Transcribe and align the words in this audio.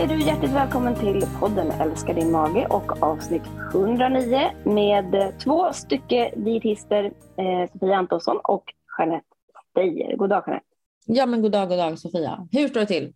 är 0.00 0.06
du 0.06 0.22
hjärtligt 0.22 0.52
välkommen 0.52 0.94
till 0.94 1.22
podden 1.40 1.70
Älskar 1.70 2.14
din 2.14 2.30
mage 2.30 2.66
och 2.66 3.02
avsnitt 3.02 3.42
109 3.74 4.50
med 4.64 5.38
två 5.44 5.72
stycken 5.72 6.44
dietister, 6.44 7.04
eh, 7.36 7.70
Sofia 7.72 7.96
Antonsson 7.96 8.40
och 8.44 8.64
Jeanette 8.98 9.26
Steyer. 9.70 10.16
God 10.16 10.30
dag 10.30 10.44
Jeanette. 10.46 10.66
Ja 11.06 11.26
men 11.26 11.42
god 11.42 11.52
dag, 11.52 11.68
god 11.68 11.78
dag 11.78 11.98
Sofia. 11.98 12.48
Hur 12.52 12.68
står 12.68 12.80
det 12.80 12.86
till? 12.86 13.12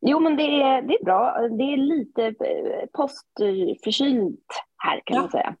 Jo 0.00 0.20
men 0.20 0.36
det 0.36 0.42
är, 0.42 0.82
det 0.82 0.94
är 0.94 1.04
bra. 1.04 1.38
Det 1.38 1.64
är 1.64 1.76
lite 1.76 2.26
eh, 2.26 2.86
postförkylt 2.92 4.64
här 4.76 5.02
kan 5.04 5.16
ja. 5.16 5.20
man 5.20 5.30
säga. 5.30 5.56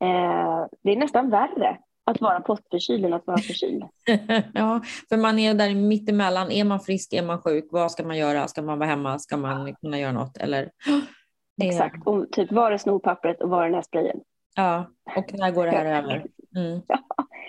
Eh, 0.00 0.66
det 0.82 0.92
är 0.92 0.96
nästan 0.96 1.30
värre 1.30 1.78
att 2.10 2.20
vara 2.20 2.40
postförkyld 2.40 3.04
än 3.04 3.12
att 3.12 3.26
vara 3.26 3.38
förkyld. 3.38 3.84
ja, 4.54 4.80
för 5.08 5.16
man 5.16 5.38
är 5.38 5.54
där 5.54 5.74
mittemellan. 5.74 6.50
Är 6.50 6.64
man 6.64 6.80
frisk, 6.80 7.12
är 7.12 7.22
man 7.22 7.42
sjuk, 7.42 7.68
vad 7.70 7.92
ska 7.92 8.04
man 8.04 8.16
göra? 8.16 8.48
Ska 8.48 8.62
man 8.62 8.78
vara 8.78 8.88
hemma? 8.88 9.18
Ska 9.18 9.36
man 9.36 9.74
kunna 9.74 9.98
göra 9.98 10.12
något? 10.12 10.36
Eller... 10.36 10.70
Exakt, 11.62 12.06
och 12.06 12.32
typ 12.32 12.52
var 12.52 12.72
är 12.72 12.78
snopappret 12.78 13.42
och 13.42 13.50
var 13.50 13.64
är 13.64 13.70
nässprayen? 13.70 14.20
Ja, 14.56 14.86
och 15.16 15.34
när 15.34 15.50
går 15.50 15.66
det 15.66 15.70
här 15.70 16.02
över? 16.02 16.26
Mm. 16.56 16.80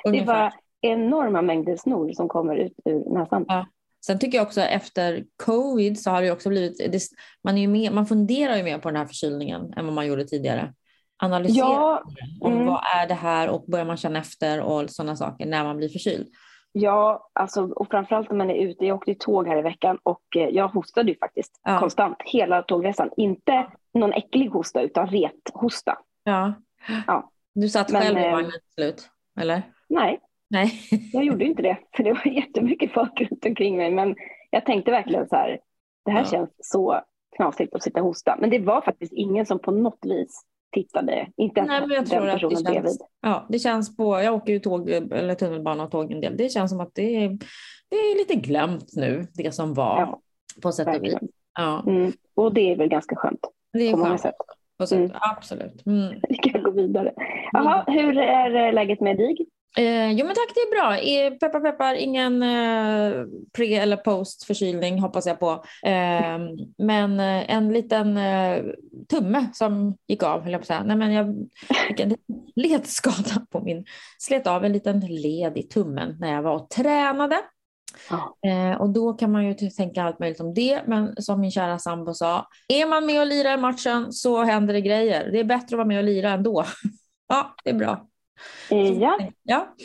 Ja, 0.03 0.12
det 0.12 0.20
är 0.20 0.26
bara 0.26 0.53
enorma 0.81 1.41
mängder 1.41 1.76
snor 1.76 2.12
som 2.12 2.28
kommer 2.28 2.55
ut 2.55 2.73
ur 2.86 3.14
näsan. 3.14 3.45
Ja. 3.48 3.66
Sen 4.05 4.20
tycker 4.20 4.38
jag 4.38 4.48
också 4.48 4.62
efter 4.62 5.26
covid 5.45 6.00
så 6.00 6.12
har 6.12 6.22
det 6.22 6.31
också 6.31 6.50
blivit, 6.50 7.02
man, 7.44 7.58
är 7.58 7.67
mer, 7.67 7.91
man 7.91 8.05
funderar 8.05 8.58
ju 8.58 8.64
mer 8.64 8.78
på 8.78 8.89
den 8.89 8.98
här 8.98 9.05
förkylningen 9.05 9.73
än 9.78 9.86
vad 9.86 9.94
man 9.94 10.08
gjorde 10.08 10.26
tidigare 10.26 10.73
analysera 11.20 11.66
ja, 11.66 12.04
om 12.41 12.54
mm. 12.54 12.66
vad 12.66 12.82
är 12.96 13.08
det 13.08 13.14
här 13.14 13.50
och 13.50 13.66
börjar 13.68 13.86
man 13.86 13.98
känna 13.98 14.20
efter 14.20 14.62
och 14.62 14.90
sådana 14.90 15.16
saker 15.16 15.45
när 15.45 15.64
man 15.64 15.78
blir 15.78 15.90
förkyld. 15.90 16.28
Ja, 16.72 17.30
alltså, 17.34 17.64
och 17.64 17.88
framförallt 17.90 18.30
när 18.30 18.38
man 18.38 18.50
är 18.50 18.55
ute. 18.55 18.86
Jag 18.86 18.95
åkte 18.95 19.16
tåg 19.16 19.48
här 19.48 19.58
i 19.58 19.62
veckan 19.62 20.00
och 20.04 20.23
eh, 20.36 20.50
jag 20.50 20.68
hostade 20.68 21.12
ju 21.12 21.18
faktiskt 21.18 21.62
ja. 21.64 21.80
konstant 21.80 22.17
hela 22.25 22.62
tågresan. 22.62 23.09
Inte 23.17 23.67
någon 23.94 24.14
äcklig 24.14 24.47
hosta 24.47 24.81
utan 24.81 25.08
rethosta. 25.08 25.97
Ja. 26.23 26.53
ja. 27.08 27.31
Du 27.53 27.70
satt 27.70 27.92
själv 27.92 28.17
i 28.17 28.25
eh, 28.25 28.31
vagnen 28.31 28.52
till 28.52 28.73
slut, 28.73 29.09
eller? 29.40 29.64
Nej, 29.90 30.20
Nej. 30.50 30.72
jag 31.14 31.23
gjorde 31.23 31.45
inte 31.45 31.62
det. 31.62 31.78
För 31.95 32.03
det 32.03 32.14
var 32.14 32.28
jättemycket 32.31 32.94
folk 32.94 33.22
runt 33.22 33.45
omkring 33.45 33.78
mig. 33.78 33.92
Men 33.92 34.16
jag 34.50 34.66
tänkte 34.66 34.92
verkligen 34.92 35.28
så 35.28 35.36
här, 35.36 35.59
det 36.06 36.12
här 36.12 36.20
ja. 36.20 36.25
känns 36.25 36.50
så 36.58 37.02
knasigt 37.36 37.73
att 37.75 37.84
sitta 37.84 38.00
och 38.00 38.08
hosta. 38.08 38.38
Men 38.40 38.50
det 38.50 38.59
var 38.59 38.81
faktiskt 38.81 39.14
ingen 39.14 39.45
som 39.45 39.59
på 39.59 39.72
något 39.72 40.00
vis 40.02 40.45
tittade. 40.72 41.28
Inte 41.38 41.62
Nej, 41.62 41.81
men 41.81 41.89
jag 41.89 42.06
tror 42.06 42.30
att 42.30 42.42
det 42.50 42.73
känns, 42.73 43.00
ja, 43.22 43.45
det 43.50 43.59
känns 43.59 43.98
på, 43.98 44.22
jag 44.22 44.36
åker 44.36 44.53
ju 44.53 44.59
tåg 44.59 44.89
eller 44.89 45.36
tunnelbana 45.36 45.84
och 45.84 45.92
tåg 45.92 46.12
en 46.12 46.22
del. 46.22 46.38
Det 46.38 46.50
känns 46.50 46.72
som 46.72 46.80
att 46.80 46.95
det 46.95 47.16
är, 47.16 47.30
det 47.89 47.95
är 47.95 48.17
lite 48.17 48.36
glömt 48.36 48.95
nu, 48.95 49.28
det 49.34 49.52
som 49.52 49.73
var 49.73 50.00
ja, 50.00 50.22
på 50.62 50.72
sätt 50.72 50.97
och 50.97 51.03
vis. 51.03 51.16
Ja. 51.59 51.84
Mm. 51.88 52.12
Och 52.36 52.53
det 52.53 52.72
är 52.72 52.75
väl 52.75 52.90
ganska 52.90 53.16
skönt. 53.16 53.40
Det 53.73 53.80
är 53.80 53.92
på 53.92 53.97
skönt. 53.97 54.08
många 54.08 54.17
sätt. 54.17 54.36
Sätt, 54.88 54.92
mm. 54.92 55.12
Absolut. 55.14 55.86
Mm. 55.86 56.14
Vi 56.30 56.36
kan 56.36 56.64
gå 56.64 56.72
vidare. 56.72 57.14
Jaha, 57.52 57.84
hur 57.88 58.17
är 58.17 58.72
läget 58.72 59.00
med 59.00 59.17
dig? 59.17 59.38
Eh, 59.78 60.12
jo 60.12 60.25
men 60.25 60.36
tack, 60.36 60.52
det 60.56 60.59
är 60.59 60.72
bra. 60.72 60.98
Eh, 60.98 61.34
peppar 61.34 61.59
peppar, 61.59 61.94
ingen 61.94 62.44
eh, 62.44 63.25
pre 63.58 63.75
eller 63.75 63.98
post 63.98 64.44
förkylning 64.44 65.00
hoppas 65.00 65.25
jag 65.25 65.39
på. 65.39 65.52
Eh, 65.86 66.39
men 66.78 67.20
eh, 67.20 67.56
en 67.56 67.73
liten 67.73 68.17
eh, 68.17 68.64
tumme 69.09 69.50
som 69.53 69.97
gick 70.08 70.23
av, 70.23 70.42
höll 70.42 70.52
jag 70.52 70.62
på 70.62 70.64
att 70.64 70.67
säga. 70.67 70.84
Nej, 70.84 70.97
men 70.97 71.12
jag 71.14 71.50
fick 71.88 72.00
en 72.00 72.16
ledskada 72.56 73.45
på 73.52 73.62
min, 73.62 73.86
slet 74.20 74.47
av 74.47 74.66
en 74.66 74.73
liten 74.73 75.00
led 75.00 75.58
i 75.58 75.64
tummen 75.64 76.16
när 76.20 76.34
jag 76.34 76.42
var 76.42 76.56
och 76.56 76.70
tränade. 76.70 77.38
Oh. 78.12 78.81
och 78.81 78.90
då 78.90 79.14
kan 79.14 79.31
man 79.31 79.45
ju 79.45 79.53
tänka 79.53 80.03
allt 80.03 80.20
möjligt 80.20 80.40
om 80.40 80.53
det, 80.53 80.81
men 80.88 81.22
som 81.22 81.42
min 81.42 81.52
kära 81.52 81.80
sambo 81.80 82.14
sa, 82.14 82.47
är 82.67 82.86
man 82.86 83.06
med 83.06 83.22
och 83.22 83.28
lirar 83.28 83.53
i 83.53 83.58
matchen 83.58 84.14
så 84.14 84.44
händer 84.44 84.73
det 84.73 84.81
grejer. 84.81 85.31
Det 85.31 85.40
är 85.40 85.44
bättre 85.44 85.66
att 85.66 85.72
vara 85.72 85.86
med 85.86 85.97
och 85.97 86.03
lira 86.03 86.31
ändå. 86.31 86.66
ja, 87.28 87.56
det 87.63 87.69
är 87.69 87.74
bra. 87.74 88.09
Ja. 89.00 89.19
ja. 89.44 89.75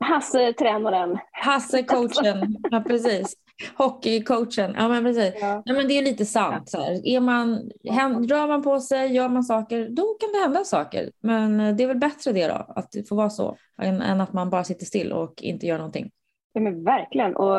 Hasse 0.00 0.52
tränaren. 0.52 1.18
Hasse 1.32 1.82
coachen, 1.82 2.56
ja 2.70 2.80
precis. 2.86 3.36
Hockeycoachen, 3.76 4.74
ja 4.76 4.88
men 4.88 5.04
precis. 5.04 5.34
Ja. 5.40 5.62
ja. 5.64 5.74
men 5.74 5.88
det 5.88 5.98
är 5.98 6.02
lite 6.02 6.24
sant. 6.24 6.70
Så 6.70 6.80
här. 6.80 7.06
Är 7.06 7.20
man, 7.20 7.70
rör 8.28 8.46
man 8.46 8.62
på 8.62 8.80
sig, 8.80 9.12
gör 9.12 9.28
man 9.28 9.44
saker, 9.44 9.88
då 9.90 10.02
kan 10.02 10.32
det 10.32 10.38
hända 10.38 10.64
saker. 10.64 11.10
Men 11.22 11.76
det 11.76 11.82
är 11.82 11.88
väl 11.88 11.98
bättre 11.98 12.32
det 12.32 12.48
då, 12.48 12.66
att 12.68 12.92
det 12.92 13.08
får 13.08 13.16
vara 13.16 13.30
så, 13.30 13.56
än, 13.82 14.02
än 14.02 14.20
att 14.20 14.32
man 14.32 14.50
bara 14.50 14.64
sitter 14.64 14.86
still 14.86 15.12
och 15.12 15.42
inte 15.42 15.66
gör 15.66 15.76
någonting. 15.76 16.10
Ja, 16.52 16.60
men 16.60 16.84
verkligen. 16.84 17.36
Och 17.36 17.50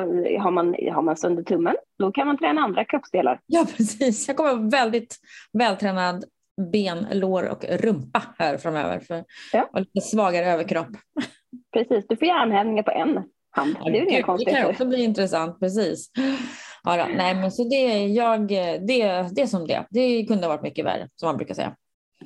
har 0.41 0.51
man, 0.51 0.75
har 0.93 1.01
man 1.01 1.17
sönder 1.17 1.43
tummen, 1.43 1.75
då 1.99 2.11
kan 2.11 2.27
man 2.27 2.37
träna 2.37 2.61
andra 2.61 2.85
kroppsdelar. 2.85 3.39
Ja, 3.45 3.65
precis. 3.77 4.27
Jag 4.27 4.37
kommer 4.37 4.55
vara 4.55 4.69
väldigt 4.69 5.15
vältränad 5.53 6.25
ben, 6.71 7.07
lår 7.11 7.49
och 7.49 7.65
rumpa 7.69 8.21
här 8.37 8.57
framöver. 8.57 8.99
För 8.99 9.23
ja. 9.53 9.69
och 9.73 9.79
lite 9.79 10.01
svagare 10.01 10.45
överkropp. 10.45 10.87
Precis, 11.73 12.05
du 12.09 12.17
får 12.17 12.27
göra 12.27 12.39
armhävningar 12.39 12.83
på 12.83 12.91
en 12.91 13.23
hand. 13.51 13.75
Ja, 13.83 13.91
det, 13.91 13.99
är 13.99 14.05
det, 14.05 14.45
det 14.45 14.51
kan 14.51 14.69
också 14.69 14.85
bli 14.85 15.03
intressant, 15.03 15.59
precis. 15.59 16.11
Ja, 16.83 16.97
då. 16.97 17.15
nej, 17.15 17.35
men 17.35 17.51
så 17.51 17.63
det, 17.63 18.07
jag, 18.07 18.47
det, 18.47 19.27
det 19.35 19.47
som 19.47 19.67
det 19.67 19.85
Det 19.89 20.25
kunde 20.25 20.43
ha 20.43 20.53
varit 20.53 20.63
mycket 20.63 20.85
värre, 20.85 21.09
som 21.15 21.27
man 21.27 21.37
brukar 21.37 21.53
säga. 21.53 21.75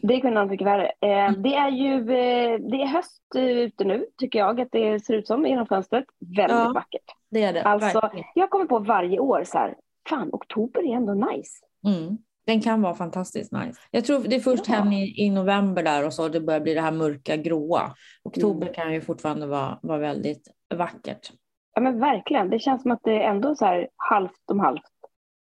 Det 0.01 0.21
kunde 0.21 0.39
ha 0.39 0.45
varit 0.45 0.51
mycket 0.51 0.67
värre. 0.67 0.91
Eh, 1.01 1.09
mm. 1.09 1.41
Det 1.41 1.55
är 1.55 1.69
ju 1.69 1.95
eh, 1.95 2.59
det 2.59 2.81
är 2.81 2.87
höst 2.87 3.21
ute 3.35 3.83
nu, 3.83 4.05
tycker 4.17 4.39
jag 4.39 4.61
att 4.61 4.69
det 4.71 5.05
ser 5.05 5.13
ut 5.13 5.27
som 5.27 5.45
genom 5.45 5.67
fönstret. 5.67 6.05
Väldigt 6.19 6.57
ja, 6.57 6.71
vackert. 6.75 7.15
Det 7.31 7.43
är 7.43 7.53
det. 7.53 7.63
Alltså, 7.63 8.09
jag 8.35 8.49
kommer 8.49 8.65
på 8.65 8.79
varje 8.79 9.19
år 9.19 9.43
så 9.45 9.57
här, 9.57 9.75
fan 10.09 10.29
oktober 10.31 10.91
är 10.91 10.95
ändå 10.95 11.13
nice. 11.13 11.65
Mm. 11.87 12.17
Den 12.45 12.61
kan 12.61 12.81
vara 12.81 12.93
fantastiskt 12.93 13.51
nice. 13.51 13.79
Jag 13.91 14.05
tror 14.05 14.19
det 14.19 14.35
är 14.35 14.39
först 14.39 14.67
ja. 14.67 14.73
hem 14.73 14.93
i, 14.93 15.25
i, 15.25 15.29
november 15.29 15.83
där 15.83 16.05
och 16.05 16.13
så 16.13 16.29
det 16.29 16.41
börjar 16.41 16.59
bli 16.59 16.73
det 16.73 16.81
här 16.81 16.91
mörka 16.91 17.37
gråa. 17.37 17.93
Oktober 18.23 18.61
mm. 18.61 18.73
kan 18.73 18.93
ju 18.93 19.01
fortfarande 19.01 19.47
vara, 19.47 19.79
vara 19.81 19.97
väldigt 19.97 20.47
vackert. 20.75 21.31
Ja 21.73 21.81
men 21.81 21.99
verkligen. 21.99 22.49
Det 22.49 22.59
känns 22.59 22.81
som 22.81 22.91
att 22.91 23.03
det 23.03 23.23
är 23.23 23.29
ändå 23.29 23.55
så 23.55 23.65
här 23.65 23.89
halvt 23.95 24.51
om 24.51 24.59
halvt 24.59 24.81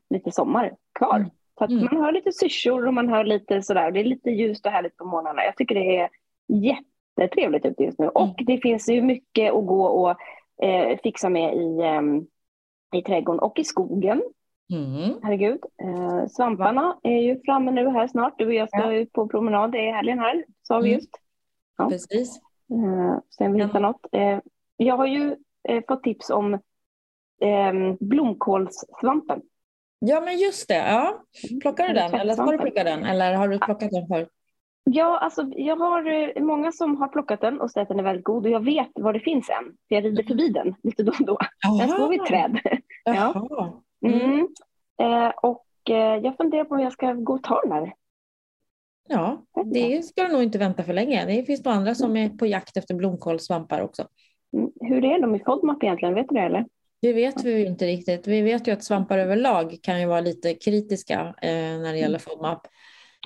lite 0.09 0.31
sommar 0.31 0.75
kvar. 0.99 1.15
Mm. 1.15 1.29
Så 1.57 1.63
att 1.63 1.69
mm. 1.69 1.87
man 1.91 2.03
hör 2.03 2.11
lite 2.11 2.31
syrsor 2.31 2.87
och 2.87 2.93
man 2.93 3.09
hör 3.09 3.23
lite 3.23 3.61
sådär. 3.61 3.91
Det 3.91 3.99
är 3.99 4.03
lite 4.03 4.29
ljust 4.29 4.65
och 4.65 4.71
härligt 4.71 4.97
på 4.97 5.05
morgnarna. 5.05 5.43
Jag 5.43 5.57
tycker 5.57 5.75
det 5.75 5.97
är 5.97 6.09
jättetrevligt 6.47 7.65
ute 7.65 7.83
just 7.83 7.99
nu. 7.99 8.05
Mm. 8.05 8.15
Och 8.15 8.35
det 8.45 8.57
finns 8.57 8.89
ju 8.89 9.01
mycket 9.01 9.53
att 9.53 9.65
gå 9.65 9.85
och 9.85 10.15
eh, 10.65 10.97
fixa 11.03 11.29
med 11.29 11.55
i, 11.55 11.79
eh, 11.79 12.99
i 12.99 13.01
trädgården 13.01 13.39
och 13.39 13.59
i 13.59 13.63
skogen. 13.63 14.21
Mm. 14.73 15.19
Herregud. 15.23 15.59
Eh, 15.83 16.27
svamparna 16.27 16.97
är 17.03 17.21
ju 17.21 17.41
framme 17.45 17.71
nu 17.71 17.89
här 17.89 18.07
snart. 18.07 18.33
Du 18.37 18.45
och 18.45 18.53
jag 18.53 18.69
ska 18.69 18.79
ja. 18.79 18.93
ut 18.93 19.13
på 19.13 19.27
promenad 19.27 19.75
i 19.75 19.91
helgen 19.91 20.19
här, 20.19 20.45
sa 20.63 20.79
vi 20.79 20.89
mm. 20.89 20.99
just. 20.99 21.09
Ja. 21.77 21.89
Precis. 21.89 22.41
Eh, 22.71 23.19
sen 23.37 23.53
vi 23.53 23.63
hittar 23.63 23.81
ja. 23.81 23.87
något. 23.87 24.05
Eh, 24.11 24.39
jag 24.77 24.97
har 24.97 25.07
ju 25.07 25.35
eh, 25.69 25.83
fått 25.87 26.03
tips 26.03 26.29
om 26.29 26.53
eh, 27.41 27.95
blomkålssvampen. 27.99 29.41
Ja, 29.99 30.21
men 30.21 30.37
just 30.37 30.67
det. 30.67 30.89
Ja. 30.89 31.23
Plockar 31.61 31.87
du 31.87 31.93
den? 31.93 32.13
Eller 32.13 32.33
ska 32.33 32.45
du 32.45 32.57
plocka 32.57 32.83
den? 32.83 33.03
Eller 33.03 33.33
har 33.33 33.47
du 33.47 33.59
plockat 33.59 33.91
den 33.91 34.07
förut? 34.07 34.29
Ja, 34.83 35.19
alltså, 35.19 35.51
jag 35.55 35.75
har 35.75 36.05
eh, 36.05 36.43
många 36.43 36.71
som 36.71 36.97
har 36.97 37.07
plockat 37.07 37.41
den 37.41 37.61
och 37.61 37.71
säger 37.71 37.83
att 37.83 37.89
den 37.89 37.99
är 37.99 38.03
väldigt 38.03 38.25
god 38.25 38.45
och 38.45 38.51
jag 38.51 38.65
vet 38.65 38.89
var 38.95 39.13
det 39.13 39.19
finns 39.19 39.49
en. 39.49 39.65
För 39.65 39.95
jag 39.95 40.05
rider 40.05 40.23
förbi 40.23 40.49
den 40.49 40.75
lite 40.83 41.03
då 41.03 41.11
och 41.11 41.25
då. 41.25 41.37
Den 41.79 41.89
står 41.89 42.09
vid 42.09 42.21
ett 42.21 42.27
träd. 42.27 42.59
ja. 43.03 43.47
Mm. 44.05 44.21
mm. 44.21 44.47
Eh, 45.01 45.29
och 45.29 45.65
eh, 45.89 46.15
jag 46.23 46.37
funderar 46.37 46.63
på 46.63 46.75
om 46.75 46.81
jag 46.81 46.93
ska 46.93 47.13
gå 47.13 47.33
och 47.33 47.43
ta 47.43 47.61
den 47.61 47.71
här. 47.71 47.93
Ja, 49.09 49.45
det 49.65 50.05
ska 50.05 50.23
du 50.23 50.33
nog 50.33 50.43
inte 50.43 50.57
vänta 50.57 50.83
för 50.83 50.93
länge. 50.93 51.25
Det 51.25 51.43
finns 51.43 51.65
nog 51.65 51.73
andra 51.73 51.95
som 51.95 52.17
är 52.17 52.29
på 52.29 52.45
jakt 52.45 52.77
efter 52.77 52.95
blomkålssvampar 52.95 53.81
också. 53.81 54.07
Mm. 54.53 54.71
Hur 54.79 55.05
är 55.05 55.21
de 55.21 55.35
i 55.35 55.39
FODMAP 55.39 55.83
egentligen? 55.83 56.13
Vet 56.13 56.29
du 56.29 56.35
det 56.35 56.41
eller? 56.41 56.65
Det 57.01 57.13
vet 57.13 57.43
vi 57.43 57.65
inte 57.65 57.85
riktigt. 57.85 58.27
Vi 58.27 58.41
vet 58.41 58.67
ju 58.67 58.71
att 58.71 58.83
svampar 58.83 59.17
överlag 59.17 59.77
kan 59.81 59.99
ju 59.99 60.05
vara 60.05 60.21
lite 60.21 60.53
kritiska 60.53 61.19
eh, 61.41 61.51
när 61.51 61.93
det 61.93 61.99
gäller 61.99 62.19
FODMAP. 62.19 62.67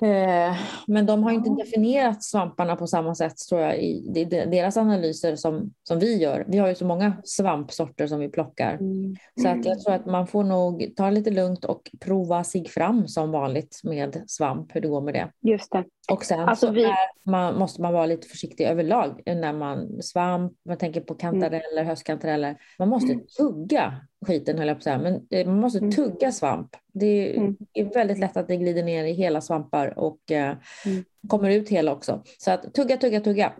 Eh, 0.02 0.56
men 0.86 1.06
de 1.06 1.22
har 1.22 1.32
inte 1.32 1.50
definierat 1.50 2.22
svamparna 2.22 2.76
på 2.76 2.86
samma 2.86 3.14
sätt 3.14 3.36
tror 3.48 3.60
jag 3.60 3.78
i 3.82 4.24
deras 4.50 4.76
analyser 4.76 5.36
som, 5.36 5.72
som 5.82 5.98
vi 5.98 6.16
gör. 6.16 6.44
Vi 6.48 6.58
har 6.58 6.68
ju 6.68 6.74
så 6.74 6.84
många 6.84 7.16
svampsorter 7.24 8.06
som 8.06 8.20
vi 8.20 8.28
plockar. 8.28 8.74
Mm. 8.74 9.16
Så 9.42 9.48
att 9.48 9.64
jag 9.64 9.80
tror 9.80 9.94
att 9.94 10.06
man 10.06 10.26
får 10.26 10.44
nog 10.44 10.92
ta 10.96 11.10
lite 11.10 11.30
lugnt 11.30 11.64
och 11.64 11.90
prova 12.00 12.44
sig 12.44 12.68
fram 12.68 13.08
som 13.08 13.30
vanligt 13.30 13.80
med 13.84 14.24
svamp, 14.26 14.74
hur 14.74 14.80
det 14.80 14.88
går 14.88 15.00
med 15.00 15.14
det. 15.14 15.50
Just 15.50 15.72
det. 15.72 15.84
Och 16.10 16.24
sen 16.24 16.40
alltså 16.40 16.66
så 16.66 16.72
vi... 16.72 16.84
är, 16.84 16.96
man, 17.30 17.58
måste 17.58 17.82
man 17.82 17.92
vara 17.92 18.06
lite 18.06 18.28
försiktig 18.28 18.64
överlag 18.64 19.22
när 19.26 19.52
man 19.52 20.02
svamp, 20.02 20.52
man 20.68 20.78
tänker 20.78 21.00
på 21.00 21.14
kantareller, 21.14 21.72
mm. 21.72 21.86
höstkantareller. 21.86 22.56
Man 22.78 22.88
måste 22.88 23.12
mm. 23.12 23.26
tugga 23.38 23.94
skiten 24.26 24.58
höll 24.58 24.68
jag 24.68 24.76
på 24.76 24.78
att 24.78 24.84
säga, 24.84 24.98
men 24.98 25.26
eh, 25.30 25.46
man 25.46 25.60
måste 25.60 25.78
mm. 25.78 25.90
tugga 25.90 26.32
svamp. 26.32 26.76
Det 26.92 27.36
mm. 27.36 27.56
är 27.72 27.84
väldigt 27.84 28.18
lätt 28.18 28.36
att 28.36 28.48
det 28.48 28.56
glider 28.56 28.82
ner 28.82 29.04
i 29.04 29.12
hela 29.12 29.40
svampar 29.40 29.98
och 29.98 30.30
eh, 30.30 30.56
mm. 30.86 31.04
kommer 31.28 31.50
ut 31.50 31.68
hela 31.68 31.92
också. 31.92 32.22
Så 32.38 32.50
att 32.50 32.74
tugga, 32.74 32.96
tugga, 32.96 33.20
tugga. 33.20 33.52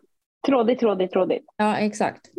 Trådigt, 0.46 0.80
trådigt, 0.80 1.12
trådigt. 1.12 1.44
Ja, 1.56 1.76
exakt. 1.76 2.30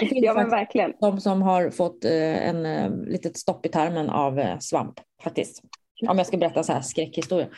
Det 0.00 0.06
finns 0.06 0.24
ja, 0.24 0.34
men 0.34 0.50
verkligen. 0.50 0.92
de 1.00 1.20
som 1.20 1.42
har 1.42 1.70
fått 1.70 2.04
eh, 2.04 2.48
en 2.48 2.88
litet 3.06 3.36
stopp 3.36 3.66
i 3.66 3.68
tarmen 3.68 4.10
av 4.10 4.58
svamp 4.60 5.00
faktiskt. 5.22 5.62
Om 6.08 6.18
jag 6.18 6.26
ska 6.26 6.36
berätta 6.36 6.62
så 6.62 6.72
här 6.72 6.80
skräckhistoria. 6.80 7.48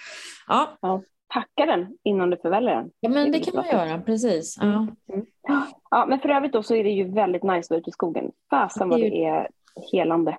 Ja. 0.48 0.78
ja. 0.80 1.02
Packa 1.32 1.66
den 1.66 1.98
innan 2.02 2.30
du 2.30 2.36
förväljer 2.36 2.74
den. 2.74 2.90
Ja, 3.00 3.10
men 3.10 3.32
det, 3.32 3.38
det 3.38 3.44
kan 3.44 3.54
man 3.54 3.66
göra, 3.66 4.00
precis. 4.00 4.56
Ja. 4.60 4.86
Mm. 5.12 5.26
ja, 5.90 6.06
men 6.08 6.20
för 6.20 6.28
övrigt 6.28 6.52
då 6.52 6.62
så 6.62 6.74
är 6.74 6.84
det 6.84 6.90
ju 6.90 7.12
väldigt 7.12 7.42
nice 7.42 7.58
att 7.58 7.70
vara 7.70 7.80
ute 7.80 7.90
i 7.90 7.92
skogen. 7.92 8.30
Fasen 8.50 8.88
vad 8.88 9.00
det 9.00 9.24
är 9.24 9.48
helande. 9.92 10.38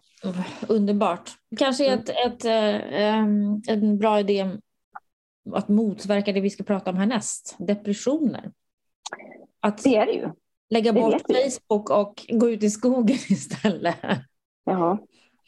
Underbart. 0.68 1.32
Kanske 1.58 1.88
mm. 1.88 2.00
ett, 2.00 2.10
ett, 2.10 2.46
ett, 2.46 3.70
en 3.70 3.98
bra 3.98 4.20
idé 4.20 4.50
att 5.52 5.70
motverka 5.70 6.32
det 6.32 6.42
vi 6.42 6.50
ska 6.50 6.64
prata 6.64 6.90
om 6.90 6.98
härnäst, 6.98 7.56
depressioner. 7.60 8.52
Att 9.60 9.84
det 9.84 9.96
är 9.96 10.06
det 10.06 10.12
ju. 10.12 10.30
Lägga 10.70 10.92
det 10.92 11.02
bort 11.02 11.22
Facebook 11.22 11.90
och 11.90 12.26
gå 12.30 12.50
ut 12.50 12.64
i 12.64 12.70
skogen 12.70 13.18
istället. 13.30 13.96
Ja, 14.64 15.00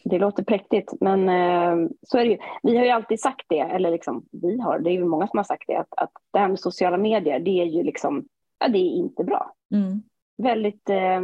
det 0.10 0.20
låter 0.20 0.44
präktigt, 0.44 0.94
men 1.02 1.30
eh, 1.30 1.90
så 2.02 2.18
är 2.18 2.26
det 2.26 2.32
ju. 2.32 2.38
Vi 2.64 2.78
har 2.78 2.86
ju 2.86 2.90
alltid 2.90 3.20
sagt 3.20 3.46
det, 3.50 3.60
eller 3.60 3.92
liksom, 3.92 4.26
vi 4.32 4.60
har, 4.60 4.80
det 4.80 4.90
är 4.90 4.94
ju 4.94 5.06
många 5.06 5.28
som 5.28 5.38
har 5.38 5.44
sagt 5.44 5.64
det, 5.68 5.76
att, 5.76 5.94
att 5.98 6.12
det 6.34 6.40
här 6.40 6.48
med 6.48 6.60
sociala 6.60 6.98
medier, 6.98 7.40
det 7.40 7.62
är 7.62 7.66
ju 7.66 7.84
liksom, 7.84 8.26
ja, 8.60 8.68
det 8.68 8.78
är 8.78 8.92
inte 8.92 9.24
bra. 9.24 9.54
Mm. 9.74 10.02
Väldigt, 10.38 10.90
eh, 10.90 11.22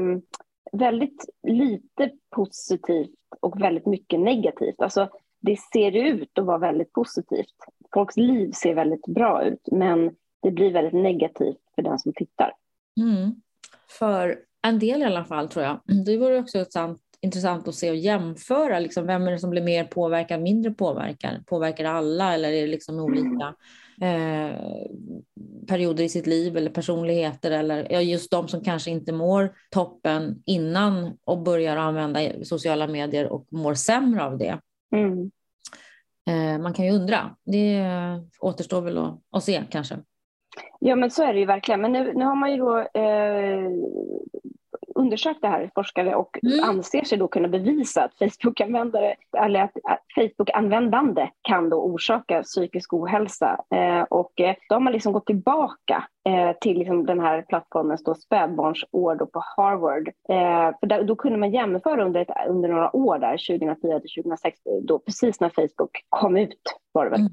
väldigt 0.71 1.25
lite 1.47 2.11
positivt 2.35 3.15
och 3.39 3.61
väldigt 3.61 3.85
mycket 3.85 4.19
negativt. 4.19 4.81
Alltså, 4.81 5.09
det 5.39 5.59
ser 5.59 5.91
ut 5.91 6.39
att 6.39 6.45
vara 6.45 6.57
väldigt 6.57 6.93
positivt. 6.93 7.55
Folks 7.93 8.17
liv 8.17 8.51
ser 8.51 8.73
väldigt 8.73 9.07
bra 9.07 9.43
ut, 9.43 9.67
men 9.71 10.15
det 10.41 10.51
blir 10.51 10.73
väldigt 10.73 11.03
negativt 11.03 11.61
för 11.75 11.81
den 11.81 11.99
som 11.99 12.13
tittar. 12.13 12.53
Mm. 13.01 13.35
För 13.99 14.39
en 14.61 14.79
del 14.79 15.01
i 15.01 15.05
alla 15.05 15.25
fall 15.25 15.47
tror 15.47 15.65
jag. 15.65 15.79
Det 16.05 16.17
vore 16.17 16.39
också 16.39 16.65
sant, 16.65 17.01
intressant 17.21 17.67
att 17.67 17.75
se 17.75 17.89
och 17.89 17.95
jämföra. 17.95 18.79
Liksom, 18.79 19.07
vem 19.07 19.27
är 19.27 19.31
det 19.31 19.39
som 19.39 19.49
blir 19.49 19.61
mer 19.61 19.83
påverkad, 19.83 20.41
mindre 20.41 20.71
påverkad? 20.71 21.45
Påverkar 21.47 21.85
alla 21.85 22.33
eller 22.33 22.51
är 22.51 22.61
det 22.61 22.67
liksom 22.67 22.99
olika 22.99 23.55
eh, 24.01 24.55
perioder 25.67 26.03
i 26.03 26.09
sitt 26.09 26.27
liv 26.27 26.57
eller 26.57 26.71
personligheter 26.71 27.51
eller 27.51 27.87
ja, 27.91 28.01
just 28.01 28.31
de 28.31 28.47
som 28.47 28.63
kanske 28.63 28.91
inte 28.91 29.13
mår 29.13 29.53
toppen 29.69 30.43
innan 30.45 31.17
och 31.25 31.41
börjar 31.41 31.77
använda 31.77 32.19
sociala 32.43 32.87
medier 32.87 33.27
och 33.27 33.47
mår 33.51 33.73
sämre 33.73 34.23
av 34.23 34.37
det. 34.37 34.59
Mm. 34.95 35.31
Eh, 36.27 36.61
man 36.61 36.73
kan 36.73 36.85
ju 36.85 36.91
undra. 36.91 37.35
Det 37.45 37.85
återstår 38.39 38.81
väl 38.81 38.97
att, 38.97 39.19
att 39.31 39.43
se 39.43 39.63
kanske. 39.69 39.99
Ja 40.79 40.95
men 40.95 41.11
så 41.11 41.23
är 41.23 41.33
det 41.33 41.39
ju 41.39 41.45
verkligen. 41.45 41.81
Men 41.81 41.91
nu, 41.91 42.13
nu 42.13 42.25
har 42.25 42.35
man 42.35 42.51
ju 42.51 42.57
då 42.57 42.79
eh, 42.79 43.71
undersökt 44.95 45.41
det 45.41 45.47
här, 45.47 45.71
forskare, 45.75 46.15
och 46.15 46.39
mm. 46.43 46.69
anser 46.69 47.03
sig 47.03 47.17
då 47.17 47.27
kunna 47.27 47.47
bevisa 47.47 48.03
att 48.03 48.13
Facebook-användare, 48.19 49.15
eller 49.37 49.61
att, 49.61 49.77
att 49.83 50.03
Facebook-användande 50.15 51.29
kan 51.41 51.69
då 51.69 51.77
orsaka 51.81 52.43
psykisk 52.43 52.93
ohälsa. 52.93 53.63
Eh, 53.75 54.01
och 54.01 54.41
eh, 54.41 54.55
då 54.69 54.75
har 54.75 54.79
man 54.79 54.93
liksom 54.93 55.13
gått 55.13 55.25
tillbaka 55.25 56.03
eh, 56.29 56.57
till 56.61 56.77
liksom 56.77 57.05
den 57.05 57.19
här 57.19 57.41
plattformens 57.41 58.03
då 58.03 58.15
spädbarnsår 58.15 59.15
då 59.15 59.25
på 59.25 59.43
Harvard. 59.57 60.07
Eh, 60.07 60.79
för 60.79 60.87
där, 60.87 61.03
då 61.03 61.15
kunde 61.15 61.37
man 61.37 61.51
jämföra 61.51 62.05
under, 62.05 62.21
ett, 62.21 62.47
under 62.47 62.69
några 62.69 62.95
år 62.95 63.19
där, 63.19 63.57
2004 63.57 63.99
till 63.99 64.23
2006, 64.23 64.59
då 64.81 64.99
precis 64.99 65.39
när 65.39 65.49
Facebook 65.49 66.05
kom 66.09 66.37
ut 66.37 66.61
var 66.91 67.05
det 67.05 67.11
väl. 67.11 67.19
Mm 67.19 67.31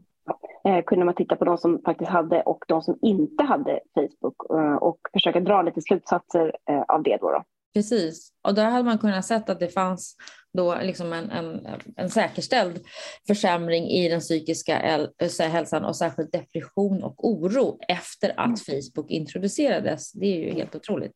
eh, 0.65 0.85
kunde 0.85 1.05
man 1.05 1.15
titta 1.15 1.37
på 1.37 1.45
de 1.45 1.59
som 1.59 1.83
faktiskt 1.85 2.11
hade 2.11 2.43
och 2.43 2.65
de 2.69 2.83
som 2.83 2.99
inte 3.03 3.45
hade 3.45 3.81
Facebook 3.95 4.37
eh, 4.51 4.75
och 4.75 4.99
försöka 5.13 5.41
dra 5.41 5.63
lite 5.63 5.83
slutsatser 5.83 6.57
eh, 6.71 6.83
av 6.89 7.03
det. 7.03 7.17
Då, 7.21 7.31
då. 7.31 7.45
Precis, 7.75 8.33
och 8.43 8.55
där 8.55 8.71
hade 8.71 8.85
man 8.85 8.99
kunnat 8.99 9.25
se 9.25 9.35
att 9.35 9.61
det 9.61 9.69
fanns 9.69 10.17
då 10.53 10.77
liksom 10.83 11.13
en, 11.13 11.31
en, 11.31 11.67
en 11.97 12.11
säkerställd 12.11 12.81
försämring 13.27 13.85
i 13.85 14.09
den 14.09 14.21
psykiska 14.21 14.81
eh, 14.81 15.49
hälsan 15.51 15.85
och 15.85 15.97
särskilt 15.97 16.33
depression 16.33 17.03
och 17.03 17.29
oro 17.29 17.79
efter 17.89 18.31
att 18.31 18.47
mm. 18.47 18.57
Facebook 18.57 19.11
introducerades. 19.11 20.13
Det 20.13 20.27
är 20.27 20.39
ju 20.39 20.53
helt 20.53 20.75
otroligt. 20.75 21.13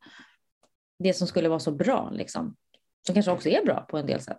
Det 0.98 1.14
som 1.14 1.26
skulle 1.26 1.48
vara 1.48 1.58
så 1.58 1.70
bra, 1.70 2.10
liksom. 2.12 2.56
som 3.06 3.14
kanske 3.14 3.32
också 3.32 3.48
är 3.48 3.64
bra 3.64 3.80
på 3.80 3.98
en 3.98 4.06
del 4.06 4.20
sätt. 4.20 4.38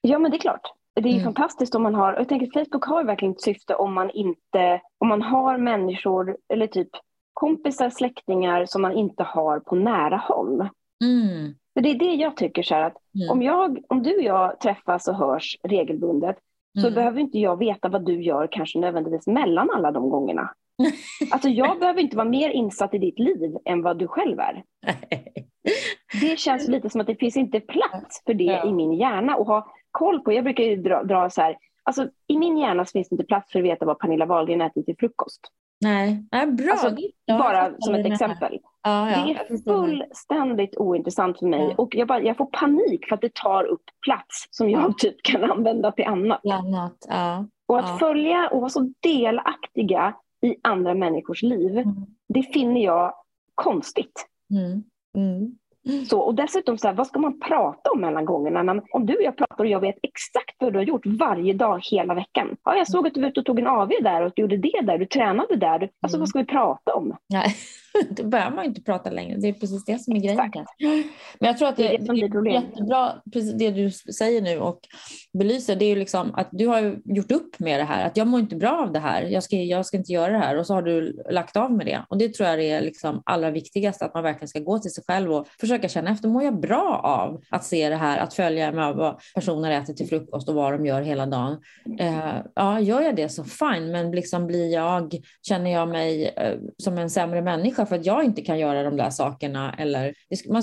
Ja, 0.00 0.18
men 0.18 0.30
det 0.30 0.36
är 0.36 0.40
klart. 0.40 0.72
Det 0.94 1.08
är 1.08 1.12
mm. 1.12 1.24
fantastiskt 1.24 1.74
om 1.74 1.82
man 1.82 1.94
har, 1.94 2.12
och 2.12 2.20
jag 2.20 2.28
tänker 2.28 2.60
Facebook 2.60 2.84
har 2.84 3.04
verkligen 3.04 3.32
ett 3.32 3.40
syfte 3.40 3.74
om 3.74 3.94
man 3.94 4.10
inte, 4.10 4.80
om 4.98 5.08
man 5.08 5.22
har 5.22 5.58
människor 5.58 6.36
eller 6.48 6.66
typ 6.66 6.88
kompisar, 7.32 7.90
släktingar 7.90 8.66
som 8.66 8.82
man 8.82 8.92
inte 8.92 9.22
har 9.22 9.60
på 9.60 9.74
nära 9.74 10.16
håll. 10.16 10.68
Mm. 11.04 11.54
För 11.74 11.80
det 11.80 11.90
är 11.90 11.98
det 11.98 12.14
jag 12.14 12.36
tycker 12.36 12.62
så 12.62 12.74
här, 12.74 12.82
att 12.82 12.96
mm. 13.14 13.30
om, 13.30 13.42
jag, 13.42 13.78
om 13.88 14.02
du 14.02 14.16
och 14.16 14.22
jag 14.22 14.60
träffas 14.60 15.08
och 15.08 15.14
hörs 15.14 15.56
regelbundet 15.62 16.36
så 16.80 16.86
mm. 16.86 16.94
behöver 16.94 17.20
inte 17.20 17.38
jag 17.38 17.58
veta 17.58 17.88
vad 17.88 18.06
du 18.06 18.22
gör 18.22 18.48
kanske 18.52 18.78
nödvändigtvis 18.78 19.26
mellan 19.26 19.70
alla 19.70 19.90
de 19.90 20.10
gångerna. 20.10 20.50
Alltså 21.30 21.48
jag 21.48 21.78
behöver 21.78 22.00
inte 22.00 22.16
vara 22.16 22.28
mer 22.28 22.50
insatt 22.50 22.94
i 22.94 22.98
ditt 22.98 23.18
liv 23.18 23.56
än 23.64 23.82
vad 23.82 23.98
du 23.98 24.08
själv 24.08 24.38
är. 24.40 24.64
Det 26.20 26.38
känns 26.38 26.68
lite 26.68 26.90
som 26.90 27.00
att 27.00 27.06
det 27.06 27.16
finns 27.16 27.36
inte 27.36 27.60
plats 27.60 28.22
för 28.26 28.34
det 28.34 28.44
ja. 28.44 28.68
i 28.68 28.72
min 28.72 28.92
hjärna 28.92 29.34
att 29.34 29.46
ha 29.46 29.72
koll 29.92 30.20
på. 30.20 30.32
Jag 30.32 30.44
brukar 30.44 30.64
ju 30.64 30.76
dra, 30.76 31.02
dra 31.02 31.30
så 31.30 31.40
här, 31.40 31.56
alltså 31.82 32.08
i 32.26 32.38
min 32.38 32.58
hjärna 32.58 32.84
finns 32.84 33.08
det 33.08 33.14
inte 33.14 33.24
plats 33.24 33.52
för 33.52 33.58
att 33.58 33.64
veta 33.64 33.86
vad 33.86 33.98
Pernilla 33.98 34.26
Wahlgren 34.26 34.60
äter 34.60 34.82
till 34.82 34.96
frukost. 34.98 35.40
Nej, 35.80 36.24
Nej 36.32 36.46
bra. 36.46 36.72
Alltså, 36.72 36.96
bara 37.26 37.72
som 37.78 37.94
ett 37.94 38.06
exempel. 38.06 38.58
Ja, 38.82 39.10
ja, 39.10 39.24
det 39.24 39.32
är 39.32 39.64
fullständigt 39.64 40.76
ointressant 40.76 41.38
för 41.38 41.46
mig 41.46 41.74
och 41.78 41.94
jag, 41.94 42.08
bara, 42.08 42.22
jag 42.22 42.36
får 42.36 42.46
panik 42.46 43.08
för 43.08 43.14
att 43.14 43.20
det 43.20 43.34
tar 43.34 43.64
upp 43.64 43.84
plats 44.04 44.48
som 44.50 44.70
jag 44.70 44.98
typ 44.98 45.22
kan 45.22 45.50
använda 45.50 45.92
till 45.92 46.04
annat. 46.04 46.40
annat. 46.46 47.06
Ja, 47.08 47.46
och 47.68 47.78
att 47.78 47.98
följa 47.98 48.48
och 48.48 48.60
vara 48.60 48.70
så 48.70 48.92
delaktiga 49.00 50.14
i 50.40 50.56
andra 50.62 50.94
människors 50.94 51.42
liv, 51.42 51.78
mm. 51.78 51.94
det 52.28 52.42
finner 52.42 52.80
jag 52.80 53.14
konstigt. 53.54 54.26
Mm. 54.50 54.84
Mm. 55.16 55.58
Så, 56.08 56.20
och 56.20 56.34
dessutom, 56.34 56.78
så 56.78 56.88
här, 56.88 56.94
vad 56.94 57.06
ska 57.06 57.18
man 57.18 57.40
prata 57.40 57.90
om 57.90 58.00
mellan 58.00 58.24
gångerna? 58.24 58.62
Men 58.62 58.82
om 58.92 59.06
du 59.06 59.14
och 59.14 59.22
jag 59.22 59.36
pratar 59.36 59.64
och 59.64 59.70
jag 59.70 59.80
vet 59.80 59.96
exakt 60.02 60.56
vad 60.58 60.72
du 60.72 60.78
har 60.78 60.84
gjort 60.84 61.06
varje 61.06 61.52
dag 61.52 61.80
hela 61.90 62.14
veckan. 62.14 62.56
Ja, 62.64 62.76
jag 62.76 62.88
såg 62.88 63.06
att 63.06 63.14
du 63.14 63.20
var 63.20 63.28
ute 63.28 63.40
och 63.40 63.46
tog 63.46 63.58
en 63.58 63.66
AV 63.66 63.90
där 64.02 64.22
och 64.22 64.32
du 64.36 64.42
gjorde 64.42 64.56
det 64.56 64.80
där, 64.82 64.98
du 64.98 65.06
tränade 65.06 65.56
där. 65.56 65.90
Alltså 66.02 66.16
mm. 66.16 66.20
vad 66.20 66.28
ska 66.28 66.38
vi 66.38 66.44
prata 66.44 66.94
om? 66.94 67.16
Nej, 67.28 67.56
då 68.10 68.24
behöver 68.24 68.56
man 68.56 68.64
inte 68.64 68.82
prata 68.82 69.10
längre. 69.10 69.36
Det 69.38 69.48
är 69.48 69.52
precis 69.52 69.84
det 69.84 69.98
som 69.98 70.16
är 70.16 70.20
grejen. 70.20 70.40
Exakt. 70.40 70.70
Men 71.38 71.46
jag 71.46 71.58
tror 71.58 71.68
att 71.68 71.76
det, 71.76 71.82
det, 71.82 71.94
är, 71.94 72.42
det 72.42 72.50
är 72.50 72.62
jättebra, 72.62 73.12
precis 73.32 73.52
det 73.52 73.70
du 73.70 73.90
säger 73.90 74.42
nu 74.42 74.58
och 74.58 74.80
belyser, 75.38 75.76
det 75.76 75.84
är 75.84 75.88
ju 75.88 75.96
liksom 75.96 76.34
att 76.34 76.48
du 76.52 76.66
har 76.66 76.98
gjort 77.04 77.32
upp 77.32 77.58
med 77.58 77.80
det 77.80 77.84
här, 77.84 78.06
att 78.06 78.16
jag 78.16 78.26
mår 78.26 78.40
inte 78.40 78.56
bra 78.56 78.82
av 78.82 78.92
det 78.92 78.98
här, 78.98 79.22
jag 79.22 79.42
ska, 79.42 79.56
jag 79.56 79.86
ska 79.86 79.96
inte 79.96 80.12
göra 80.12 80.32
det 80.32 80.38
här 80.38 80.58
och 80.58 80.66
så 80.66 80.74
har 80.74 80.82
du 80.82 81.22
lagt 81.30 81.56
av 81.56 81.72
med 81.72 81.86
det. 81.86 82.02
Och 82.08 82.18
det 82.18 82.34
tror 82.34 82.48
jag 82.48 82.62
är 82.62 82.80
liksom 82.80 83.22
allra 83.26 83.50
viktigast, 83.50 84.02
att 84.02 84.14
man 84.14 84.22
verkligen 84.22 84.48
ska 84.48 84.58
gå 84.58 84.78
till 84.78 84.90
sig 84.90 85.04
själv 85.06 85.32
och 85.32 85.46
försöka 85.60 85.88
känna 85.88 86.10
efter, 86.10 86.28
mår 86.28 86.42
jag 86.42 86.60
bra 86.60 87.00
av 87.04 87.42
att 87.50 87.64
se 87.64 87.88
det 87.88 87.96
här, 87.96 88.18
att 88.18 88.34
följa 88.34 88.72
med 88.72 88.94
vad 88.94 89.20
personer 89.34 89.70
äter 89.70 89.94
till 89.94 90.08
frukost 90.08 90.48
och 90.48 90.54
vad 90.54 90.72
de 90.72 90.86
gör 90.86 91.02
hela 91.02 91.26
dagen. 91.26 91.60
Eh, 91.98 92.36
ja, 92.54 92.80
gör 92.80 93.00
jag 93.00 93.16
det 93.16 93.28
så 93.28 93.44
fine, 93.44 93.92
men 93.92 94.10
liksom 94.10 94.46
blir 94.46 94.72
jag, 94.72 95.14
känner 95.42 95.70
jag 95.70 95.88
mig 95.88 96.34
eh, 96.36 96.58
som 96.78 96.98
en 96.98 97.10
sämre 97.10 97.42
människa 97.42 97.81
för 97.86 97.96
att 97.96 98.06
jag 98.06 98.24
inte 98.24 98.42
kan 98.42 98.58
göra 98.58 98.82
de 98.82 98.96
där 98.96 99.10
sakerna? 99.10 99.74
Eller, 99.78 100.14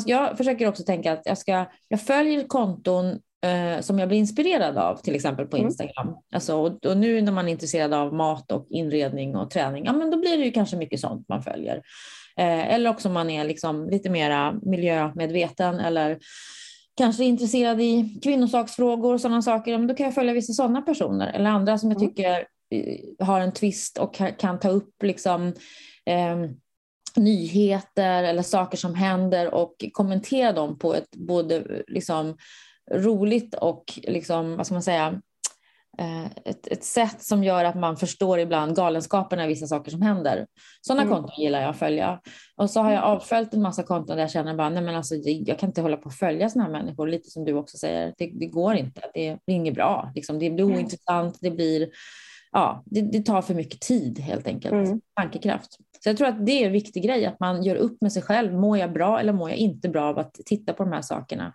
jag 0.05 0.37
försöker 0.37 0.67
också 0.67 0.83
tänka 0.83 1.13
att 1.13 1.21
jag, 1.25 1.37
ska, 1.37 1.65
jag 1.87 2.01
följer 2.01 2.47
konton 2.47 3.19
eh, 3.45 3.81
som 3.81 3.99
jag 3.99 4.07
blir 4.07 4.17
inspirerad 4.17 4.77
av, 4.77 4.95
till 4.95 5.15
exempel 5.15 5.45
på 5.45 5.57
mm. 5.57 5.67
Instagram. 5.67 6.07
Mm. 6.07 6.19
Alltså, 6.33 6.55
och, 6.55 6.85
och, 6.85 6.97
nu 6.97 7.21
när 7.21 7.31
man 7.31 7.47
är 7.47 7.51
intresserad 7.51 7.93
av 7.93 8.13
mat 8.13 8.51
och 8.51 8.67
inredning 8.69 9.35
och 9.35 9.51
träning, 9.51 9.85
ja, 9.85 9.93
men 9.93 10.11
då 10.11 10.17
blir 10.17 10.37
det 10.37 10.43
ju 10.43 10.51
kanske 10.51 10.77
mycket 10.77 10.99
sånt 10.99 11.29
man 11.29 11.43
följer. 11.43 11.75
Eh, 12.37 12.73
eller 12.73 12.89
också 12.89 13.07
om 13.07 13.13
man 13.13 13.29
är 13.29 13.43
liksom 13.43 13.89
lite 13.89 14.09
mera 14.09 14.59
miljömedveten 14.61 15.79
eller 15.79 16.17
kanske 16.97 17.23
intresserad 17.23 17.81
i 17.81 18.19
kvinnosaksfrågor 18.23 19.13
och 19.13 19.21
sådana 19.21 19.41
saker, 19.41 19.77
men 19.77 19.87
då 19.87 19.95
kan 19.95 20.05
jag 20.05 20.15
följa 20.15 20.33
vissa 20.33 20.53
sådana 20.53 20.81
personer 20.81 21.33
eller 21.33 21.49
andra 21.49 21.77
som 21.77 21.91
jag 21.91 22.01
mm. 22.01 22.09
tycker 22.09 22.45
eh, 22.71 23.25
har 23.25 23.41
en 23.41 23.51
twist 23.51 23.97
och 23.97 24.15
kan 24.37 24.59
ta 24.59 24.69
upp 24.69 25.03
liksom, 25.03 25.47
eh, 26.05 26.37
nyheter 27.19 28.23
eller 28.23 28.41
saker 28.41 28.77
som 28.77 28.95
händer 28.95 29.53
och 29.53 29.75
kommentera 29.91 30.51
dem 30.51 30.79
på 30.79 30.93
ett 30.95 31.15
både 31.15 31.83
liksom, 31.87 32.37
roligt 32.91 33.55
och 33.55 33.83
liksom, 34.03 34.57
vad 34.57 34.65
ska 34.65 34.75
man 34.75 34.83
säga, 34.83 35.21
eh, 35.99 36.25
ett, 36.25 36.67
ett 36.67 36.83
sätt 36.83 37.23
som 37.23 37.43
gör 37.43 37.65
att 37.65 37.75
man 37.75 37.97
förstår 37.97 38.39
ibland 38.39 38.75
galenskaperna 38.75 39.45
i 39.45 39.47
vissa 39.47 39.67
saker 39.67 39.91
som 39.91 40.01
händer. 40.01 40.47
Sådana 40.81 41.01
mm. 41.01 41.13
konton 41.13 41.43
gillar 41.43 41.61
jag 41.61 41.69
att 41.69 41.79
följa. 41.79 42.21
Och 42.55 42.69
så 42.69 42.81
har 42.81 42.91
jag 42.91 43.03
avföljt 43.03 43.53
en 43.53 43.61
massa 43.61 43.83
konton 43.83 44.15
där 44.15 44.23
jag 44.23 44.31
känner 44.31 44.55
bara, 44.55 44.69
nej 44.69 44.83
men 44.83 44.95
alltså 44.95 45.15
jag 45.15 45.59
kan 45.59 45.69
inte 45.69 45.81
hålla 45.81 45.97
på 45.97 46.09
att 46.09 46.15
följa 46.15 46.49
sådana 46.49 46.65
här 46.65 46.83
människor, 46.83 47.07
lite 47.07 47.29
som 47.29 47.45
du 47.45 47.53
också 47.53 47.77
säger, 47.77 48.13
det, 48.17 48.31
det 48.39 48.47
går 48.47 48.75
inte, 48.75 49.01
det 49.13 49.37
blir 49.45 49.55
inget 49.55 49.75
bra, 49.75 50.11
liksom. 50.15 50.39
det 50.39 50.49
blir 50.49 50.63
ointressant, 50.63 51.37
det 51.41 51.51
blir, 51.51 51.89
ja, 52.51 52.83
det, 52.85 53.01
det 53.01 53.25
tar 53.25 53.41
för 53.41 53.53
mycket 53.53 53.81
tid 53.81 54.19
helt 54.19 54.47
enkelt, 54.47 54.73
mm. 54.73 55.01
tankekraft. 55.15 55.77
Så 55.99 56.09
jag 56.09 56.17
tror 56.17 56.27
att 56.27 56.45
det 56.45 56.51
är 56.51 56.65
en 56.65 56.71
viktig 56.71 57.03
grej, 57.03 57.25
att 57.25 57.39
man 57.39 57.63
gör 57.63 57.75
upp 57.75 58.01
med 58.01 58.11
sig 58.11 58.21
själv. 58.21 58.53
Mår 58.53 58.77
jag 58.77 58.93
bra 58.93 59.19
eller 59.19 59.33
mår 59.33 59.49
jag 59.49 59.57
inte 59.57 59.89
bra 59.89 60.03
av 60.03 60.19
att 60.19 60.33
titta 60.33 60.73
på 60.73 60.83
de 60.83 60.91
här 60.91 61.01
sakerna? 61.01 61.53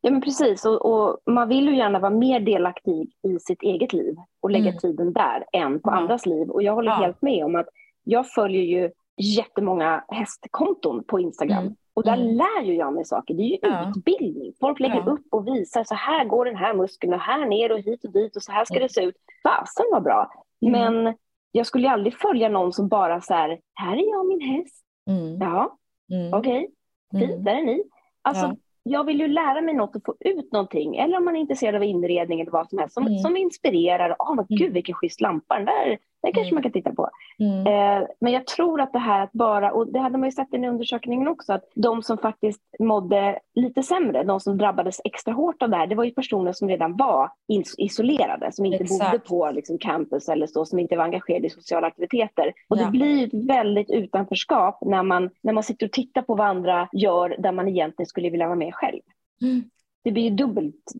Ja 0.00 0.10
men 0.10 0.20
precis 0.20 0.64
och, 0.64 0.86
och, 0.86 1.18
man 1.26 1.48
vill 1.48 1.68
ju 1.68 1.76
gärna 1.76 1.98
vara 1.98 2.10
mer 2.10 2.40
delaktig 2.40 3.12
i 3.22 3.38
sitt 3.38 3.62
eget 3.62 3.92
liv 3.92 4.16
och 4.40 4.50
lägga 4.50 4.68
mm. 4.68 4.78
tiden 4.78 5.12
där 5.12 5.44
än 5.52 5.80
på 5.80 5.90
ja. 5.90 5.94
andras 5.94 6.26
liv. 6.26 6.48
Och 6.50 6.62
jag 6.62 6.74
håller 6.74 6.90
ja. 6.90 6.96
helt 6.96 7.22
med 7.22 7.44
om 7.44 7.56
att 7.56 7.68
jag 8.04 8.28
följer 8.28 8.62
ju 8.62 8.90
jättemånga 9.16 10.04
hästkonton 10.08 11.04
på 11.04 11.20
Instagram. 11.20 11.58
Mm. 11.58 11.74
Och 11.94 12.04
där 12.04 12.16
mm. 12.16 12.36
lär 12.36 12.62
ju 12.62 12.74
jag 12.74 12.94
mig 12.94 13.04
saker. 13.04 13.34
Det 13.34 13.42
är 13.42 13.44
ju 13.44 13.58
ja. 13.62 13.92
utbildning. 13.96 14.52
Folk 14.60 14.80
lägger 14.80 15.02
ja. 15.06 15.12
upp 15.12 15.26
och 15.30 15.46
visar 15.46 15.84
så 15.84 15.94
här 15.94 16.24
går 16.24 16.44
den 16.44 16.56
här 16.56 16.74
muskeln 16.74 17.12
och 17.12 17.20
här 17.20 17.46
ner 17.46 17.72
och 17.72 17.78
hit 17.78 18.04
och 18.04 18.12
dit 18.12 18.36
och 18.36 18.42
så 18.42 18.52
här 18.52 18.64
ska 18.64 18.74
mm. 18.74 18.82
det 18.82 18.94
se 18.94 19.02
ut. 19.04 19.16
Fasen 19.42 19.86
var 19.92 20.00
bra. 20.00 20.32
Mm. 20.66 20.72
Men 20.72 21.14
jag 21.52 21.66
skulle 21.66 21.90
aldrig 21.90 22.14
följa 22.14 22.48
någon 22.48 22.72
som 22.72 22.88
bara 22.88 23.20
så 23.20 23.34
här, 23.34 23.60
här 23.74 23.96
är 23.96 24.10
jag 24.10 24.20
och 24.20 24.26
min 24.26 24.40
häst. 24.40 24.84
Mm. 25.10 25.38
Ja, 25.40 25.78
mm. 26.12 26.34
okej, 26.34 26.68
okay. 27.12 27.28
fint, 27.28 27.44
där 27.44 27.54
är 27.54 27.62
ni. 27.62 27.82
Alltså, 28.22 28.46
ja 28.46 28.56
jag 28.88 29.04
vill 29.04 29.20
ju 29.20 29.28
lära 29.28 29.60
mig 29.60 29.74
något 29.74 29.96
och 29.96 30.02
få 30.04 30.16
ut 30.20 30.52
någonting. 30.52 30.96
Eller 30.96 31.16
om 31.16 31.24
man 31.24 31.36
är 31.36 31.40
intresserad 31.40 31.74
av 31.74 31.84
inredning 31.84 32.40
eller 32.40 32.50
vad 32.50 32.68
som 32.68 32.78
helst 32.78 32.94
som, 32.94 33.06
mm. 33.06 33.18
som 33.18 33.36
inspirerar. 33.36 34.16
Åh, 34.18 34.32
oh, 34.32 34.36
men 34.36 34.46
gud 34.48 34.72
vilken 34.72 34.94
schysst 34.94 35.20
lampa, 35.20 35.54
den 35.54 35.64
där, 35.64 35.98
den 36.22 36.32
kanske 36.32 36.48
mm. 36.48 36.54
man 36.54 36.62
kan 36.62 36.72
titta 36.72 36.94
på. 36.94 37.10
Mm. 37.38 37.66
Eh, 37.66 38.08
men 38.20 38.32
jag 38.32 38.46
tror 38.46 38.80
att 38.80 38.92
det 38.92 38.98
här 38.98 39.20
att 39.20 39.32
bara, 39.32 39.72
och 39.72 39.92
det 39.92 39.98
hade 39.98 40.18
man 40.18 40.28
ju 40.28 40.32
sett 40.32 40.54
i 40.54 40.56
den 40.56 40.64
undersökningen 40.64 41.28
också, 41.28 41.52
att 41.52 41.64
de 41.74 42.02
som 42.02 42.18
faktiskt 42.18 42.62
mådde 42.78 43.38
lite 43.54 43.82
sämre, 43.82 44.24
de 44.24 44.40
som 44.40 44.58
drabbades 44.58 45.00
extra 45.04 45.34
hårt 45.34 45.62
av 45.62 45.70
det 45.70 45.76
här, 45.76 45.86
det 45.86 45.94
var 45.94 46.04
ju 46.04 46.10
personer 46.10 46.52
som 46.52 46.68
redan 46.68 46.96
var 46.96 47.30
isolerade, 47.78 48.52
som 48.52 48.64
inte 48.64 48.84
Exakt. 48.84 49.10
bodde 49.10 49.18
på 49.18 49.50
liksom, 49.50 49.78
campus 49.78 50.28
eller 50.28 50.46
så, 50.46 50.64
som 50.64 50.78
inte 50.78 50.96
var 50.96 51.04
engagerade 51.04 51.46
i 51.46 51.50
sociala 51.50 51.86
aktiviteter. 51.86 52.52
Och 52.68 52.78
ja. 52.78 52.84
det 52.84 52.90
blir 52.90 53.26
ett 53.26 53.48
väldigt 53.48 53.90
utanförskap 53.90 54.78
när 54.80 55.02
man, 55.02 55.30
när 55.42 55.52
man 55.52 55.62
sitter 55.62 55.86
och 55.86 55.92
tittar 55.92 56.22
på 56.22 56.34
vad 56.34 56.46
andra 56.46 56.88
gör 56.92 57.36
där 57.38 57.52
man 57.52 57.68
egentligen 57.68 58.06
skulle 58.06 58.30
vilja 58.30 58.46
vara 58.46 58.58
med 58.58 58.74
själv. 58.74 59.00
Mm. 59.42 59.62
Det 60.04 60.12
blir 60.12 60.22
ju 60.22 60.30
dubbelt 60.30 60.92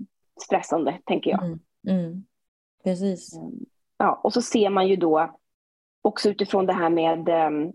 stressande, 0.43 0.99
tänker 1.05 1.31
jag. 1.31 1.45
Mm. 1.45 1.59
Mm. 1.89 2.25
Precis. 2.85 3.41
Ja, 3.99 4.21
och 4.25 4.33
så 4.33 4.43
ser 4.43 4.71
man 4.71 4.89
ju 4.89 4.97
då 4.97 5.31
också 6.03 6.29
utifrån 6.29 6.67
det 6.67 6.73
här 6.73 6.91
med 6.91 7.29
ehm, 7.29 7.73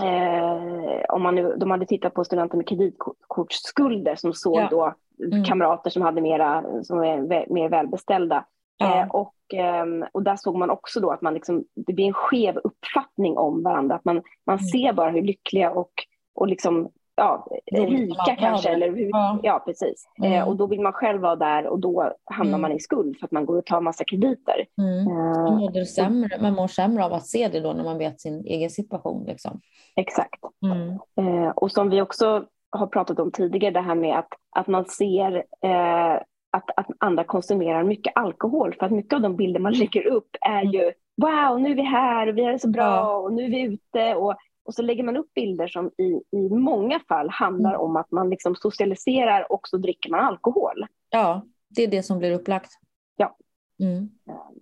eh, 0.00 1.04
om 1.08 1.22
man 1.22 1.34
nu, 1.34 1.56
de 1.56 1.70
hade 1.70 1.86
tittat 1.86 2.14
på 2.14 2.24
studenter 2.24 2.56
med 2.56 2.68
kreditkortsskulder 2.68 4.16
som 4.16 4.32
såg 4.32 4.60
ja. 4.60 4.68
då 4.70 4.94
mm. 5.26 5.44
kamrater 5.44 5.90
som 5.90 6.02
hade 6.02 6.20
mera, 6.20 6.64
som 6.84 6.98
är 6.98 7.52
mer 7.52 7.68
välbeställda. 7.68 8.46
Ja. 8.76 9.00
Eh, 9.00 9.08
och, 9.08 9.54
eh, 9.54 9.86
och 10.12 10.22
där 10.22 10.36
såg 10.36 10.56
man 10.56 10.70
också 10.70 11.00
då 11.00 11.10
att 11.10 11.22
man 11.22 11.34
liksom, 11.34 11.64
det 11.86 11.92
blir 11.92 12.06
en 12.06 12.12
skev 12.12 12.56
uppfattning 12.56 13.36
om 13.36 13.62
varandra. 13.62 13.94
Att 13.94 14.04
man, 14.04 14.22
man 14.46 14.58
mm. 14.58 14.68
ser 14.68 14.92
bara 14.92 15.10
hur 15.10 15.22
lyckliga 15.22 15.70
och, 15.70 15.92
och 16.34 16.48
liksom 16.48 16.90
ja, 17.20 17.46
rika 17.72 18.36
kanske. 18.38 18.68
Eller 18.68 18.88
hur, 18.88 19.08
ja. 19.08 19.38
ja 19.42 19.62
precis. 19.66 20.04
Eh, 20.22 20.26
mm. 20.26 20.38
Eh, 20.38 20.48
och 20.48 20.56
då 20.56 20.66
vill 20.66 20.80
man 20.80 20.92
själv 20.92 21.20
vara 21.20 21.36
där 21.36 21.66
och 21.66 21.80
då 21.80 22.12
hamnar 22.24 22.58
mm. 22.58 22.60
man 22.60 22.72
i 22.72 22.80
skuld 22.80 23.18
för 23.18 23.26
att 23.26 23.30
man 23.30 23.46
går 23.46 23.56
och 23.56 23.66
tar 23.66 23.80
massa 23.80 24.04
krediter. 24.04 24.66
Mm. 24.78 25.06
Eh, 25.06 25.74
man, 25.74 25.86
sämre, 25.86 26.38
man 26.40 26.54
mår 26.54 26.68
sämre 26.68 27.04
av 27.04 27.12
att 27.12 27.26
se 27.26 27.48
det 27.48 27.60
då 27.60 27.72
när 27.72 27.84
man 27.84 27.98
vet 27.98 28.20
sin 28.20 28.46
egen 28.46 28.70
situation. 28.70 29.24
Liksom. 29.26 29.60
Exakt. 29.96 30.40
Mm. 30.64 30.98
Eh, 31.20 31.50
och 31.50 31.72
som 31.72 31.90
vi 31.90 32.02
också 32.02 32.44
har 32.70 32.86
pratat 32.86 33.18
om 33.18 33.32
tidigare, 33.32 33.72
det 33.72 33.80
här 33.80 33.94
med 33.94 34.18
att, 34.18 34.28
att 34.56 34.66
man 34.66 34.84
ser 34.84 35.36
eh, 35.64 36.14
att, 36.52 36.70
att 36.76 36.86
andra 36.98 37.24
konsumerar 37.24 37.84
mycket 37.84 38.12
alkohol. 38.16 38.74
För 38.78 38.86
att 38.86 38.92
mycket 38.92 39.12
av 39.12 39.20
de 39.20 39.36
bilder 39.36 39.60
man 39.60 39.72
lägger 39.78 40.06
upp 40.06 40.36
är 40.40 40.60
mm. 40.60 40.72
ju 40.72 40.92
wow, 41.22 41.60
nu 41.60 41.70
är 41.70 41.74
vi 41.74 41.82
här 41.82 42.26
och 42.26 42.38
vi 42.38 42.44
har 42.44 42.52
det 42.52 42.58
så 42.58 42.68
bra 42.68 43.18
och 43.18 43.32
nu 43.32 43.44
är 43.44 43.50
vi 43.50 43.62
ute. 43.62 44.14
Och 44.14 44.34
och 44.64 44.74
så 44.74 44.82
lägger 44.82 45.04
man 45.04 45.16
upp 45.16 45.34
bilder 45.34 45.68
som 45.68 45.90
i, 45.98 46.36
i 46.36 46.48
många 46.48 47.00
fall 47.08 47.28
handlar 47.30 47.70
mm. 47.70 47.80
om 47.80 47.96
att 47.96 48.10
man 48.10 48.30
liksom 48.30 48.56
socialiserar 48.56 49.52
och 49.52 49.68
så 49.68 49.76
dricker 49.76 50.10
man 50.10 50.20
alkohol. 50.20 50.86
Ja, 51.10 51.42
det 51.68 51.82
är 51.82 51.88
det 51.88 52.02
som 52.02 52.18
blir 52.18 52.32
upplagt. 52.32 52.70
Ja. 53.16 53.36
Mm. 53.80 54.10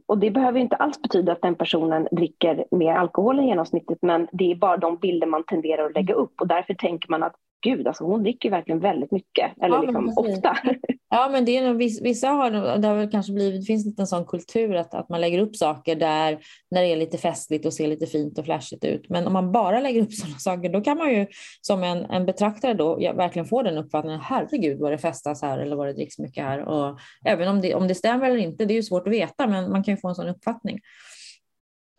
Och 0.07 0.19
det 0.19 0.31
behöver 0.31 0.61
inte 0.61 0.76
alls 0.76 1.02
betyda 1.02 1.33
att 1.33 1.43
den 1.43 1.55
personen 1.55 2.09
dricker 2.12 2.64
mer 2.71 2.93
alkohol 2.93 3.38
än 3.38 3.47
genomsnittet 3.47 3.99
men 4.02 4.28
det 4.33 4.52
är 4.52 4.57
bara 4.57 4.76
de 4.76 4.97
bilder 4.97 5.26
man 5.26 5.45
tenderar 5.45 5.87
att 5.87 5.95
lägga 5.95 6.14
upp 6.14 6.40
och 6.40 6.49
därför 6.49 6.75
tänker 6.75 7.11
man 7.11 7.23
att 7.23 7.35
gud, 7.61 7.87
alltså 7.87 8.05
hon 8.05 8.23
dricker 8.23 8.50
verkligen 8.50 8.81
väldigt 8.81 9.11
mycket, 9.11 9.53
eller 9.62 9.75
ja, 9.75 9.83
liksom 9.83 10.12
ofta. 10.17 10.57
Ja, 11.11 11.29
men 11.33 11.45
det 11.45 11.57
är 11.57 11.69
nog, 11.69 11.77
vissa 12.03 12.29
har, 12.29 12.50
det 12.79 12.88
har 12.88 12.95
väl 12.95 13.11
kanske 13.11 13.33
blivit, 13.33 13.61
det 13.61 13.67
finns 13.67 13.87
lite 13.87 14.03
en 14.03 14.07
sån 14.07 14.25
kultur 14.25 14.75
att, 14.75 14.95
att 14.95 15.09
man 15.09 15.21
lägger 15.21 15.38
upp 15.38 15.57
saker 15.57 15.97
där 15.97 16.38
när 16.71 16.83
det 16.83 16.87
är 16.87 16.97
lite 16.97 17.19
festligt 17.19 17.67
och 17.67 17.73
ser 17.73 17.88
lite 17.88 18.07
fint 18.07 18.38
och 18.38 18.45
flashigt 18.45 18.85
ut. 18.85 19.09
Men 19.09 19.27
om 19.27 19.33
man 19.33 19.53
bara 19.53 19.81
lägger 19.81 20.03
upp 20.03 20.12
sådana 20.12 20.38
saker, 20.38 20.69
då 20.69 20.81
kan 20.81 20.99
man 20.99 21.11
ju 21.11 21.27
som 21.61 21.83
en, 21.83 22.05
en 22.05 22.27
betraktare 22.27 22.75
då 22.75 22.97
verkligen 22.97 23.47
få 23.47 23.62
den 23.62 23.79
uppfattningen, 23.79 24.21
herregud 24.21 24.79
vad 24.81 24.93
det 24.93 24.99
festas 24.99 25.43
här 25.43 25.59
eller 25.59 25.77
vad 25.77 25.87
det 25.87 25.93
dricks 25.93 26.19
mycket 26.19 26.45
här. 26.45 26.61
Och 26.65 26.99
även 27.25 27.49
om 27.49 27.61
det, 27.61 27.75
om 27.75 27.88
det 27.88 27.95
stämmer 27.95 28.31
eller 28.31 28.41
inte, 28.41 28.65
det 28.65 28.75
är 28.75 28.77
ju 28.77 28.83
svårt 28.83 29.07
att 29.07 29.12
veta, 29.12 29.47
men 29.47 29.71
man 29.71 29.85
kan 29.85 29.95
ju 29.95 30.00
få 30.00 30.09
en 30.09 30.15
sån 30.15 30.29
uppfattning. 30.29 30.81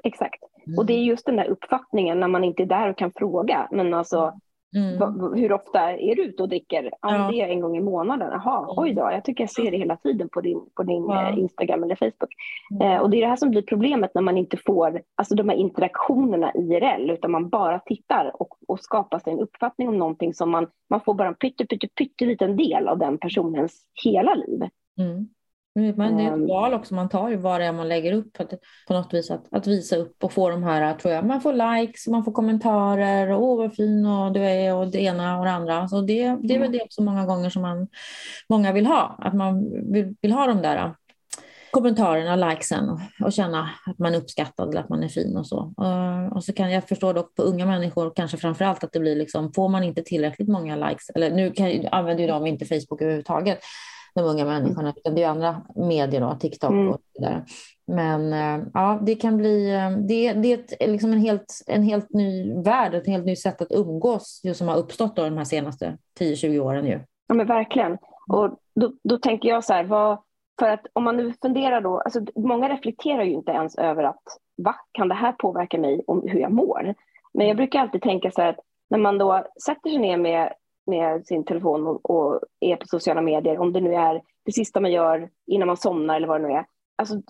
Exakt. 0.04 0.44
Mm. 0.68 0.78
Och 0.78 0.86
det 0.86 0.94
är 0.94 1.04
just 1.04 1.26
den 1.26 1.36
där 1.36 1.50
uppfattningen 1.50 2.20
när 2.20 2.28
man 2.28 2.44
inte 2.44 2.64
är 2.64 2.68
där 2.68 2.90
och 2.90 2.98
kan 2.98 3.12
fråga. 3.16 3.68
Men 3.72 3.94
alltså, 3.94 4.40
Mm. 4.76 5.34
Hur 5.34 5.52
ofta 5.52 5.92
är 5.92 6.16
du 6.16 6.24
ute 6.24 6.44
och 6.44 6.50
dricker? 6.50 6.92
Ja. 7.02 7.30
Det 7.32 7.42
är 7.42 7.48
en 7.48 7.60
gång 7.60 7.78
i 7.78 7.82
månaden. 7.82 8.30
Jaha, 8.32 8.58
mm. 8.58 8.74
oj 8.78 8.94
då, 8.94 9.02
jag 9.02 9.26
tycker 9.26 9.44
jag 9.44 9.52
ser 9.52 9.72
det 9.72 9.78
hela 9.78 9.98
tiden 9.98 10.30
på 10.30 10.42
din, 10.42 10.62
på 10.76 10.84
din 10.84 11.04
ja. 11.04 11.30
Eh, 11.30 11.40
Instagram 11.40 11.84
eller 11.84 11.96
Facebook. 11.96 12.34
Mm. 12.72 12.92
Eh, 12.92 13.02
och 13.02 13.10
det 13.10 13.18
är 13.18 13.22
det 13.22 13.28
här 13.28 13.36
som 13.36 13.50
blir 13.50 13.62
problemet 13.62 14.12
när 14.14 14.22
man 14.22 14.38
inte 14.38 14.58
får 14.58 15.02
alltså 15.16 15.36
de 15.36 15.50
här 15.50 15.56
interaktionerna 15.56 16.52
IRL 16.56 17.10
utan 17.10 17.32
man 17.32 17.50
bara 17.50 17.80
tittar 17.80 18.42
och, 18.42 18.58
och 18.68 18.80
skapar 18.80 19.20
sig 19.20 19.34
en 19.34 19.40
uppfattning 19.40 19.90
om 19.90 19.98
någonting 19.98 20.34
som 20.34 20.52
man, 20.52 20.68
man 20.90 21.02
får 21.02 21.14
bara 21.14 21.28
en 21.28 21.36
pytte, 21.36 21.66
pytte, 21.66 21.88
pytteliten 21.88 22.58
del 22.58 22.88
av 22.88 22.98
den 22.98 23.18
personens 23.18 23.82
hela 24.04 24.34
liv. 24.34 24.62
Mm. 25.00 25.28
Men 25.80 26.18
det 26.18 26.24
är 26.24 26.28
ett 26.28 26.34
ehm. 26.34 26.48
val 26.48 26.74
också 26.74 26.96
man 26.96 27.10
tar 27.10 27.36
vad 27.36 27.62
det 27.62 27.66
är 27.66 27.72
man 27.72 27.88
lägger 27.88 28.14
upp 28.14 28.40
att, 28.40 28.54
på 28.88 28.94
något 28.94 29.14
vis 29.14 29.32
att, 29.32 29.54
att 29.54 29.68
visa 29.68 29.96
upp 29.96 30.24
och 30.24 30.32
få 30.32 30.50
de 30.50 30.64
här, 30.64 30.94
tror 30.94 31.14
jag, 31.14 31.26
man 31.26 31.42
får 31.42 31.54
likes, 31.54 32.08
man 32.08 32.24
får 32.24 32.32
kommentarer 32.32 33.32
och 33.32 33.44
åh 33.44 33.58
vad 33.58 33.76
fin 33.76 34.06
och 34.06 34.32
du 34.32 34.40
är 34.40 34.76
och 34.76 34.88
det 34.88 35.02
ena 35.02 35.40
och 35.40 35.46
det 35.46 35.52
andra. 35.52 35.88
Så 35.88 36.02
det, 36.02 36.24
det 36.24 36.56
är 36.56 36.60
väl 36.60 36.68
mm. 36.68 36.72
det 36.72 36.84
också 36.84 37.04
många 37.04 37.26
gånger 37.26 37.50
som 37.50 37.62
man, 37.62 37.88
många 38.50 38.72
vill 38.72 38.86
ha, 38.86 39.16
att 39.20 39.34
man 39.34 39.70
vill, 39.94 40.16
vill 40.22 40.32
ha 40.32 40.48
de 40.48 40.62
där 40.62 40.94
kommentarerna, 41.72 42.36
likesen 42.36 42.90
och, 42.90 43.00
och, 43.26 43.34
känna 43.34 43.70
att 43.86 44.00
man 44.00 44.14
är 44.14 44.18
uppskattad 44.18 44.70
eller 44.70 44.82
att 44.82 44.90
man 44.90 45.04
är 45.04 45.08
fin 45.08 45.38
och 45.38 45.48
så. 45.48 45.74
Uh, 45.82 46.34
och 46.34 46.44
så 46.44 46.54
kan 46.54 46.72
jag 46.72 46.88
förstå 46.88 47.14
dock 47.14 47.36
på 47.36 47.42
unga 47.42 47.66
människor, 47.66 48.12
kanske 48.16 48.38
framför 48.38 48.66
allt 48.66 48.84
att 48.84 48.94
det 48.94 49.00
blir 49.00 49.16
liksom, 49.16 49.54
får 49.54 49.70
man 49.70 49.84
inte 49.84 50.02
tillräckligt 50.02 50.50
många 50.50 50.76
likes, 50.76 51.10
eller 51.16 51.32
nu 51.32 51.52
kan, 51.52 51.88
använder 51.92 52.24
ju 52.24 52.28
de 52.28 52.48
inte 52.48 52.66
Facebook 52.66 53.02
överhuvudtaget, 53.02 53.60
de 54.14 54.22
unga 54.22 54.46
människorna, 54.46 54.94
utan 54.98 55.16
det 55.16 55.24
är 55.24 55.30
andra 55.30 55.62
medier, 55.76 56.22
då, 56.22 56.36
TikTok 56.40 56.72
mm. 56.72 56.90
och 56.90 56.96
så 56.96 57.22
vidare. 57.22 57.46
Men 57.88 58.34
eh, 58.34 58.68
ja, 58.74 59.00
det 59.02 59.16
kan 59.16 59.38
bli, 59.38 59.76
eh, 59.76 59.92
det, 59.92 60.34
det 60.34 60.54
är 60.54 60.58
ett, 60.58 60.90
liksom 60.90 61.14
en, 61.14 61.20
helt, 61.20 61.64
en 61.68 61.84
helt 61.84 62.10
ny 62.10 62.54
värld, 62.54 62.94
ett 62.94 63.08
helt 63.08 63.26
nytt 63.26 63.40
sätt 63.40 63.62
att 63.62 63.72
umgås 63.72 64.42
just 64.44 64.58
som 64.58 64.68
har 64.68 64.78
uppstått 64.78 65.16
då 65.16 65.24
de 65.24 65.38
här 65.38 65.46
senaste 65.46 65.98
10-20 66.20 66.60
åren 66.60 66.86
ju. 66.86 67.00
Ja 67.28 67.36
men 67.36 67.48
verkligen. 67.48 67.98
Och 68.28 68.60
då, 68.76 68.94
då 69.04 69.18
tänker 69.18 69.50
jag 69.50 69.64
så 69.64 69.74
här, 69.74 69.84
vad, 69.84 70.18
för 70.60 70.70
att 70.70 70.86
om 70.94 71.04
man 71.04 71.18
nu 71.18 71.34
funderar 71.42 71.82
då, 71.82 72.00
alltså 72.00 72.22
många 72.36 72.70
reflekterar 72.70 73.24
ju 73.24 73.32
inte 73.32 73.52
ens 73.52 73.76
över 73.76 74.04
att 74.04 74.24
va, 74.58 74.76
kan 74.92 75.08
det 75.08 75.16
här 75.16 75.32
påverka 75.32 75.78
mig 75.78 76.04
om 76.08 76.24
hur 76.28 76.40
jag 76.40 76.52
mår? 76.52 76.96
Men 77.34 77.48
jag 77.48 77.58
brukar 77.58 77.80
alltid 77.80 78.02
tänka 78.02 78.32
så 78.32 78.42
här 78.42 78.50
att 78.50 78.60
när 78.90 78.98
man 78.98 79.18
då 79.18 79.44
sätter 79.66 79.90
sig 79.90 80.00
ner 80.00 80.18
med 80.18 80.54
med 80.90 81.26
sin 81.26 81.46
telefon 81.46 81.88
och, 81.88 82.10
och, 82.10 82.40
är 82.60 82.76
på 82.76 82.88
sociala 82.88 83.22
medier, 83.22 83.60
om 83.60 83.74
det 83.74 83.82
nu 83.82 83.96
är 83.96 84.22
det 84.46 84.52
sista 84.52 84.80
man 84.80 84.92
gör 84.92 85.30
innan 85.48 85.68
man 85.68 85.78
somnar 85.78 86.16
eller 86.16 86.28
vad 86.28 86.42
det 86.42 86.48
nu 86.48 86.54
är. 86.54 86.66
Alltså, 86.96 87.22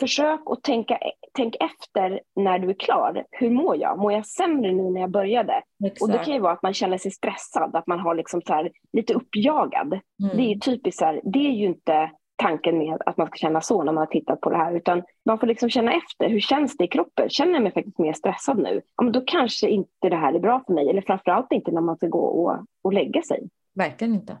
försök 0.00 0.40
att 0.46 0.62
tänka 0.62 0.98
tänk 1.32 1.56
efter 1.60 2.20
när 2.36 2.58
du 2.58 2.70
är 2.70 2.74
klar. 2.74 3.24
Hur 3.30 3.50
mår 3.50 3.76
jag? 3.76 3.98
Mår 3.98 4.12
jag 4.12 4.26
sämre 4.26 4.72
nu 4.72 4.90
när 4.90 5.00
jag 5.00 5.10
började? 5.10 5.62
Exakt. 5.84 6.02
Och 6.02 6.10
det 6.10 6.24
kan 6.24 6.34
ju 6.34 6.40
vara 6.40 6.52
att 6.52 6.62
man 6.62 6.74
känner 6.74 6.98
sig 6.98 7.10
stressad, 7.10 7.76
att 7.76 7.86
man 7.86 8.00
har 8.00 8.14
liksom 8.14 8.42
så 8.42 8.68
lite 8.92 9.14
uppjagad. 9.14 9.92
Mm. 10.22 10.36
Det 10.36 10.42
är 10.42 10.54
ju 10.54 10.58
typiskt 10.58 10.98
så 10.98 11.04
här, 11.04 11.20
det 11.24 11.38
är 11.38 11.52
ju 11.52 11.66
inte 11.66 12.10
tanken 12.36 12.78
med 12.78 13.02
att 13.06 13.16
man 13.16 13.26
ska 13.26 13.36
känna 13.36 13.60
så 13.60 13.84
när 13.84 13.92
man 13.92 14.02
har 14.02 14.06
tittat 14.06 14.40
på 14.40 14.50
det 14.50 14.56
här, 14.56 14.74
utan 14.74 15.02
man 15.24 15.38
får 15.38 15.46
liksom 15.46 15.70
känna 15.70 15.92
efter. 15.92 16.28
Hur 16.28 16.40
känns 16.40 16.76
det 16.76 16.84
i 16.84 16.88
kroppen? 16.88 17.28
Känner 17.28 17.52
jag 17.52 17.62
mig 17.62 17.72
faktiskt 17.72 17.98
mer 17.98 18.12
stressad 18.12 18.58
nu? 18.58 18.82
Ja, 18.96 19.04
men 19.04 19.12
då 19.12 19.20
kanske 19.26 19.68
inte 19.68 20.08
det 20.08 20.16
här 20.16 20.32
är 20.34 20.38
bra 20.38 20.62
för 20.66 20.74
mig, 20.74 20.90
eller 20.90 21.02
framförallt 21.02 21.52
inte 21.52 21.70
när 21.70 21.80
man 21.80 21.96
ska 21.96 22.06
gå 22.06 22.24
och, 22.24 22.64
och 22.82 22.92
lägga 22.92 23.22
sig. 23.22 23.48
Verkligen 23.74 24.14
inte. 24.14 24.38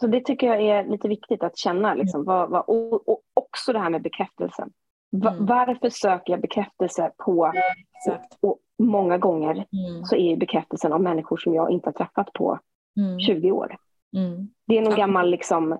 Så 0.00 0.06
det 0.06 0.20
tycker 0.20 0.46
jag 0.46 0.62
är 0.62 0.84
lite 0.84 1.08
viktigt 1.08 1.42
att 1.42 1.58
känna, 1.58 1.94
liksom, 1.94 2.24
vad, 2.24 2.50
vad, 2.50 2.64
och, 2.66 3.08
och, 3.08 3.20
också 3.34 3.72
det 3.72 3.78
här 3.78 3.90
med 3.90 4.02
bekräftelsen. 4.02 4.70
Mm. 5.12 5.46
Varför 5.46 5.90
söker 5.90 6.32
jag 6.32 6.40
bekräftelse 6.40 7.12
på, 7.16 7.52
Exakt. 8.06 8.38
och, 8.40 8.58
många 8.78 9.18
gånger 9.18 9.52
mm. 9.52 10.04
så 10.04 10.16
är 10.16 10.36
bekräftelsen 10.36 10.92
av 10.92 11.00
människor 11.00 11.36
som 11.36 11.54
jag 11.54 11.70
inte 11.70 11.88
har 11.88 11.92
träffat 11.92 12.32
på 12.32 12.58
mm. 12.96 13.20
20 13.20 13.52
år. 13.52 13.76
Mm. 14.16 14.48
Det 14.66 14.78
är 14.78 14.82
någon 14.82 14.96
gammal 14.96 15.30
liksom, 15.30 15.78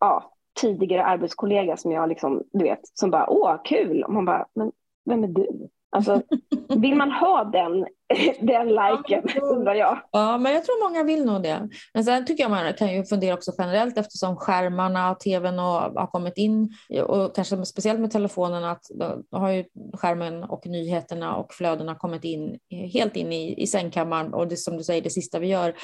ja, 0.00 0.32
tidigare 0.60 1.04
arbetskollega 1.04 1.76
som 1.76 1.92
jag 1.92 2.08
liksom, 2.08 2.42
du 2.52 2.64
vet, 2.64 2.80
som 2.98 3.10
bara 3.10 3.30
åh 3.30 3.56
kul. 3.64 4.04
Och 4.04 4.12
man 4.12 4.24
bara, 4.24 4.46
men 4.54 4.72
vem 5.04 5.24
är 5.24 5.28
du? 5.28 5.68
Alltså, 5.92 6.22
vill 6.68 6.94
man 6.94 7.10
ha 7.10 7.44
den, 7.44 7.86
den 8.46 8.68
liken, 8.68 9.22
ja, 9.34 9.40
undrar 9.40 9.74
jag. 9.74 10.00
Ja, 10.12 10.38
men 10.38 10.52
jag 10.52 10.64
tror 10.64 10.88
många 10.88 11.02
vill 11.02 11.24
nog 11.24 11.42
det. 11.42 11.68
Men 11.94 12.04
sen 12.04 12.24
tycker 12.24 12.44
jag 12.44 12.50
man 12.50 12.74
kan 12.74 12.94
ju 12.94 13.04
fundera 13.04 13.34
också 13.34 13.52
generellt 13.58 13.98
eftersom 13.98 14.36
skärmarna, 14.36 15.14
tvn 15.14 15.58
och, 15.58 15.80
har 16.00 16.06
kommit 16.06 16.38
in 16.38 16.74
och 17.06 17.34
kanske 17.34 17.64
speciellt 17.64 18.00
med 18.00 18.10
telefonerna 18.10 18.70
att 18.70 18.84
då 19.30 19.38
har 19.38 19.50
ju 19.50 19.64
skärmen 19.94 20.44
och 20.44 20.66
nyheterna 20.66 21.36
och 21.36 21.54
flödena 21.54 21.94
kommit 21.94 22.24
in 22.24 22.58
helt 22.92 23.16
in 23.16 23.32
i, 23.32 23.62
i 23.62 23.66
sängkammaren 23.66 24.34
och 24.34 24.48
det 24.48 24.56
som 24.56 24.76
du 24.76 24.84
säger, 24.84 25.02
det 25.02 25.10
sista 25.10 25.38
vi 25.38 25.46
gör 25.46 25.74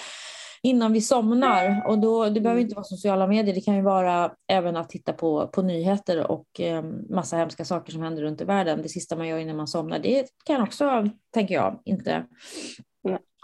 innan 0.63 0.93
vi 0.93 1.01
somnar. 1.01 1.83
Och 1.87 1.99
då, 1.99 2.29
det 2.29 2.41
behöver 2.41 2.63
inte 2.63 2.75
vara 2.75 2.85
sociala 2.85 3.27
medier, 3.27 3.55
det 3.55 3.61
kan 3.61 3.77
ju 3.77 3.83
vara 3.83 4.33
även 4.49 4.77
att 4.77 4.89
titta 4.89 5.13
på, 5.13 5.47
på 5.49 5.63
nyheter 5.63 6.31
och 6.31 6.61
eh, 6.61 6.83
massa 7.11 7.37
hemska 7.37 7.65
saker 7.65 7.93
som 7.93 8.03
händer 8.03 8.23
runt 8.23 8.41
i 8.41 8.45
världen. 8.45 8.83
Det 8.83 8.89
sista 8.89 9.17
man 9.17 9.29
gör 9.29 9.39
innan 9.39 9.57
man 9.57 9.67
somnar, 9.67 9.99
det 9.99 10.27
kan 10.45 10.63
också, 10.63 11.09
tänker 11.33 11.55
jag, 11.55 11.81
inte 11.85 12.25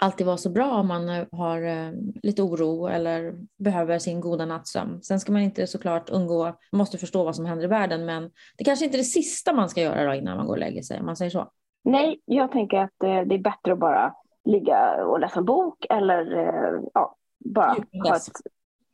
alltid 0.03 0.27
vara 0.27 0.37
så 0.37 0.51
bra 0.51 0.73
om 0.73 0.89
man 0.89 1.09
eh, 1.09 1.27
har 1.33 1.63
eh, 1.63 1.93
lite 2.23 2.43
oro 2.43 2.87
eller 2.87 3.35
behöver 3.59 3.99
sin 3.99 4.21
goda 4.21 4.47
nattsömn. 4.47 5.03
Sen 5.03 5.21
ska 5.21 5.33
man 5.33 5.43
inte 5.43 5.67
såklart 5.67 6.11
undgå, 6.11 6.45
man 6.45 6.79
måste 6.79 6.99
förstå 6.99 7.25
vad 7.25 7.37
som 7.37 7.47
händer 7.47 7.65
i 7.65 7.69
världen, 7.69 8.05
men 8.05 8.31
det 8.59 8.65
kanske 8.65 8.85
inte 8.85 8.97
är 8.97 8.99
det 8.99 9.05
sista 9.05 9.53
man 9.53 9.69
ska 9.69 9.81
göra 9.81 10.05
då 10.05 10.15
innan 10.15 10.37
man 10.37 10.47
går 10.47 10.55
och 10.55 10.59
lägger 10.59 10.83
sig, 10.83 11.01
om 11.01 11.07
man 11.07 11.17
säger 11.17 11.31
så. 11.31 11.49
Nej, 11.85 12.21
jag 12.25 12.53
tänker 12.53 12.77
att 12.77 13.03
eh, 13.05 13.21
det 13.29 13.35
är 13.35 13.39
bättre 13.39 13.73
att 13.73 13.79
bara 13.79 14.15
ligga 14.45 15.05
och 15.05 15.21
läsa 15.21 15.39
en 15.39 15.45
bok 15.45 15.87
eller 15.91 16.37
eh, 16.37 16.81
ja, 16.95 17.17
bara 17.45 17.77
ha 18.05 18.17
ett, 18.17 18.23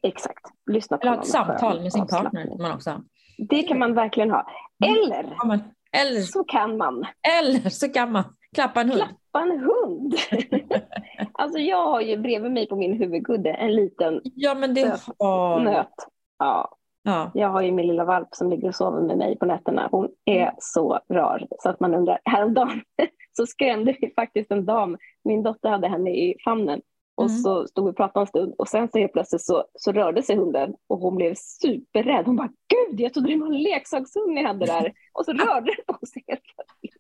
exakt, 0.03 0.47
lyssna 0.71 0.99
på 0.99 1.07
Eller 1.07 1.17
ha 1.17 1.23
ett 1.23 1.29
samtal 1.29 1.83
med 1.83 1.93
sin 1.93 2.07
partner. 2.07 2.59
Man 2.59 2.73
också. 2.73 3.03
Det 3.39 3.63
kan 3.63 3.79
man 3.79 3.95
verkligen 3.95 4.31
ha. 4.31 4.47
Mm. 4.85 4.97
Eller, 4.97 5.37
ja, 5.43 5.59
eller 5.93 6.21
så 6.21 6.45
kan 6.45 6.77
man. 6.77 7.07
Eller 7.41 7.71
så 7.71 7.89
kan 7.89 8.13
man 8.13 8.25
klappa 8.55 8.81
en 8.81 8.89
hund. 8.91 9.03
Klappa 9.03 9.47
en 9.47 9.61
hund. 9.61 10.15
alltså 11.33 11.59
jag 11.59 11.87
har 11.87 12.01
ju 12.01 12.17
bredvid 12.17 12.53
mig 12.53 12.69
på 12.69 12.77
min 12.77 12.99
huvudkudde 12.99 13.51
en 13.51 13.73
liten 13.73 14.21
ja, 14.25 14.55
men 14.55 14.75
det 14.75 15.01
har... 15.19 15.61
nöt. 15.61 15.95
Ja. 16.39 16.75
Ja. 17.03 17.31
Jag 17.35 17.49
har 17.49 17.63
ju 17.63 17.73
min 17.73 17.87
lilla 17.87 18.05
valp 18.05 18.29
som 18.31 18.51
ligger 18.51 18.69
och 18.69 18.75
sover 18.75 19.01
med 19.01 19.19
mig 19.19 19.39
på 19.39 19.47
nätterna. 19.47 19.89
Hon 19.91 20.09
är 20.25 20.43
mm. 20.43 20.55
så 20.59 21.01
rar 21.09 21.47
så 21.59 21.69
att 21.69 21.81
man 21.81 21.95
undrar. 21.95 22.19
Häromdagen 22.25 22.81
så 23.33 23.47
skrämde 23.47 23.97
vi 24.01 24.13
faktiskt 24.15 24.51
en 24.51 24.65
dam. 24.65 24.97
Min 25.25 25.43
dotter 25.43 25.69
hade 25.69 25.89
henne 25.89 26.11
i 26.11 26.37
famnen 26.45 26.81
och 27.19 27.29
mm. 27.29 27.37
så 27.37 27.67
stod 27.67 27.85
vi 27.85 27.91
och 27.91 27.97
pratade 27.97 28.23
en 28.23 28.27
stund 28.27 28.55
och 28.59 28.69
sen 28.69 28.89
så 28.93 28.99
helt 28.99 29.13
plötsligt 29.13 29.43
så, 29.43 29.65
så 29.75 29.93
rörde 29.93 30.23
sig 30.23 30.37
hunden 30.37 30.75
och 30.87 30.99
hon 30.99 31.17
blev 31.17 31.35
superrädd. 31.35 32.27
Hon 32.27 32.37
bara 32.37 32.49
gud 32.69 33.01
jag 33.01 33.15
trodde 33.15 33.29
det 33.29 33.37
var 33.37 33.47
en 33.47 33.63
leksakshund 33.63 34.35
ni 34.35 34.43
hade 34.43 34.67
där 34.67 34.93
och 35.13 35.25
så 35.25 35.33
rörde 35.33 35.75
det 35.77 35.93
på 35.93 36.07
sig 36.07 36.25
helt 36.27 36.43
plötsligt. 36.43 36.98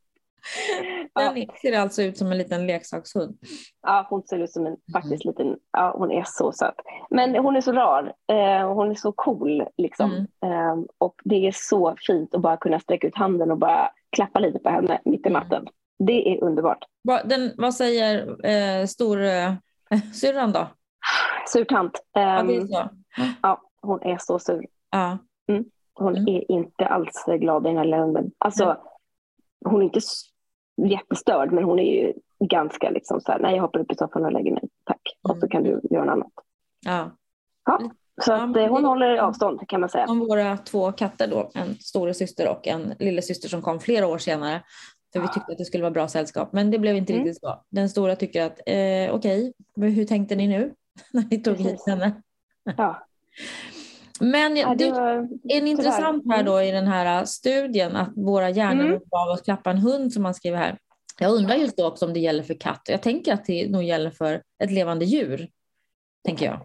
Den 1.14 1.36
ja. 1.36 1.54
ser 1.62 1.78
alltså 1.78 2.02
ut 2.02 2.18
som 2.18 2.32
en 2.32 2.38
liten 2.38 2.66
leksakshund. 2.66 3.38
Ja, 3.82 4.06
hon 4.10 4.22
ser 4.22 4.38
ut 4.38 4.50
som 4.50 4.66
en 4.66 4.76
faktiskt 4.92 5.24
mm. 5.24 5.32
liten, 5.32 5.58
ja 5.72 5.94
hon 5.98 6.10
är 6.10 6.24
så 6.26 6.52
söt. 6.52 6.74
Men 7.10 7.36
hon 7.36 7.56
är 7.56 7.60
så 7.60 7.72
rar, 7.72 8.12
eh, 8.32 8.74
hon 8.74 8.90
är 8.90 8.94
så 8.94 9.12
cool 9.12 9.64
liksom. 9.76 10.26
Mm. 10.42 10.52
Eh, 10.52 10.84
och 10.98 11.14
det 11.24 11.46
är 11.46 11.52
så 11.54 11.96
fint 12.06 12.34
att 12.34 12.42
bara 12.42 12.56
kunna 12.56 12.80
sträcka 12.80 13.06
ut 13.06 13.16
handen 13.16 13.50
och 13.50 13.58
bara 13.58 13.90
klappa 14.10 14.38
lite 14.38 14.58
på 14.58 14.68
henne 14.68 15.00
mitt 15.04 15.26
i 15.26 15.28
mm. 15.28 15.42
natten. 15.42 15.62
Mm. 15.62 15.72
Det 15.98 16.32
är 16.32 16.44
underbart. 16.44 16.84
Va, 17.04 17.22
den, 17.24 17.52
vad 17.56 17.74
säger 17.74 18.46
eh, 18.46 18.86
stor 18.86 19.22
eh, 19.22 19.52
då? 20.52 20.68
Surtant. 21.52 22.00
Um, 22.16 22.22
ja, 22.22 22.42
det 22.42 22.56
är 22.56 22.60
ehm, 22.60 22.68
så. 22.68 22.88
ja, 23.42 23.62
hon 23.82 24.02
är 24.02 24.18
så 24.20 24.38
sur. 24.38 24.66
Ja. 24.90 25.18
Mm. 25.48 25.64
Hon 25.94 26.16
mm. 26.16 26.28
är 26.28 26.52
inte 26.52 26.86
alls 26.86 27.24
glad 27.26 27.66
i 27.66 27.68
den 27.68 27.76
här 27.76 27.84
lögnen. 27.84 28.30
Alltså, 28.38 28.76
hon 29.64 29.80
är 29.80 29.84
inte 29.84 30.00
jättestörd, 30.86 31.52
men 31.52 31.64
hon 31.64 31.78
är 31.78 32.02
ju 32.02 32.12
ganska 32.44 32.90
liksom 32.90 33.20
så 33.20 33.32
här, 33.32 33.38
nej 33.38 33.54
jag 33.54 33.62
hoppar 33.62 33.80
upp 33.80 33.92
i 33.92 33.94
soffan 33.94 34.24
och 34.24 34.32
lägger 34.32 34.52
mig, 34.52 34.62
tack. 34.84 35.00
Och 35.22 35.30
så 35.30 35.36
mm. 35.36 35.48
kan 35.48 35.62
du 35.62 35.80
göra 35.90 36.04
något 36.04 36.12
annat. 36.12 36.32
Ja. 36.86 37.10
ja. 37.66 37.90
Så 38.24 38.32
att, 38.32 38.56
ja, 38.56 38.60
eh, 38.60 38.70
hon 38.70 38.84
håller 38.84 39.16
avstånd 39.16 39.68
kan 39.68 39.80
man 39.80 39.88
säga. 39.88 40.06
Om 40.06 40.18
våra 40.18 40.56
två 40.56 40.92
katter 40.92 41.28
då, 41.28 41.50
en 41.54 41.74
stora 41.74 42.14
syster 42.14 42.48
och 42.48 42.66
en 42.66 42.94
lillasyster 42.98 43.48
som 43.48 43.62
kom 43.62 43.80
flera 43.80 44.06
år 44.06 44.18
senare. 44.18 44.62
För 45.12 45.20
vi 45.20 45.28
tyckte 45.28 45.52
att 45.52 45.58
det 45.58 45.64
skulle 45.64 45.82
vara 45.82 45.90
bra 45.90 46.08
sällskap, 46.08 46.52
men 46.52 46.70
det 46.70 46.78
blev 46.78 46.96
inte 46.96 47.12
mm. 47.12 47.24
riktigt 47.24 47.40
så. 47.40 47.64
Den 47.70 47.88
stora 47.88 48.16
tycker 48.16 48.42
att 48.42 48.58
eh, 48.66 49.14
okej, 49.14 49.52
okay, 49.76 49.90
hur 49.90 50.04
tänkte 50.04 50.36
ni 50.36 50.48
nu 50.48 50.74
när 51.12 51.24
ni 51.30 51.42
tog 51.42 51.56
hit 51.56 51.82
henne? 51.86 52.22
Ja. 52.76 52.96
Men 54.20 54.56
ja, 54.56 54.74
det 54.78 54.90
var, 54.90 55.28
en 55.48 55.66
intressant 55.66 56.24
här 56.30 56.42
då 56.42 56.62
i 56.62 56.70
den 56.70 56.86
här 56.86 57.24
studien 57.24 57.96
att 57.96 58.12
våra 58.16 58.50
hjärnor 58.50 58.86
mm. 58.86 59.00
av 59.10 59.30
att 59.30 59.44
klappa 59.44 59.70
en 59.70 59.78
hund 59.78 60.12
som 60.12 60.22
man 60.22 60.34
skriver 60.34 60.58
här. 60.58 60.78
Jag 61.20 61.32
undrar 61.32 61.54
just 61.54 61.76
då 61.76 61.86
också 61.86 62.06
om 62.06 62.12
det 62.12 62.20
gäller 62.20 62.42
för 62.42 62.54
katt. 62.54 62.82
Jag 62.88 63.02
tänker 63.02 63.32
att 63.32 63.44
det 63.44 63.70
nog 63.70 63.82
gäller 63.82 64.10
för 64.10 64.42
ett 64.64 64.70
levande 64.70 65.04
djur. 65.04 65.48
Tänker 66.24 66.46
jag. 66.46 66.60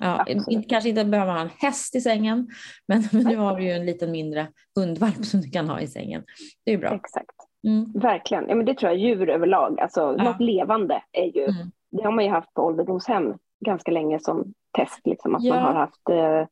Ja, 0.00 0.26
kanske 0.68 0.88
inte 0.88 1.04
behöver 1.04 1.32
ha 1.32 1.40
en 1.40 1.50
häst 1.58 1.94
i 1.94 2.00
sängen, 2.00 2.48
men, 2.88 3.02
men 3.12 3.24
nu 3.24 3.36
har 3.36 3.56
vi 3.56 3.64
ju 3.64 3.70
en 3.70 3.86
liten 3.86 4.10
mindre 4.10 4.46
hundvalp 4.74 5.24
som 5.24 5.40
du 5.40 5.50
kan 5.50 5.68
ha 5.68 5.80
i 5.80 5.86
sängen. 5.86 6.24
Det 6.64 6.72
är 6.72 6.78
bra. 6.78 6.94
Exakt. 6.94 7.36
Mm. 7.66 7.92
Verkligen. 7.92 8.48
Ja, 8.48 8.54
men 8.54 8.66
det 8.66 8.74
tror 8.74 8.92
jag 8.92 9.00
djur 9.00 9.30
överlag. 9.30 9.80
Alltså, 9.80 10.00
ja. 10.18 10.24
Något 10.24 10.40
levande 10.40 11.02
är 11.12 11.36
ju, 11.36 11.44
mm. 11.44 11.70
det 11.90 12.02
har 12.04 12.12
man 12.12 12.24
ju 12.24 12.30
haft 12.30 12.54
på 12.54 12.62
ålderdomshem 12.62 13.34
ganska 13.64 13.90
länge 13.90 14.20
som 14.20 14.54
test. 14.76 15.00
Liksom, 15.04 15.34
att 15.34 15.44
ja. 15.44 15.54
man 15.54 15.62
har 15.62 15.74
haft 15.74 16.08
eh, 16.08 16.46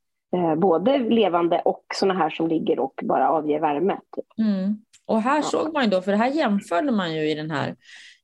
både 0.56 0.98
levande 0.98 1.58
och 1.64 1.84
sådana 1.94 2.18
här 2.18 2.30
som 2.30 2.48
ligger 2.48 2.78
och 2.78 3.00
bara 3.02 3.30
avger 3.30 3.60
värme. 3.60 3.96
Typ. 4.16 4.46
Mm. 4.46 4.78
Och 5.06 5.22
här 5.22 5.36
ja. 5.36 5.42
såg 5.42 5.72
man 5.72 5.84
ju 5.84 5.90
då, 5.90 6.02
för 6.02 6.12
det 6.12 6.18
här 6.18 6.30
jämförde 6.30 6.92
man 6.92 7.14
ju 7.14 7.30
i 7.30 7.34
den 7.34 7.50
här 7.50 7.76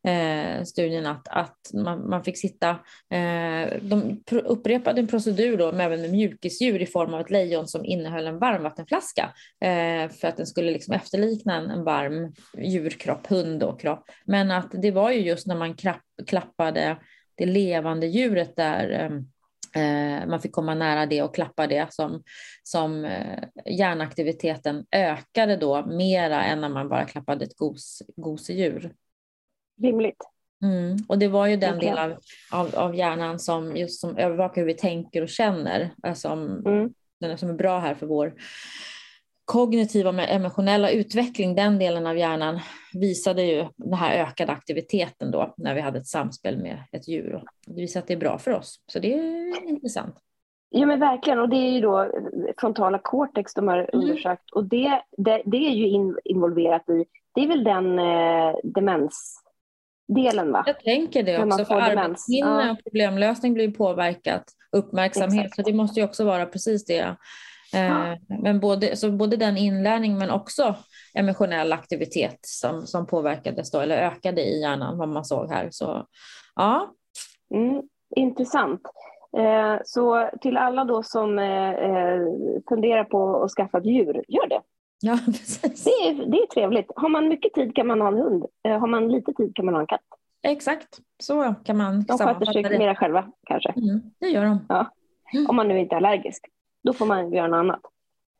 eh, 0.06 0.64
studien 0.64 1.06
att, 1.06 1.28
att 1.28 1.70
man, 1.74 2.08
man 2.08 2.24
fick 2.24 2.38
sitta, 2.38 2.70
eh, 3.10 3.78
de 3.82 4.22
upprepade 4.44 5.00
en 5.00 5.06
procedur 5.06 5.56
då 5.56 5.72
med, 5.72 5.86
även 5.86 6.00
med 6.00 6.10
mjukisdjur 6.10 6.82
i 6.82 6.86
form 6.86 7.14
av 7.14 7.20
ett 7.20 7.30
lejon 7.30 7.68
som 7.68 7.84
innehöll 7.84 8.26
en 8.26 8.38
varmvattenflaska 8.38 9.30
eh, 9.60 10.10
för 10.10 10.28
att 10.28 10.36
den 10.36 10.46
skulle 10.46 10.70
liksom 10.70 10.94
efterlikna 10.94 11.56
en, 11.56 11.70
en 11.70 11.84
varm 11.84 12.32
djurkropp, 12.58 13.26
hund 13.26 13.62
och 13.62 13.80
kropp. 13.80 14.10
Men 14.24 14.50
att 14.50 14.70
det 14.72 14.90
var 14.90 15.10
ju 15.10 15.20
just 15.20 15.46
när 15.46 15.56
man 15.56 15.74
klapp, 15.74 16.02
klappade 16.26 16.96
det 17.34 17.46
levande 17.46 18.06
djuret 18.06 18.56
där 18.56 18.90
eh, 18.90 19.10
man 20.26 20.40
fick 20.40 20.52
komma 20.52 20.74
nära 20.74 21.06
det 21.06 21.22
och 21.22 21.34
klappa 21.34 21.66
det 21.66 21.92
som, 21.92 22.22
som 22.62 23.04
eh, 23.04 23.44
hjärnaktiviteten 23.66 24.86
ökade 24.92 25.56
då 25.56 25.86
mera 25.86 26.44
än 26.44 26.60
när 26.60 26.68
man 26.68 26.88
bara 26.88 27.04
klappade 27.04 27.44
ett 27.44 27.56
gos, 27.56 28.02
gosedjur 28.16 28.92
rimligt. 29.82 30.22
Mm. 30.62 30.96
Och 31.08 31.18
det 31.18 31.28
var 31.28 31.46
ju 31.46 31.56
den 31.56 31.76
okay. 31.76 31.88
del 31.88 31.98
av, 31.98 32.18
av, 32.52 32.74
av, 32.74 32.94
hjärnan 32.96 33.38
som, 33.38 33.76
just 33.76 34.00
som 34.00 34.16
övervakar 34.16 34.60
hur 34.60 34.66
vi 34.66 34.74
tänker 34.74 35.22
och 35.22 35.28
känner, 35.28 35.90
alltså 36.02 36.28
mm. 36.28 36.94
den 37.20 37.38
som 37.38 37.50
är 37.50 37.54
bra 37.54 37.78
här 37.78 37.94
för 37.94 38.06
vår 38.06 38.34
kognitiva 39.44 40.10
och 40.10 40.18
emotionella 40.18 40.90
utveckling, 40.90 41.54
den 41.54 41.78
delen 41.78 42.06
av 42.06 42.16
hjärnan 42.16 42.60
visade 42.94 43.42
ju 43.42 43.66
den 43.76 43.94
här 43.94 44.22
ökade 44.22 44.52
aktiviteten 44.52 45.30
då 45.30 45.54
när 45.56 45.74
vi 45.74 45.80
hade 45.80 45.98
ett 45.98 46.06
samspel 46.06 46.62
med 46.62 46.78
ett 46.92 47.08
djur. 47.08 47.42
Det 47.66 47.80
visar 47.80 48.00
att 48.00 48.06
det 48.06 48.14
är 48.14 48.18
bra 48.18 48.38
för 48.38 48.50
oss, 48.50 48.80
så 48.86 48.98
det 48.98 49.14
är 49.14 49.68
intressant. 49.68 50.14
Ja 50.74 50.86
men 50.86 51.00
verkligen 51.00 51.38
och 51.38 51.48
det 51.48 51.56
är 51.56 51.70
ju 51.70 51.80
då 51.80 52.10
frontala 52.58 52.98
cortex 52.98 53.54
de 53.54 53.68
har 53.68 53.78
mm. 53.78 53.88
undersökt 53.92 54.50
och 54.52 54.64
det, 54.64 55.02
det, 55.16 55.42
det, 55.44 55.56
är 55.56 55.70
ju 55.70 55.88
in, 55.88 56.18
involverat 56.24 56.88
i, 56.88 57.04
det 57.34 57.40
är 57.40 57.48
väl 57.48 57.64
den 57.64 57.98
eh, 57.98 58.54
demens 58.64 59.42
delen 60.08 60.52
va? 60.52 60.62
Jag 60.66 60.80
tänker 60.80 61.22
det 61.22 61.44
också, 61.44 61.64
för 61.64 61.74
arbetsminne 61.74 62.64
ja. 62.64 62.72
och 62.72 62.78
problemlösning 62.84 63.54
blir 63.54 63.70
påverkat, 63.70 64.44
uppmärksamhet, 64.72 65.46
Exakt. 65.46 65.56
så 65.56 65.70
det 65.70 65.76
måste 65.76 66.00
ju 66.00 66.06
också 66.06 66.24
vara 66.24 66.46
precis 66.46 66.84
det. 66.84 67.16
Eh, 67.74 68.14
men 68.42 68.60
både, 68.60 68.96
så 68.96 69.10
både 69.10 69.36
den 69.36 69.56
inlärning 69.56 70.18
men 70.18 70.30
också 70.30 70.74
emotionell 71.14 71.72
aktivitet 71.72 72.38
som, 72.40 72.86
som 72.86 73.06
påverkades 73.06 73.70
då, 73.70 73.80
eller 73.80 73.96
ökade 73.96 74.42
i 74.42 74.60
hjärnan, 74.60 74.98
vad 74.98 75.08
man 75.08 75.24
såg 75.24 75.50
här. 75.50 75.68
Så, 75.70 76.06
ja. 76.54 76.94
Mm, 77.54 77.82
intressant. 78.16 78.80
Eh, 79.36 79.80
så 79.84 80.30
till 80.40 80.56
alla 80.56 80.84
då 80.84 81.02
som 81.02 81.38
eh, 81.38 81.70
eh 81.70 82.20
funderar 82.68 83.04
på 83.04 83.42
att 83.42 83.50
skaffa 83.50 83.78
ett 83.78 83.86
djur, 83.86 84.24
gör 84.28 84.48
det. 84.48 84.60
Ja, 85.00 85.18
precis. 85.26 85.84
Det 85.84 85.90
är, 85.90 86.30
det 86.30 86.38
är 86.38 86.46
trevligt. 86.46 86.90
Har 86.96 87.08
man 87.08 87.28
mycket 87.28 87.54
tid 87.54 87.76
kan 87.76 87.86
man 87.86 88.00
ha 88.00 88.08
en 88.08 88.18
hund. 88.18 88.44
Eh, 88.68 88.78
har 88.78 88.88
man 88.88 89.08
lite 89.08 89.32
tid 89.32 89.56
kan 89.56 89.64
man 89.64 89.74
ha 89.74 89.80
en 89.80 89.86
katt. 89.86 90.00
Exakt, 90.42 90.98
så 91.22 91.54
kan 91.64 91.76
man 91.76 92.04
De 92.04 92.18
sköter 92.18 92.46
sig 92.46 92.78
mera 92.78 92.94
själva 92.94 93.26
kanske. 93.46 93.70
Mm, 93.70 94.00
det 94.20 94.28
gör 94.28 94.44
de. 94.44 94.66
Ja. 94.68 94.92
Mm. 95.34 95.46
Om 95.46 95.56
man 95.56 95.68
nu 95.68 95.78
inte 95.78 95.94
är 95.94 95.96
allergisk. 95.96 96.46
Då 96.82 96.92
får 96.92 97.06
man 97.06 97.32
göra 97.32 97.48
något 97.48 97.58
annat. 97.58 97.80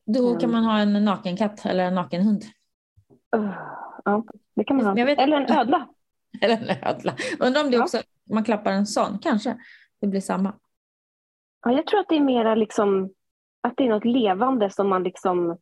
Då 0.07 0.37
kan 0.37 0.52
man 0.52 0.64
ha 0.64 0.78
en 0.78 1.05
nakenkatt 1.05 1.66
eller 1.66 1.85
en 1.85 1.94
nakenhund. 1.94 2.44
Uh, 3.37 3.52
ja, 4.05 4.24
det 4.55 4.64
kan 4.64 4.76
man 4.76 4.87
ha. 4.87 4.98
Eller 4.98 5.40
en 5.40 5.59
ödla. 5.59 5.88
eller 6.40 6.57
en 6.57 6.88
ödla. 6.88 7.14
Undrar 7.40 7.64
om 7.64 7.70
det 7.70 7.81
också, 7.81 7.98
man 8.31 8.44
klappar 8.44 8.72
en 8.72 8.87
sån, 8.87 9.18
kanske 9.18 9.57
det 10.00 10.07
blir 10.07 10.20
samma. 10.20 10.55
Ja, 11.64 11.72
jag 11.72 11.87
tror 11.87 12.00
att 12.00 12.09
det 12.09 12.16
är 12.16 12.20
mera 12.20 12.55
liksom 12.55 13.11
att 13.61 13.76
det 13.76 13.85
är 13.85 13.88
något 13.88 14.05
levande 14.05 14.70
som 14.70 14.88
man 14.88 15.02
liksom 15.02 15.59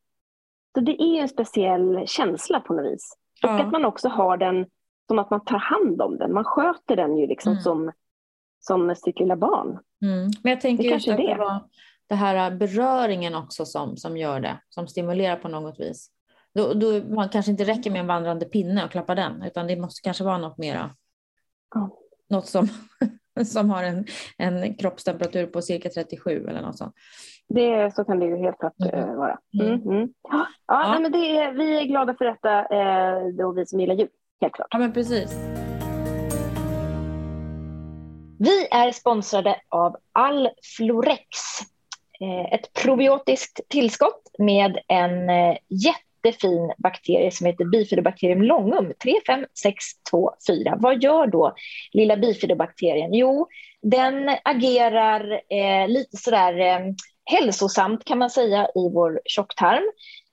så 0.75 0.81
det 0.81 1.03
är 1.03 1.23
en 1.23 1.29
speciell 1.29 2.03
känsla 2.07 2.61
på 2.61 2.75
något 2.75 2.93
vis. 2.93 3.17
Och 3.43 3.61
att 3.61 3.73
man 3.73 3.85
också 3.85 4.09
har 4.09 4.37
den 4.37 4.67
som 5.07 5.19
att 5.19 5.31
man 5.31 5.45
tar 5.45 5.59
hand 5.59 6.03
om 6.03 6.19
den. 6.19 6.33
Man 6.33 6.45
sköter 6.45 6.97
den 6.97 7.17
ju 7.17 7.27
liksom 7.27 7.53
mm. 7.53 7.63
som, 7.63 7.93
som 8.61 8.95
sitt 8.97 9.19
lilla 9.19 9.37
barn. 9.37 9.69
Mm. 10.03 10.31
Men 10.43 10.51
jag 10.51 10.61
tänker 10.61 10.85
det 10.85 10.91
just 10.91 11.09
att 11.09 11.17
det. 11.17 11.27
det 11.27 11.39
var 11.39 11.61
det 12.11 12.17
här 12.17 12.51
beröringen 12.51 13.35
också 13.35 13.67
som, 13.67 13.97
som 13.97 14.17
gör 14.17 14.41
det, 14.41 14.61
som 14.69 14.89
stimulerar 14.89 15.37
på 15.37 15.49
något 15.49 15.81
vis. 15.81 16.11
Då, 16.55 16.73
då, 16.75 17.15
man 17.15 17.29
kanske 17.29 17.51
inte 17.51 17.65
räcker 17.65 17.91
med 17.91 18.01
en 18.01 18.07
vandrande 18.07 18.47
pinne 18.47 18.85
och 18.85 18.91
klappa 18.91 19.15
den, 19.15 19.43
utan 19.43 19.67
det 19.67 19.77
måste 19.77 20.01
kanske 20.03 20.25
vara 20.25 20.39
något 20.39 20.59
mera. 20.59 20.91
Ja. 21.75 21.91
Något 22.29 22.47
som, 22.47 22.69
som 23.45 23.71
har 23.71 23.83
en, 23.83 24.07
en 24.39 24.75
kroppstemperatur 24.75 25.47
på 25.47 25.63
cirka 25.63 25.89
37 25.89 26.47
eller 26.49 26.63
något 26.63 26.79
sånt. 26.79 26.95
Det, 27.49 27.95
så 27.95 28.05
kan 28.05 28.19
det 28.19 28.27
ju 28.27 28.37
helt 28.37 28.59
klart 28.59 28.81
mm. 28.81 28.95
Eh, 28.95 29.15
vara. 29.15 29.39
Mm. 29.61 29.67
Mm. 29.67 29.89
mm. 29.89 30.09
Ja, 30.23 30.47
ja. 30.67 30.91
Nej, 30.91 31.01
men 31.03 31.13
det 31.13 31.39
är, 31.39 31.53
vi 31.53 31.81
är 31.81 31.85
glada 31.85 32.15
för 32.15 32.25
detta, 32.25 32.61
eh, 32.61 33.29
då 33.29 33.53
vi 33.53 33.67
som 33.67 33.81
gillar 33.81 33.95
djur. 33.95 34.09
Helt 34.41 34.55
klart. 34.55 34.69
Ja, 34.71 34.79
men 34.79 34.93
precis. 34.93 35.37
Vi 38.39 38.69
är 38.71 38.93
sponsrade 38.93 39.57
av 39.69 39.97
Alflorex. 40.13 41.39
Eh, 42.23 42.55
ett 42.55 42.73
probiotiskt 42.73 43.61
tillskott 43.69 44.23
med 44.39 44.79
en 44.89 45.31
eh, 45.31 45.57
jättefin 45.69 46.73
bakterie 46.79 47.31
som 47.31 47.47
heter 47.47 47.65
Bifidobacterium 47.65 48.43
longum 48.43 48.93
35624. 49.03 50.77
Vad 50.79 51.03
gör 51.03 51.27
då 51.27 51.55
lilla 51.93 52.17
bifidobakterien? 52.17 53.15
Jo, 53.15 53.49
den 53.83 54.37
agerar 54.45 55.33
eh, 55.33 55.89
lite 55.89 56.17
sådär 56.17 56.59
eh, 56.59 56.81
hälsosamt 57.25 58.05
kan 58.05 58.19
man 58.19 58.31
säga 58.31 58.65
i 58.67 58.91
vår 58.95 59.21
tjocktarm. 59.25 59.83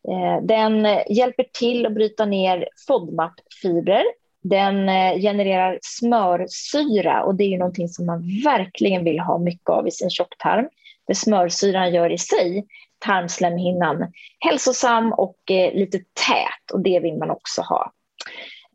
Eh, 0.07 0.45
den 0.45 0.87
hjälper 1.09 1.45
till 1.59 1.85
att 1.85 1.93
bryta 1.93 2.25
ner 2.25 2.67
FODMAP-fibrer. 2.87 4.03
Den 4.43 4.89
eh, 4.89 5.19
genererar 5.21 5.79
smörsyra 5.81 7.23
och 7.23 7.35
det 7.35 7.43
är 7.43 7.49
ju 7.49 7.57
någonting 7.57 7.87
som 7.87 8.05
man 8.05 8.41
verkligen 8.43 9.03
vill 9.03 9.19
ha 9.19 9.37
mycket 9.37 9.69
av 9.69 9.87
i 9.87 9.91
sin 9.91 10.09
tjocktarm. 10.09 10.69
Det 11.07 11.15
smörsyran 11.15 11.93
gör 11.93 12.09
i 12.09 12.17
sig 12.17 12.65
tarmslemhinnan 12.99 14.11
hälsosam 14.39 15.13
och 15.13 15.51
eh, 15.51 15.73
lite 15.73 15.97
tät 15.97 16.71
och 16.73 16.79
det 16.79 16.99
vill 16.99 17.17
man 17.17 17.31
också 17.31 17.61
ha. 17.61 17.91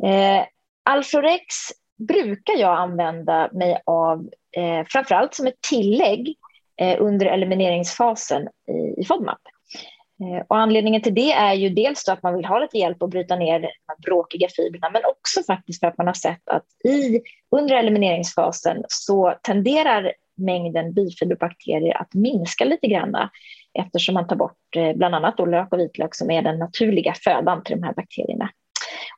Eh, 0.04 0.44
Alforex 0.84 1.44
brukar 2.08 2.54
jag 2.54 2.78
använda 2.78 3.50
mig 3.52 3.82
av 3.86 4.30
eh, 4.56 4.86
framförallt 4.88 5.34
som 5.34 5.46
ett 5.46 5.60
tillägg 5.70 6.36
eh, 6.80 6.96
under 7.00 7.26
elimineringsfasen 7.26 8.48
i, 8.68 9.00
i 9.00 9.04
FODMAP. 9.04 9.40
Eh, 10.22 10.46
och 10.48 10.56
anledningen 10.56 11.02
till 11.02 11.14
det 11.14 11.32
är 11.32 11.54
ju 11.54 11.68
dels 11.68 12.08
att 12.08 12.22
man 12.22 12.34
vill 12.34 12.44
ha 12.44 12.58
lite 12.58 12.78
hjälp 12.78 13.02
att 13.02 13.10
bryta 13.10 13.36
ner 13.36 13.60
de 13.60 13.70
bråkiga 14.02 14.48
fibrerna 14.48 14.90
men 14.90 15.02
också 15.04 15.42
faktiskt 15.42 15.80
för 15.80 15.86
att 15.86 15.98
man 15.98 16.06
har 16.06 16.14
sett 16.14 16.48
att 16.48 16.66
i, 16.84 17.20
under 17.50 17.76
elimineringsfasen 17.76 18.84
så 18.88 19.34
tenderar 19.42 20.12
mängden 20.44 20.92
bifiberbakterier 20.92 22.00
att 22.00 22.14
minska 22.14 22.64
lite 22.64 22.86
grann 22.86 23.28
eftersom 23.78 24.14
man 24.14 24.26
tar 24.26 24.36
bort 24.36 24.76
eh, 24.76 24.92
bland 24.96 25.14
annat 25.14 25.36
då 25.36 25.46
lök 25.46 25.72
och 25.72 25.80
vitlök 25.80 26.14
som 26.14 26.30
är 26.30 26.42
den 26.42 26.58
naturliga 26.58 27.14
födan 27.24 27.64
till 27.64 27.80
de 27.80 27.86
här 27.86 27.94
bakterierna. 27.94 28.50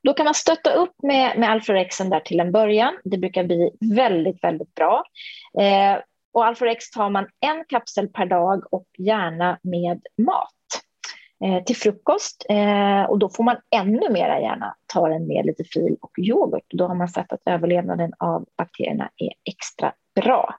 Då 0.03 0.15
kan 0.15 0.25
man 0.25 0.35
stötta 0.35 0.73
upp 0.73 0.95
med, 1.03 1.39
med 1.39 1.51
Alforexen 1.51 2.11
där 2.11 2.21
till 2.21 2.41
en 2.41 2.53
början. 2.53 2.95
Det 3.05 3.19
brukar 3.19 3.45
bli 3.45 3.71
väldigt, 3.81 4.45
väldigt 4.45 4.75
bra. 4.75 5.05
Eh, 5.61 5.99
och 6.33 6.47
Alforex 6.47 6.91
tar 6.91 7.11
man 7.11 7.29
en 7.41 7.65
kapsel 7.69 8.09
per 8.09 8.27
dag 8.27 8.65
och 8.71 8.87
gärna 8.99 9.59
med 9.63 10.03
mat 10.19 10.51
eh, 11.45 11.65
till 11.65 11.77
frukost. 11.77 12.47
Eh, 12.49 13.03
och 13.03 13.19
då 13.19 13.29
får 13.29 13.45
man 13.45 13.57
ännu 13.77 14.11
mer 14.11 14.41
gärna 14.41 14.77
ta 14.93 15.09
den 15.09 15.27
med 15.27 15.47
lite 15.47 15.65
fil 15.65 15.97
och 16.01 16.19
yoghurt. 16.19 16.67
Då 16.69 16.87
har 16.87 16.95
man 16.95 17.09
sett 17.09 17.33
att 17.33 17.43
överlevnaden 17.47 18.13
av 18.19 18.47
bakterierna 18.59 19.11
är 19.17 19.33
extra 19.45 19.93
bra. 20.15 20.55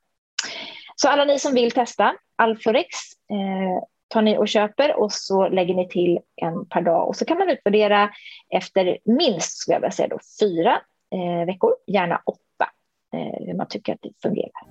Så 0.96 1.10
alla 1.10 1.26
ni 1.26 1.40
som 1.40 1.54
vill 1.54 1.72
testa 1.72 2.16
Alforex 2.36 2.88
eh, 3.32 3.84
tar 4.08 4.22
ni 4.22 4.38
och 4.38 4.48
köper 4.48 4.96
och 4.96 5.12
så 5.12 5.50
lägger 5.50 5.74
ni 5.74 5.88
till 5.88 6.20
en 6.36 6.66
per 6.66 6.82
dag 6.82 7.08
och 7.08 7.16
så 7.16 7.26
kan 7.26 7.38
man 7.38 7.50
utvärdera 7.50 8.10
efter 8.50 8.98
minst 9.06 9.58
skulle 9.58 9.76
jag 9.76 9.82
vilja 9.82 9.92
säga 9.92 10.08
då, 10.08 10.20
fyra 10.40 10.82
eh, 11.16 11.46
veckor, 11.46 11.72
gärna 11.88 12.22
åtta, 12.26 12.70
eh, 13.14 13.46
hur 13.48 13.54
man 13.54 13.68
tycker 13.68 13.94
att 13.94 14.00
det 14.02 14.12
fungerar. 14.22 14.62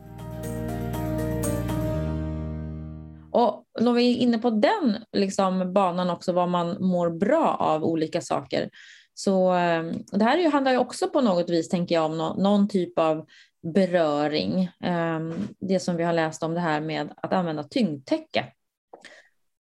Och 3.33 3.65
när 3.81 3.93
vi 3.93 4.17
är 4.17 4.17
inne 4.17 4.39
på 4.39 4.51
den 4.51 4.97
liksom, 5.13 5.73
banan 5.73 6.11
också, 6.11 6.33
vad 6.33 6.49
man 6.49 6.77
mår 6.81 7.11
bra 7.11 7.57
av 7.61 7.85
olika 7.85 8.21
saker. 8.21 8.71
Så 9.15 9.55
eh, 9.55 9.85
det 10.13 10.25
här 10.25 10.51
handlar 10.51 10.73
ju 10.73 10.79
också 10.79 11.09
på 11.09 11.21
något 11.21 11.51
vis, 11.51 11.69
tänker 11.69 11.95
jag, 11.95 12.05
om 12.05 12.17
någon 12.39 12.69
typ 12.69 12.99
av 12.99 13.27
beröring. 13.65 14.71
Ehm, 14.81 15.49
det 15.61 15.81
som 15.81 15.97
vi 15.97 16.05
har 16.05 16.13
läst 16.13 16.43
om 16.43 16.55
det 16.55 16.61
här 16.61 16.81
med 16.81 17.15
att 17.17 17.33
använda 17.33 17.63
tyngdtäcke. 17.63 18.53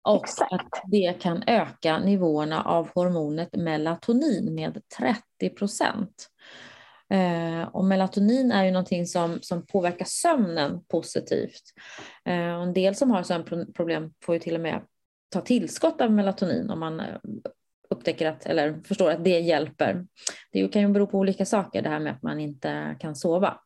Och 0.09 0.25
Exakt. 0.25 0.53
att 0.53 0.83
det 0.87 1.21
kan 1.21 1.43
öka 1.47 1.99
nivåerna 1.99 2.63
av 2.63 2.91
hormonet 2.95 3.57
melatonin 3.57 4.55
med 4.55 4.83
30 4.99 5.57
procent. 5.57 6.29
Eh, 7.11 7.69
och 7.69 7.85
melatonin 7.85 8.53
är 8.53 8.65
ju 8.65 8.71
någonting 8.71 9.07
som, 9.07 9.39
som 9.43 9.67
påverkar 9.67 10.05
sömnen 10.05 10.85
positivt. 10.85 11.63
Eh, 12.25 12.57
och 12.57 12.63
en 12.63 12.73
del 12.73 12.95
som 12.95 13.11
har 13.11 13.23
sömnproblem 13.23 14.13
får 14.25 14.35
ju 14.35 14.39
till 14.39 14.55
och 14.55 14.61
med 14.61 14.83
ta 15.29 15.41
tillskott 15.41 16.01
av 16.01 16.13
melatonin 16.13 16.71
om 16.71 16.81
man 16.81 17.01
eh, 17.01 17.17
upptäcker 17.91 18.27
att, 18.27 18.47
eller 18.47 18.81
förstår 18.85 19.11
att 19.11 19.25
det 19.25 19.41
hjälper. 19.41 20.07
Det 20.53 20.69
kan 20.69 20.83
ju 20.83 20.89
bero 20.89 21.07
på 21.07 21.19
olika 21.19 21.47
saker, 21.47 21.83
det 21.83 21.89
här 21.89 22.01
med 22.01 22.13
att 22.13 22.23
man 22.23 22.41
inte 22.41 22.97
kan 23.01 23.17
sova. 23.17 23.61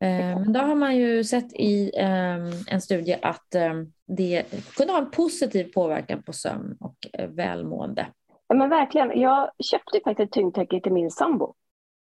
Eh, 0.00 0.38
men 0.40 0.52
då 0.52 0.60
har 0.60 0.74
man 0.74 0.96
ju 0.96 1.24
sett 1.24 1.52
i 1.52 1.92
ehm, 1.96 2.50
en 2.66 2.80
studie 2.80 3.18
att 3.22 3.54
ehm, 3.54 3.92
det 4.06 4.44
kunde 4.76 4.92
ha 4.92 5.00
en 5.00 5.10
positiv 5.10 5.72
påverkan 5.72 6.22
på 6.22 6.32
sömn 6.32 6.76
och 6.80 6.96
eh, 7.12 7.28
välmående. 7.28 8.06
Ja, 8.48 8.54
men 8.54 8.68
verkligen. 8.68 9.20
Jag 9.20 9.50
köpte 9.64 10.00
faktiskt 10.04 10.28
ett 10.28 10.32
tyngdtäcke 10.32 10.80
till 10.80 10.92
min 10.92 11.10
sambo 11.10 11.54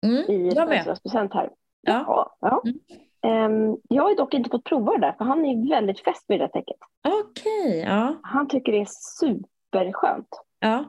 mm, 0.07 0.31
i 0.31 0.51
födelsedagspresent 0.55 1.35
här. 1.35 1.51
Ja. 1.81 2.37
ja. 2.41 2.63
Mm. 2.65 2.79
Um, 3.25 3.81
jag 3.89 4.03
har 4.03 4.17
dock 4.17 4.35
inte 4.35 4.51
fått 4.51 4.65
prova 4.65 4.93
det 4.93 5.01
där, 5.01 5.13
för 5.19 5.25
han 5.25 5.45
är 5.45 5.71
väldigt 5.71 6.05
fäst 6.05 6.25
vid 6.29 6.41
det 6.41 6.49
täcket. 6.49 6.77
Okej, 7.09 7.69
okay, 7.69 7.79
ja. 7.79 8.21
Han 8.23 8.49
tycker 8.49 8.73
det 8.73 8.81
är 8.81 8.89
superskönt. 9.21 10.29
Ja, 10.59 10.85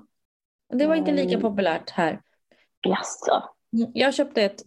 det 0.73 0.87
var 0.87 0.95
inte 0.95 1.11
lika 1.11 1.39
populärt 1.39 1.89
här. 1.89 2.21
Jaså? 2.81 3.43
Mm, 3.73 3.91
jag 3.93 4.13
köpte 4.13 4.41
ett 4.41 4.61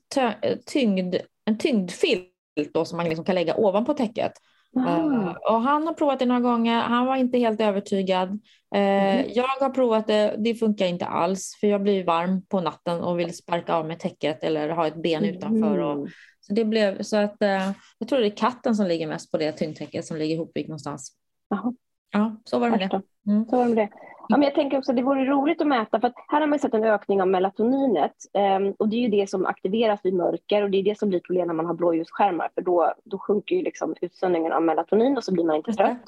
tyngd, 0.66 1.16
en 1.48 1.58
tyngdfilt 1.58 2.32
då 2.74 2.84
som 2.84 2.96
man 2.96 3.06
liksom 3.08 3.24
kan 3.24 3.34
lägga 3.34 3.56
ovanpå 3.56 3.94
täcket. 3.94 4.32
Uh, 4.76 5.37
och 5.50 5.61
han 5.62 5.87
har 5.87 5.94
provat 5.94 6.18
det 6.18 6.26
några 6.26 6.40
gånger, 6.40 6.80
han 6.80 7.06
var 7.06 7.16
inte 7.16 7.38
helt 7.38 7.61
övertygad. 7.61 8.40
Mm. 8.74 9.24
Jag 9.34 9.44
har 9.61 9.70
provat 9.70 10.06
det, 10.06 10.34
det 10.38 10.54
funkar 10.54 10.87
inte 10.87 11.06
alls 11.06 11.56
för 11.61 11.66
jag 11.66 11.82
blir 11.82 12.04
varm 12.04 12.42
på 12.42 12.61
natten 12.61 13.00
och 13.00 13.18
vill 13.18 13.37
sparka 13.37 13.74
av 13.74 13.87
mig 13.87 13.98
täcket 13.98 14.44
eller 14.44 14.68
ha 14.68 14.87
ett 14.87 15.02
ben 15.02 15.24
utanför. 15.24 15.78
Och, 15.78 15.92
mm. 15.92 16.08
så 16.40 16.54
det 16.54 16.64
blev 16.64 17.02
så 17.02 17.16
att 17.16 17.37
uh, 17.42 17.70
jag 17.98 18.08
tror 18.08 18.18
det 18.18 18.26
är 18.26 18.37
katten 18.37 18.74
som 18.74 18.87
ligger 18.87 19.06
mest 19.06 19.30
på 19.30 19.38
det 19.38 19.52
tyngdtäcket 19.52 20.04
som 20.04 20.16
ligger 20.16 20.34
ihopvikt 20.34 20.68
någonstans. 20.68 21.12
Aha. 21.54 21.74
Ja, 22.12 22.40
så 22.44 22.58
var 22.58 22.70
det 22.70 22.76
med 22.76 22.90
det. 22.90 23.02
Mm. 23.32 23.44
Så 23.48 23.56
var 23.56 23.64
det 23.64 23.74
med 23.74 23.78
det. 23.78 23.90
Ja, 24.28 24.36
men 24.36 24.42
jag 24.42 24.54
tänker 24.54 24.78
också 24.78 24.92
att 24.92 24.96
det 24.96 25.02
vore 25.02 25.24
roligt 25.24 25.60
att 25.60 25.66
mäta, 25.66 26.00
för 26.00 26.08
att 26.08 26.14
här 26.28 26.40
har 26.40 26.46
man 26.46 26.58
sett 26.58 26.74
en 26.74 26.84
ökning 26.84 27.22
av 27.22 27.28
melatoninet 27.28 28.12
um, 28.58 28.74
och 28.78 28.88
det 28.88 28.96
är 28.96 29.00
ju 29.00 29.08
det 29.08 29.30
som 29.30 29.46
aktiveras 29.46 30.00
vid 30.02 30.14
mörker 30.14 30.62
och 30.62 30.70
det 30.70 30.78
är 30.78 30.82
det 30.82 30.98
som 30.98 31.08
blir 31.08 31.20
problem 31.20 31.46
när 31.46 31.54
man 31.54 31.66
har 31.66 31.74
blåljusskärmar 31.74 32.48
för 32.54 32.62
då, 32.62 32.94
då 33.04 33.18
sjunker 33.18 33.56
ju 33.56 33.62
liksom 33.62 33.94
utsöndringen 34.00 34.52
av 34.52 34.62
melatonin 34.62 35.16
och 35.16 35.24
så 35.24 35.32
blir 35.32 35.44
man 35.44 35.56
inte 35.56 35.72
trött. 35.72 35.98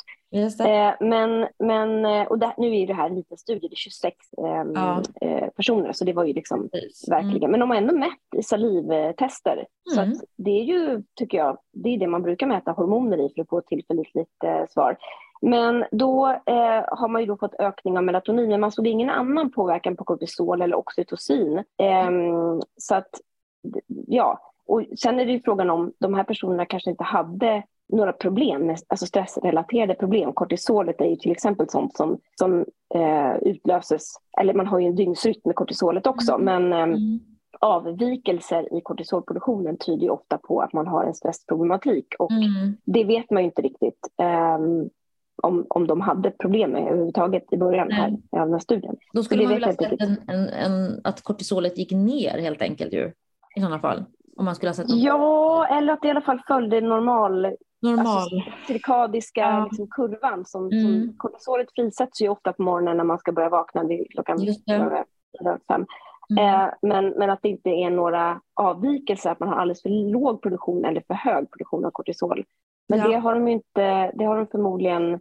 Uh, 0.61 1.09
men, 1.09 1.49
men 1.59 2.05
eh, 2.05 2.27
och 2.27 2.39
det, 2.39 2.55
nu 2.59 2.79
är 2.79 2.87
det 2.87 2.95
här 2.95 3.07
en 3.09 3.15
liten 3.15 3.37
studie, 3.37 3.69
det 3.69 3.75
är 3.75 3.77
26 3.77 4.17
um, 4.37 4.73
ja. 4.75 5.03
uh, 5.25 5.49
personer 5.49 5.93
så 5.93 6.05
det 6.05 6.13
var 6.13 6.25
ju 6.25 6.33
liksom 6.33 6.69
Precis. 6.69 7.09
verkligen, 7.09 7.37
mm. 7.37 7.51
men 7.51 7.61
de 7.61 7.71
har 7.71 7.77
ändå 7.77 7.95
mätt 7.95 8.35
i 8.37 8.43
salivtester 8.43 9.67
mm. 9.97 10.15
så 10.15 10.25
det 10.37 10.51
är 10.51 10.65
ju, 10.65 11.03
tycker 11.15 11.39
jag, 11.39 11.59
det 11.73 11.89
är 11.89 11.99
det 11.99 12.07
man 12.07 12.23
brukar 12.23 12.47
mäta 12.47 12.73
hormoner 12.73 13.27
i 13.27 13.33
för 13.35 13.43
att 13.43 13.49
få 13.49 13.59
ett 13.59 13.67
tillförlitligt 13.67 14.45
svar. 14.69 14.97
Men 15.43 15.85
då 15.91 16.29
eh, 16.29 16.85
har 16.89 17.09
man 17.09 17.21
ju 17.21 17.27
då 17.27 17.37
fått 17.37 17.61
ökning 17.61 17.99
av 17.99 18.05
melatonin, 18.05 18.49
men 18.49 18.61
man 18.61 18.73
såg 18.73 18.87
ingen 18.87 19.11
annan 19.11 19.51
påverkan 19.51 19.97
på 19.97 20.05
kortisol 20.05 20.63
eller 20.63 20.77
oxytocin. 20.77 21.59
Eh, 21.59 22.11
så 22.77 22.95
att, 22.95 23.11
ja, 24.07 24.39
och 24.67 24.83
sen 24.99 25.21
är 25.21 25.27
det 25.27 25.33
ju 25.33 25.41
frågan 25.41 25.71
om 25.71 25.93
de 25.99 26.15
här 26.15 26.25
personerna 26.25 26.67
kanske 26.67 26.91
inte 26.91 27.05
hade 27.05 27.63
några 27.93 28.13
problem, 28.13 28.77
alltså 28.89 29.07
stressrelaterade 29.07 29.95
problem. 29.95 30.33
Kortisolet 30.33 31.01
är 31.01 31.07
ju 31.07 31.17
till 31.17 31.33
exempel 31.33 31.69
sånt 31.69 31.97
som, 31.97 32.19
som 32.39 32.65
eh, 32.95 33.37
utlöses, 33.43 34.15
eller 34.41 34.55
man 34.55 34.67
har 34.67 34.79
ju 34.79 34.87
en 34.87 34.95
dygnsrytm 34.95 35.41
med 35.45 35.55
kortisolet 35.55 36.07
också, 36.07 36.35
mm. 36.35 36.45
men 36.45 36.73
eh, 36.73 36.83
mm. 36.83 37.21
avvikelser 37.61 38.79
i 38.79 38.81
kortisolproduktionen 38.81 39.77
tyder 39.77 40.03
ju 40.03 40.11
ofta 40.11 40.39
på 40.39 40.61
att 40.61 40.73
man 40.73 40.87
har 40.87 41.05
en 41.05 41.15
stressproblematik 41.15 42.15
och 42.19 42.31
mm. 42.31 42.77
det 42.85 43.05
vet 43.05 43.31
man 43.31 43.43
ju 43.43 43.47
inte 43.47 43.63
riktigt. 43.63 44.09
Um, 44.59 44.91
om, 45.43 45.67
om 45.69 45.87
de 45.87 46.01
hade 46.01 46.31
problem 46.31 46.71
med 46.71 46.83
överhuvudtaget 46.89 47.53
i 47.53 47.57
början 47.57 47.91
här, 47.91 48.09
av 48.11 48.19
den 48.41 48.53
här 48.53 48.59
studien. 48.59 48.97
Då 49.13 49.23
skulle 49.23 49.43
man 49.45 49.53
vilja 49.53 49.69
jag 49.69 49.73
inte 49.73 49.89
sett 49.89 50.01
en, 50.29 50.35
en, 50.37 50.49
en, 50.49 51.01
att 51.05 51.23
kortisolet 51.23 51.79
gick 51.79 51.93
ner 51.93 52.39
helt 52.39 52.63
enkelt 52.63 52.93
ju, 52.93 53.13
i 53.57 53.61
sådana 53.61 53.79
fall. 53.79 54.05
Om 54.37 54.45
man 54.45 54.55
skulle 54.55 54.69
ha 54.71 54.75
sett 54.75 54.87
Ja, 54.89 55.67
eller 55.67 55.93
att 55.93 56.03
det 56.03 56.09
i 56.09 56.11
alla 56.11 56.21
fall 56.21 56.41
följde 56.47 56.81
normal, 56.81 57.55
normal. 57.83 58.07
alltså, 58.07 58.37
cirkadiska 58.67 59.41
Ja. 59.41 59.65
liksom, 59.71 59.87
kurvan. 59.91 60.45
Som, 60.45 60.67
Mm. 60.67 60.83
som, 60.83 61.15
kortisolet 61.17 61.67
frisätts 61.75 62.23
ju 62.23 62.29
ofta 62.29 62.53
på 62.53 62.63
morgonen 62.63 62.97
när 62.97 63.05
man 63.05 63.19
ska 63.19 63.33
börja 63.33 63.49
vakna 63.49 63.85
vid 63.85 64.11
klockan 64.11 64.39
fem. 65.69 65.87
Mm. 66.31 66.55
Eh, 66.55 66.71
men, 66.83 67.09
men 67.11 67.31
att 67.31 67.39
det 67.43 67.49
inte 67.49 67.71
är 67.71 67.91
några 67.91 68.41
avvikelser, 68.55 69.31
att 69.31 69.41
man 69.41 69.49
har 69.49 69.57
alldeles 69.57 69.83
för 69.83 69.89
låg 70.13 70.43
produktion 70.43 70.85
eller 70.85 71.03
för 71.07 71.15
hög 71.15 71.51
produktion 71.51 71.85
av 71.85 71.91
kortisol. 71.91 72.45
Men 72.89 72.99
Ja. 72.99 73.09
det 73.09 73.15
har 73.15 73.35
de 73.35 73.49
inte, 73.49 74.13
det 74.15 74.25
har 74.25 74.37
de 74.37 74.47
förmodligen, 74.47 75.21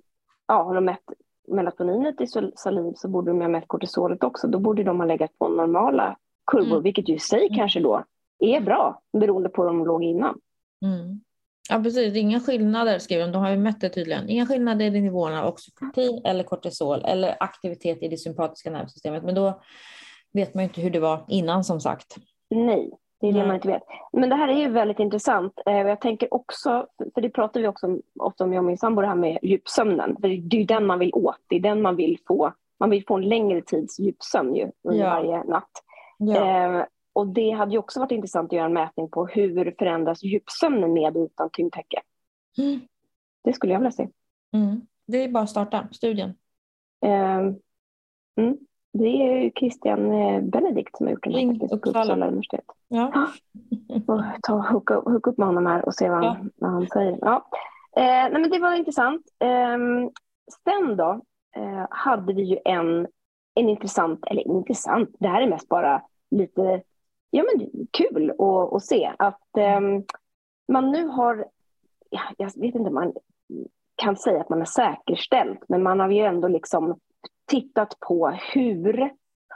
ja 0.49 0.63
har 0.63 0.75
de 0.75 0.85
mätt 0.85 1.03
melatoninet 1.47 2.21
i 2.21 2.27
saliv 2.55 2.93
så 2.95 3.07
borde 3.07 3.31
de 3.31 3.41
ha 3.41 3.47
mätt 3.47 3.67
kortisolet 3.67 4.23
också. 4.23 4.47
Då 4.47 4.59
borde 4.59 4.83
de 4.83 4.99
ha 4.99 5.05
legat 5.05 5.37
på 5.39 5.47
normala 5.47 6.17
kurvor, 6.51 6.71
Mm. 6.71 6.83
vilket 6.83 7.09
ju 7.09 7.15
i 7.15 7.19
sig 7.19 7.45
Mm. 7.45 7.57
kanske 7.57 7.79
då 7.79 8.03
är 8.39 8.61
bra 8.61 9.01
beroende 9.17 9.49
på 9.49 9.61
hur 9.61 9.67
de 9.69 9.85
låg 9.85 10.03
innan. 10.03 10.39
Mm. 10.85 11.21
Ja 11.69 11.79
precis, 11.83 12.15
inga 12.15 12.39
skillnader 12.39 12.99
skriver 12.99 13.23
de. 13.25 13.31
De 13.31 13.41
har 13.41 13.49
ju 13.51 13.57
mätt 13.57 13.81
det 13.81 13.89
tydligen. 13.89 14.29
Inga 14.29 14.45
skillnader 14.45 14.85
i 14.85 15.01
nivåerna 15.01 15.43
av 15.43 15.47
oxytocin 15.49 16.21
eller 16.25 16.43
kortisol 16.43 17.03
eller 17.05 17.35
aktivitet 17.39 18.03
i 18.03 18.07
det 18.07 18.17
sympatiska 18.17 18.71
nervsystemet. 18.71 19.23
Men 19.23 19.35
då 19.35 19.61
vet 20.33 20.53
man 20.53 20.63
ju 20.63 20.67
inte 20.69 20.81
hur 20.81 20.89
det 20.89 20.99
var 20.99 21.25
innan 21.27 21.63
som 21.63 21.79
sagt. 21.79 22.15
Nej, 22.49 22.91
det 23.19 23.27
är 23.27 23.33
det 23.33 23.45
man 23.45 23.55
inte 23.55 23.67
vet. 23.67 23.83
Men 24.11 24.29
det 24.29 24.35
här 24.35 24.47
är 24.47 24.59
ju 24.59 24.69
väldigt 24.69 24.99
intressant. 24.99 25.53
Eh, 25.65 25.77
Jag 25.77 26.01
tänker 26.01 26.33
också, 26.33 26.87
för 27.13 27.21
det 27.21 27.29
pratar 27.29 27.59
vi 27.61 27.67
också 27.67 27.87
om, 27.87 28.01
ofta 28.19 28.43
om 28.43 28.53
jag 28.53 28.61
och 28.61 28.65
min 28.65 28.77
sambo, 28.77 29.01
det 29.01 29.07
här 29.07 29.15
med 29.15 29.39
djupsömnen. 29.41 30.15
För 30.21 30.27
det 30.27 30.55
är 30.55 30.59
ju 30.59 30.65
den 30.65 30.85
man 30.85 30.99
vill 30.99 31.11
åt, 31.13 31.39
det 31.47 31.55
är 31.55 31.59
den 31.59 31.81
man 31.81 31.95
vill 31.95 32.17
få. 32.27 32.53
Man 32.79 32.89
vill 32.89 33.05
få 33.05 33.15
en 33.15 33.29
längre 33.29 33.61
tids 33.61 33.99
djupsömn 33.99 34.55
ju 34.55 34.71
under 34.83 34.99
Ja. 35.03 35.09
varje 35.09 35.43
natt. 35.43 35.71
Ja. 36.17 36.45
Eh, 36.79 36.85
och 37.13 37.27
det 37.27 37.51
hade 37.51 37.71
ju 37.71 37.77
också 37.77 37.99
varit 37.99 38.11
intressant 38.11 38.49
att 38.49 38.55
göra 38.55 38.65
en 38.65 38.73
mätning 38.73 39.09
på 39.09 39.25
hur 39.27 39.75
förändras 39.79 40.23
djupsömnen 40.23 40.93
med 40.93 41.17
och 41.17 41.23
utan 41.23 41.49
tyngdtäcke. 41.49 42.01
Mm. 42.57 42.79
Det 43.43 43.53
skulle 43.53 43.73
jag 43.73 43.79
vilja 43.79 43.91
se. 43.91 44.07
Mm. 44.53 44.81
Det 45.07 45.17
är 45.23 45.29
bara 45.29 45.43
att 45.43 45.49
starta 45.49 45.87
studien. 45.91 46.33
Eh, 47.05 47.37
mm. 48.37 48.57
Det 48.93 49.07
är 49.07 49.49
Christian 49.49 50.11
eh, 50.11 50.41
Benedikt 50.41 50.97
som 50.97 51.05
har 51.07 51.11
gjort 51.13 51.23
den 51.23 51.33
här 51.33 51.47
faktiskt, 51.51 51.73
Uppsala. 51.73 51.99
Uppsala 52.01 52.27
universitet. 52.27 52.65
Ja. 52.87 53.27
Och 54.07 54.21
ta 54.41 54.53
hooka, 54.53 54.95
hooka 54.95 55.29
upp 55.29 55.37
med 55.37 55.47
honom 55.47 55.65
här 55.65 55.85
och 55.85 55.93
se 55.95 56.09
vad, 56.09 56.23
Ja. 56.23 56.27
han, 56.29 56.51
vad 56.55 56.71
han 56.71 56.87
säger. 56.87 57.17
Ja. 57.21 57.45
Eh, 57.95 58.03
nej 58.03 58.31
men 58.31 58.49
det 58.49 58.59
var 58.59 58.73
intressant. 58.73 59.21
Ehm, 59.39 60.09
sen 60.63 60.97
då 60.97 61.21
eh, 61.55 61.85
hade 61.89 62.33
vi 62.33 62.43
ju 62.43 62.57
en, 62.65 63.07
en 63.55 63.69
intressant, 63.69 64.25
eller 64.27 64.47
intressant, 64.47 65.15
det 65.19 65.27
här 65.27 65.41
är 65.41 65.47
mest 65.49 65.69
bara 65.69 66.01
lite 66.31 66.81
ja, 67.31 67.43
men 67.43 67.69
kul 67.91 68.29
att, 68.31 68.73
att 68.73 68.83
se 68.83 69.11
att 69.19 69.57
ehm, 69.57 70.03
man 70.71 70.91
nu 70.91 71.07
har, 71.07 71.45
ja, 72.09 72.21
jag 72.37 72.45
vet 72.45 72.75
inte 72.75 72.87
om 72.89 72.93
man 72.93 73.13
kan 73.95 74.15
säga 74.15 74.41
att 74.41 74.49
man 74.49 74.59
har 74.59 74.65
säkerställt, 74.65 75.59
men 75.69 75.83
man 75.83 75.99
har 75.99 76.09
ju 76.09 76.19
ändå 76.19 76.47
liksom 76.47 76.99
tittat 77.49 77.99
på 77.99 78.27
hur 78.27 79.11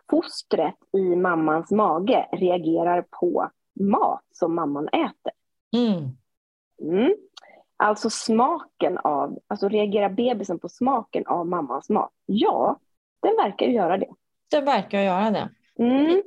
fostret 0.10 0.75
i 0.97 1.15
mammans 1.15 1.71
mage 1.71 2.27
reagerar 2.32 3.06
på 3.19 3.49
mat 3.79 4.23
som 4.32 4.56
mamman 4.56 4.88
äter. 4.88 5.34
Mm. 5.75 6.10
Mm. 6.82 7.13
Alltså 7.77 8.10
smaken 8.10 8.97
av, 8.97 9.39
alltså 9.47 9.69
reagerar 9.69 10.10
bebisen 10.10 10.60
på 10.60 10.69
smaken 10.69 11.27
av 11.27 11.47
mammans 11.47 11.89
mat? 11.89 12.12
Ja, 12.25 12.79
den 13.21 13.36
verkar 13.36 13.65
ju 13.65 13.73
göra 13.73 13.97
det. 13.97 14.10
Det 14.51 14.62
verkar 14.62 15.01
göra 15.01 15.32
det. 15.32 15.49
Mm. 15.79 16.21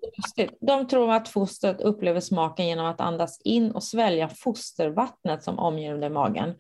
De 0.61 0.87
tror 0.89 1.13
att 1.13 1.29
fostret 1.29 1.81
upplever 1.81 2.21
smaken 2.21 2.67
genom 2.67 2.87
att 2.87 3.01
andas 3.01 3.41
in 3.45 3.71
och 3.71 3.83
svälja 3.83 4.29
fostervattnet 4.29 5.43
som 5.43 5.59
omger 5.59 5.95
under 5.95 6.11
magen. 6.11 6.55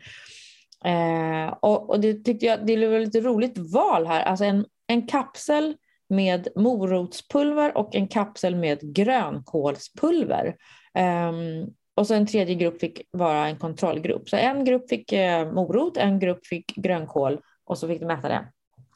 Eh, 0.84 1.54
och, 1.60 1.90
och 1.90 2.00
det 2.00 2.14
tyckte 2.14 2.46
jag 2.46 2.66
det 2.66 2.88
var 2.88 2.98
lite 2.98 3.20
roligt 3.20 3.58
val 3.58 4.06
här. 4.06 4.22
Alltså 4.22 4.44
en, 4.44 4.66
en 4.86 5.06
kapsel 5.06 5.76
med 6.08 6.48
morotspulver 6.56 7.76
och 7.76 7.94
en 7.94 8.08
kapsel 8.08 8.56
med 8.56 8.94
grönkålspulver. 8.94 10.56
Ehm, 10.94 11.66
och 11.94 12.06
så 12.06 12.14
en 12.14 12.26
tredje 12.26 12.54
grupp 12.54 12.80
fick 12.80 13.02
vara 13.10 13.48
en 13.48 13.58
kontrollgrupp. 13.58 14.28
Så 14.28 14.36
en 14.36 14.64
grupp 14.64 14.88
fick 14.88 15.12
eh, 15.12 15.52
morot, 15.52 15.96
en 15.96 16.18
grupp 16.18 16.46
fick 16.46 16.74
grönkål 16.76 17.40
och 17.64 17.78
så 17.78 17.88
fick 17.88 18.00
de 18.00 18.10
äta 18.10 18.28
det. 18.28 18.48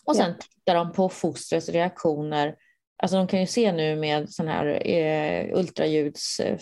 Och 0.05 0.17
sen 0.17 0.35
tittar 0.39 0.75
de 0.75 0.93
på 0.93 1.09
fostrets 1.09 1.69
reaktioner 1.69 2.55
Alltså 3.03 3.17
de 3.17 3.27
kan 3.27 3.41
ju 3.41 3.47
se 3.47 3.73
nu 3.73 3.97
med 3.97 4.31
sån 4.31 4.49
här 4.49 4.89
eh, 4.89 5.59
ultraljuds 5.59 6.41
eh, 6.41 6.59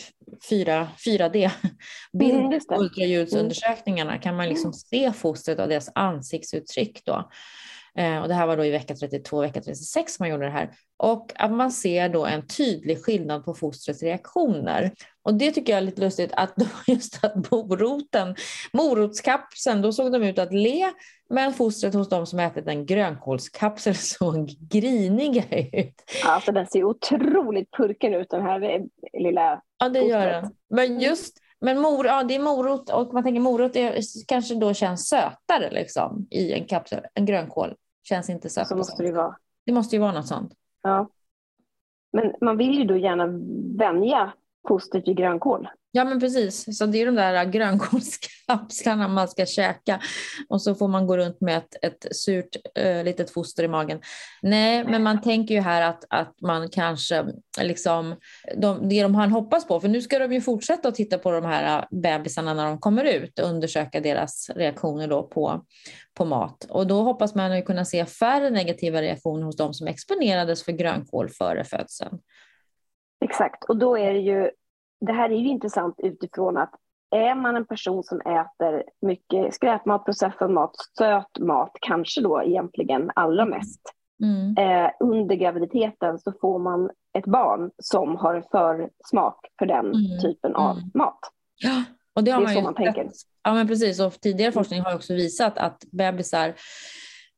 4, 0.49 0.89
4D 1.07 1.51
bild 2.13 2.39
Mm, 2.39 2.53
just 2.53 2.69
det. 2.69 2.77
ultraljudsundersökningarna 2.77 4.19
kan 4.19 4.37
man 4.37 4.49
liksom 4.49 4.73
se 4.73 5.13
fostret 5.13 5.61
och 5.61 5.69
deras 5.69 5.91
ansiktsuttryck 5.95 7.05
då. 7.05 7.31
Eh, 7.99 8.19
och 8.19 8.29
det 8.29 8.35
här 8.35 8.47
var 8.47 8.57
då 8.57 8.65
i 8.65 8.71
vecka 8.71 8.95
32, 8.95 9.41
vecka 9.41 9.61
36 9.61 10.21
man 10.21 10.29
gjorde 10.29 10.45
det 10.45 10.51
här. 10.51 10.71
Och 10.97 11.33
att 11.35 11.53
man 11.53 11.73
ser 11.73 12.09
då 12.09 12.27
en 12.27 12.47
tydlig 12.47 13.05
skillnad 13.05 13.45
på 13.45 13.55
fostrets 13.55 14.03
reaktioner. 14.03 14.93
Och 15.23 15.35
det 15.35 15.51
tycker 15.51 15.73
jag 15.73 15.79
är 15.79 15.87
lite 15.87 16.01
lustigt 16.01 16.31
att 16.33 16.55
just 16.87 17.25
att 17.25 17.51
moroten, 17.51 18.35
morotskapseln, 18.73 19.83
då 19.83 19.93
såg 19.93 20.13
de 20.13 20.23
ut 20.23 20.39
att 20.39 20.53
le, 20.53 20.93
men 21.31 21.53
fostret 21.53 21.95
hos 21.95 22.09
de 22.09 22.27
som 22.27 22.39
ätit 22.39 22.67
en 22.67 22.87
grönkålskapsel 22.87 23.95
såg 23.97 24.49
griniga 24.71 25.45
ut. 25.73 25.95
Alltså 26.25 26.53
den 26.53 26.67
ser 26.67 26.85
otroligt 26.85 27.71
purken 27.71 28.15
ut 28.15 28.31
den 28.31 28.43
här 28.43 28.63
eh, 28.63 28.81
lilla 29.21 29.63
Ja, 29.79 29.89
det 29.89 30.01
gör 30.01 30.27
den. 30.27 30.51
Men 30.71 31.01
just 31.01 31.39
men 31.61 31.81
mor, 31.81 32.07
ja, 32.07 32.23
det 32.23 32.35
är 32.35 32.39
morot 32.39 32.91
och 32.91 33.15
man 33.15 33.23
tänker 33.23 33.41
morot 33.41 33.77
är, 33.77 34.01
kanske 34.27 34.55
då 34.55 34.75
känns 34.75 35.09
sötare 35.09 35.71
liksom, 35.71 36.27
i 36.31 36.53
en 36.53 36.65
kapsel. 36.67 37.01
En 37.15 37.27
grönkål 37.27 37.75
känns 38.09 38.31
inte 38.31 38.49
sött. 38.49 38.69
så 38.69 38.77
måste 38.77 39.03
det 39.03 39.13
vara. 39.13 39.37
Det 39.67 39.73
måste 39.73 39.97
ju 39.97 40.01
vara 40.01 40.13
något 40.13 40.27
sånt. 40.27 40.53
Ja. 40.83 41.09
Men 42.13 42.35
man 42.41 42.57
vill 42.57 42.79
ju 42.79 42.85
då 42.85 42.97
gärna 42.97 43.27
vänja 43.79 44.33
fostret 44.69 45.09
vid 45.09 45.17
grönkål. 45.17 45.69
Ja 45.91 46.05
men 46.05 46.21
precis, 46.21 46.79
så 46.79 46.87
det 46.87 47.03
är 47.03 47.07
de 47.07 47.15
där 47.15 47.45
grönkålskapslarna 47.45 49.09
man 49.09 49.29
ska 49.29 49.47
käka 49.47 50.01
och 50.49 50.63
så 50.63 50.75
får 50.75 50.89
man 50.89 51.07
gå 51.07 51.17
runt 51.17 51.41
med 51.41 51.57
ett, 51.59 51.85
ett 51.85 52.17
surt 52.17 52.57
äh, 52.75 53.05
litet 53.05 53.31
foster 53.31 53.65
i 53.65 53.69
magen. 53.69 54.01
Nej, 54.43 54.85
men 54.85 55.03
man 55.03 55.23
tänker 55.23 55.55
ju 55.55 55.61
här 55.61 55.83
att, 55.83 56.05
att 56.09 56.41
man 56.41 56.69
kanske 56.69 57.27
liksom, 57.61 58.17
de, 58.57 58.89
det 58.89 59.03
de 59.03 59.15
han 59.15 59.31
hoppas 59.31 59.69
på, 59.69 59.81
för 59.81 59.89
nu 59.89 60.03
ska 60.03 60.19
de 60.19 60.33
ju 60.33 60.41
fortsätta 60.41 60.89
att 60.89 60.95
titta 60.95 61.19
på 61.19 61.31
de 61.31 61.45
här 61.45 61.79
eh, 61.79 61.99
bebisarna 61.99 62.55
när 62.55 62.67
de 62.67 62.79
kommer 62.79 63.05
ut 63.05 63.39
och 63.39 63.49
undersöka 63.49 64.01
deras 64.01 64.51
reaktioner 64.55 65.09
då 65.09 65.23
på, 65.23 65.65
på 66.15 66.25
mat. 66.25 66.67
Och 66.69 66.87
då 66.87 67.03
hoppas 67.03 67.35
man 67.35 67.57
ju 67.57 67.63
kunna 67.63 67.85
se 67.85 68.07
färre 68.07 68.51
negativa 68.51 69.03
reaktioner 69.03 69.45
hos 69.45 69.57
de 69.57 69.75
som 69.75 69.87
exponerades 69.87 70.65
för 70.65 70.73
grönkål 70.73 71.29
före 71.29 71.65
födseln. 71.65 72.19
Exakt, 73.25 73.65
och 73.65 73.77
då 73.77 73.99
är 73.99 74.13
det 74.13 74.21
ju, 74.21 74.51
det 75.01 75.13
här 75.13 75.31
är 75.31 75.37
ju 75.37 75.49
intressant 75.49 75.95
utifrån 75.99 76.57
att 76.57 76.71
är 77.11 77.35
man 77.35 77.57
en 77.57 77.67
person 77.67 78.05
som 78.05 78.21
äter 78.21 78.83
mycket 79.01 79.55
skräpmat, 79.55 80.05
processad 80.05 80.51
mat, 80.51 80.73
söt 80.99 81.39
mat, 81.39 81.73
kanske 81.81 82.21
då 82.21 82.43
egentligen 82.43 83.11
allra 83.15 83.45
mest, 83.45 83.81
Mm. 84.23 84.55
eh, 84.59 84.91
under 85.01 85.35
graviditeten 85.35 86.19
så 86.19 86.33
får 86.41 86.59
man 86.59 86.91
ett 87.19 87.27
barn 87.27 87.71
som 87.79 88.17
har 88.17 88.35
en 88.35 88.43
försmak 88.43 89.47
för 89.59 89.67
den 89.67 89.87
Mm, 89.87 90.21
typen 90.23 90.55
av 90.55 90.77
mm. 90.77 90.91
mat. 90.95 91.19
Ja, 91.57 91.85
och 92.15 92.25
det, 92.25 92.31
har 92.31 92.41
Det 92.41 92.45
är 92.45 92.55
man 92.55 92.55
så 92.55 92.61
man 92.63 92.75
tänker. 92.75 93.11
Ja, 93.43 93.55
men 93.55 93.67
precis. 93.69 94.01
Och 94.01 94.13
tidigare 94.13 94.53
forskning 94.53 94.81
har 94.81 94.95
också 94.95 95.15
visat 95.15 95.59
att 95.59 95.85
bebisar 95.93 96.55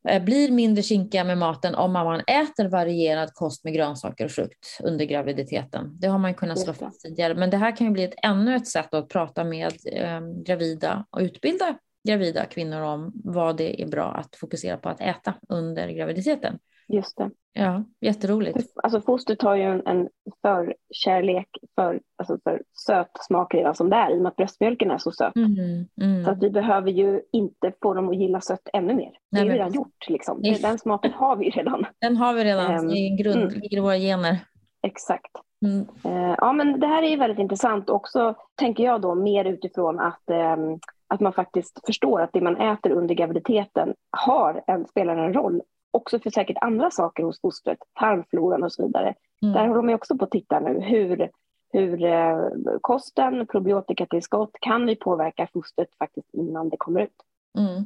blir 0.02 0.50
mindre 0.50 0.82
kinkiga 0.82 1.24
med 1.24 1.38
maten 1.38 1.74
om 1.74 1.92
man 1.92 2.20
äter 2.20 2.68
varierad 2.68 3.34
kost 3.34 3.64
med 3.64 3.74
grönsaker 3.74 4.24
och 4.24 4.30
frukt 4.30 4.78
under 4.82 5.04
graviditeten. 5.04 5.98
Det 6.00 6.06
har 6.06 6.18
man 6.18 6.34
kunnat 6.34 6.60
slå 6.60 6.72
fast 6.72 7.00
tidigare. 7.00 7.34
Men 7.34 7.50
det 7.50 7.56
här 7.56 7.76
kan 7.76 7.86
ju 7.86 7.92
bli 7.92 8.04
ett, 8.04 8.14
ännu 8.22 8.56
ett 8.56 8.68
sätt 8.68 8.94
att 8.94 9.08
prata 9.08 9.44
med 9.44 9.72
eh, 9.92 10.20
gravida 10.44 11.06
och 11.10 11.20
utbilda 11.20 11.78
gravida 12.08 12.44
kvinnor 12.44 12.80
om 12.80 13.12
vad 13.14 13.56
det 13.56 13.82
är 13.82 13.86
bra 13.86 14.12
att 14.12 14.36
fokusera 14.36 14.76
på 14.76 14.88
att 14.88 15.00
äta 15.00 15.34
under 15.48 15.88
graviditeten. 15.88 16.58
Just 16.92 17.16
det. 17.16 17.30
Ja, 17.52 17.84
jätteroligt. 18.00 18.72
Alltså 18.82 19.00
fostret 19.00 19.42
har 19.42 19.56
ju 19.56 19.62
en, 19.62 19.86
en 19.86 20.08
förkärlek 20.42 21.48
för, 21.74 22.00
alltså 22.18 22.38
för 22.44 22.62
söt 22.86 23.10
smak 23.20 23.54
redan 23.54 23.74
som 23.74 23.90
det 23.90 23.96
är 23.96 24.10
i 24.10 24.18
och 24.18 24.22
med 24.22 24.30
att 24.30 24.36
bröstmjölken 24.36 24.90
är 24.90 24.98
så 24.98 25.12
söt. 25.12 25.36
Mm, 25.36 25.86
mm. 26.02 26.24
Så 26.24 26.30
att 26.30 26.42
vi 26.42 26.50
behöver 26.50 26.90
ju 26.90 27.22
inte 27.32 27.72
få 27.82 27.94
dem 27.94 28.08
att 28.08 28.16
gilla 28.16 28.40
sött 28.40 28.68
ännu 28.72 28.94
mer. 28.94 29.10
Det 29.10 29.18
Nej, 29.30 29.42
är 29.42 29.46
ju 29.46 29.52
redan 29.52 29.72
gjort. 29.72 30.08
Liksom. 30.08 30.38
Nej. 30.42 30.58
Den 30.62 30.78
smaken 30.78 31.12
har 31.12 31.36
vi 31.36 31.44
ju 31.44 31.50
redan. 31.50 31.86
Den 32.00 32.16
har 32.16 32.34
vi 32.34 32.44
redan, 32.44 32.70
är 32.70 32.96
en 32.96 33.16
grund, 33.16 33.42
mm. 33.42 33.60
ligger 33.60 33.76
i 33.76 33.80
våra 33.80 33.98
gener. 33.98 34.38
Exakt. 34.82 35.32
Mm. 35.64 35.86
Eh, 36.04 36.34
ja, 36.38 36.52
men 36.52 36.80
det 36.80 36.86
här 36.86 37.02
är 37.02 37.08
ju 37.08 37.16
väldigt 37.16 37.38
intressant 37.38 37.90
också, 37.90 38.34
tänker 38.54 38.84
jag 38.84 39.00
då, 39.00 39.14
mer 39.14 39.44
utifrån 39.44 40.00
att 40.00 40.30
ehm, 40.30 40.78
att 41.14 41.20
man 41.20 41.32
faktiskt 41.32 41.86
förstår 41.86 42.20
att 42.20 42.30
det 42.32 42.40
man 42.40 42.56
äter 42.56 42.90
under 42.90 43.14
graviditeten 43.14 43.94
har 44.10 44.62
en, 44.66 44.86
spelar 44.86 45.16
en 45.16 45.34
roll 45.34 45.62
också 45.90 46.20
för 46.20 46.30
säkert 46.30 46.56
andra 46.60 46.90
saker 46.90 47.22
hos 47.22 47.40
fostret, 47.40 47.78
tarmfloran 48.00 48.62
och 48.62 48.72
så 48.72 48.86
vidare. 48.86 49.14
Mm. 49.42 49.54
Där 49.54 49.68
håller 49.68 49.82
man 49.82 49.94
också 49.94 50.18
på 50.18 50.24
att 50.24 50.30
titta 50.30 50.60
nu 50.60 50.80
hur, 50.80 51.30
hur 51.72 52.04
eh, 52.04 52.38
kosten, 52.80 53.46
probiotikatillskott, 53.46 54.50
kan 54.60 54.86
vi 54.86 54.96
påverka 54.96 55.48
fostret 55.52 55.88
faktiskt 55.98 56.28
innan 56.32 56.68
det 56.68 56.76
kommer 56.76 57.00
ut. 57.00 57.16
Mm. 57.58 57.84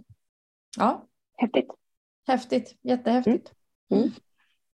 Ja. 0.78 1.02
Häftigt. 1.36 1.70
Häftigt, 2.26 2.78
jättehäftigt. 2.82 3.52
Mm. 3.90 4.02
mm. 4.02 4.14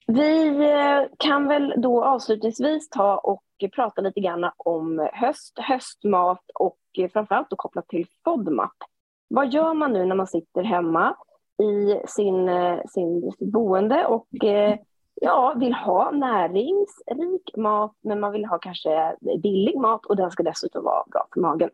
Vi 0.07 0.47
eh, 0.71 1.17
kan 1.17 1.47
väl 1.47 1.73
då 1.77 2.03
avslutningsvis 2.05 2.89
ta 2.89 3.17
och 3.17 3.43
prata 3.75 4.01
lite 4.01 4.19
grann 4.19 4.51
om 4.57 5.09
höst, 5.13 5.59
höstmat 5.59 6.43
och 6.53 6.77
framförallt 7.13 7.49
då 7.49 7.55
kopplat 7.55 7.87
till 7.87 8.07
FODMAP. 8.23 8.73
Vad 9.27 9.53
gör 9.53 9.73
man 9.73 9.93
nu 9.93 10.05
när 10.05 10.15
man 10.15 10.27
sitter 10.27 10.63
hemma 10.63 11.15
i 11.63 12.01
sin, 12.07 12.49
eh, 12.49 12.79
sin, 12.89 13.31
sitt 13.31 13.51
boende 13.51 14.05
och 14.05 14.45
eh, 14.45 14.77
ja, 15.21 15.53
vill 15.59 15.73
ha 15.73 16.11
näringsrik 16.11 17.57
mat 17.57 17.95
men 18.01 18.19
man 18.19 18.31
vill 18.31 18.45
ha 18.45 18.59
kanske 18.59 19.15
billig 19.43 19.77
mat 19.77 20.05
och 20.05 20.15
den 20.15 20.31
ska 20.31 20.43
dessutom 20.43 20.83
vara 20.83 21.03
bra 21.11 21.27
för 21.33 21.41
magen. 21.41 21.69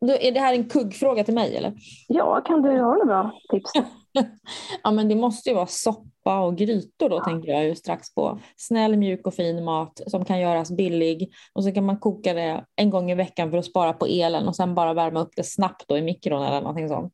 Då 0.00 0.12
är 0.12 0.32
det 0.32 0.40
här 0.40 0.54
en 0.54 0.68
kuggfråga 0.68 1.24
till 1.24 1.34
mig 1.34 1.56
eller? 1.56 1.72
Ja, 2.08 2.40
kan 2.40 2.62
du 2.62 2.70
ha 2.70 2.92
några 2.92 3.04
bra 3.04 3.30
tips? 3.50 3.72
ja, 4.82 4.90
men 4.90 5.08
det 5.08 5.14
måste 5.14 5.48
ju 5.48 5.54
vara 5.54 5.66
soppa 5.66 6.40
och 6.40 6.56
grytor 6.56 7.08
då, 7.08 7.16
ja. 7.16 7.24
tänker 7.24 7.48
jag 7.48 7.64
ju 7.64 7.74
strax 7.74 8.14
på. 8.14 8.38
Snäll, 8.56 8.96
mjuk 8.96 9.26
och 9.26 9.34
fin 9.34 9.64
mat 9.64 10.00
som 10.06 10.24
kan 10.24 10.40
göras 10.40 10.70
billig 10.70 11.32
och 11.52 11.64
så 11.64 11.72
kan 11.72 11.86
man 11.86 11.98
koka 11.98 12.34
det 12.34 12.64
en 12.76 12.90
gång 12.90 13.10
i 13.10 13.14
veckan 13.14 13.50
för 13.50 13.58
att 13.58 13.64
spara 13.64 13.92
på 13.92 14.06
elen 14.06 14.48
och 14.48 14.56
sen 14.56 14.74
bara 14.74 14.94
värma 14.94 15.20
upp 15.20 15.32
det 15.36 15.44
snabbt 15.44 15.84
då 15.88 15.98
i 15.98 16.02
mikron 16.02 16.42
eller 16.42 16.60
någonting 16.60 16.88
sånt. 16.88 17.12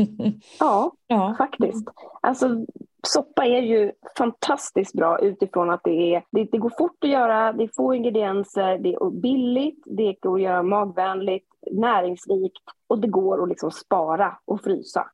ja, 0.60 0.92
ja, 1.06 1.34
faktiskt. 1.38 1.88
Alltså, 2.22 2.64
soppa 3.06 3.44
är 3.46 3.62
ju 3.62 3.92
fantastiskt 4.18 4.92
bra 4.92 5.18
utifrån 5.18 5.70
att 5.70 5.80
det, 5.84 6.14
är, 6.14 6.24
det, 6.30 6.44
det 6.44 6.58
går 6.58 6.72
fort 6.78 7.04
att 7.04 7.10
göra, 7.10 7.52
det 7.52 7.64
är 7.64 7.70
få 7.76 7.94
ingredienser, 7.94 8.78
det 8.78 8.94
är 8.94 9.10
billigt, 9.10 9.82
det 9.86 10.16
går 10.20 10.36
att 10.36 10.42
göra 10.42 10.62
magvänligt, 10.62 11.46
näringsrikt 11.72 12.62
och 12.86 12.98
det 12.98 13.08
går 13.08 13.42
att 13.42 13.48
liksom 13.48 13.70
spara 13.70 14.38
och 14.44 14.60
frysa. 14.60 15.06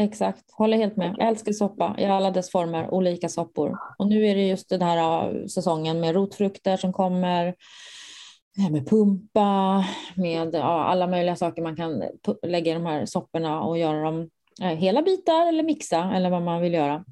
Exakt, 0.00 0.52
håller 0.52 0.76
helt 0.76 0.96
med. 0.96 1.14
Jag 1.18 1.28
älskar 1.28 1.52
soppa 1.52 1.94
i 1.98 2.04
alla 2.04 2.30
dess 2.30 2.50
former, 2.50 2.94
olika 2.94 3.28
soppor. 3.28 3.78
Och 3.98 4.06
nu 4.06 4.26
är 4.26 4.34
det 4.34 4.48
just 4.48 4.68
den 4.68 4.82
här 4.82 5.46
säsongen 5.48 6.00
med 6.00 6.14
rotfrukter 6.14 6.76
som 6.76 6.92
kommer, 6.92 7.54
med 8.70 8.88
pumpa, 8.88 9.84
med 10.16 10.54
ja, 10.54 10.84
alla 10.84 11.06
möjliga 11.06 11.36
saker 11.36 11.62
man 11.62 11.76
kan 11.76 12.02
lägga 12.42 12.70
i 12.70 12.74
de 12.74 12.86
här 12.86 13.06
sopporna 13.06 13.62
och 13.62 13.78
göra 13.78 14.02
dem 14.02 14.30
eh, 14.62 14.68
hela 14.68 15.02
bitar 15.02 15.46
eller 15.46 15.62
mixa 15.62 16.12
eller 16.14 16.30
vad 16.30 16.42
man 16.42 16.60
vill 16.60 16.74
göra. 16.74 17.04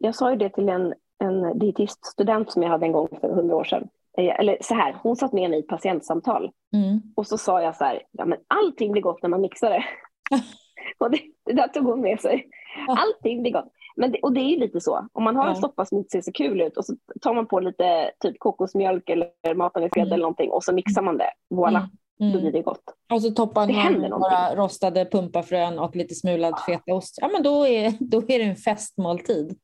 Jag 0.00 0.14
sa 0.14 0.30
ju 0.30 0.36
det 0.36 0.50
till 0.50 0.68
en, 0.68 0.94
en 1.24 1.58
dietiststudent 1.58 2.52
som 2.52 2.62
jag 2.62 2.70
hade 2.70 2.86
en 2.86 2.92
gång 2.92 3.08
för 3.20 3.34
hundra 3.34 3.56
år 3.56 3.64
sedan. 3.64 3.88
Eh, 4.18 4.40
eller 4.40 4.58
så 4.60 4.74
här, 4.74 4.96
hon 5.02 5.16
satt 5.16 5.32
med 5.32 5.50
mig 5.50 5.58
i 5.58 5.62
patientsamtal 5.62 6.50
mm. 6.74 7.00
och 7.16 7.26
så 7.26 7.38
sa 7.38 7.62
jag 7.62 7.76
så 7.76 7.84
här, 7.84 8.02
ja 8.10 8.24
men 8.24 8.38
allting 8.46 8.92
blir 8.92 9.02
gott 9.02 9.22
när 9.22 9.30
man 9.30 9.40
mixar 9.40 9.70
det. 9.70 9.84
Och 10.98 11.10
det, 11.10 11.20
det 11.44 11.52
där 11.52 11.68
tog 11.68 11.84
hon 11.84 12.00
med 12.00 12.20
sig. 12.20 12.48
Allting 12.88 13.42
blir 13.42 13.52
gott. 13.52 13.72
Men 13.96 14.12
det, 14.12 14.18
och 14.22 14.32
det 14.32 14.40
är 14.40 14.48
ju 14.48 14.56
lite 14.56 14.80
så. 14.80 15.08
Om 15.12 15.24
man 15.24 15.36
har 15.36 15.48
en 15.48 15.56
soppa 15.56 15.84
som 15.84 15.98
inte 15.98 16.10
ser 16.10 16.20
så 16.20 16.32
kul 16.32 16.60
ut 16.60 16.76
och 16.76 16.84
så 16.84 16.94
tar 17.20 17.34
man 17.34 17.46
på 17.46 17.60
lite 17.60 18.10
typ 18.20 18.38
kokosmjölk 18.38 19.10
eller 19.10 19.54
matavelsgrädde 19.54 20.06
mm. 20.06 20.12
eller 20.12 20.22
någonting 20.22 20.50
och 20.50 20.64
så 20.64 20.72
mixar 20.72 21.02
man 21.02 21.18
det. 21.18 21.30
Voilà. 21.54 21.78
Mm. 21.78 21.90
Mm. 22.20 22.32
Då 22.32 22.40
blir 22.40 22.52
det 22.52 22.62
gott. 22.62 22.82
Och 23.12 23.22
så 23.22 23.30
toppar 23.30 23.66
man 23.72 24.10
några 24.10 24.54
rostade 24.54 25.04
pumpafrön 25.04 25.78
och 25.78 25.96
lite 25.96 26.14
smulad 26.14 26.54
ja. 26.56 26.74
fetaost. 26.74 27.18
Ja 27.20 27.28
men 27.32 27.42
då 27.42 27.66
är, 27.66 27.92
då 28.00 28.18
är 28.18 28.38
det 28.38 28.44
en 28.44 28.56
festmåltid. 28.56 29.58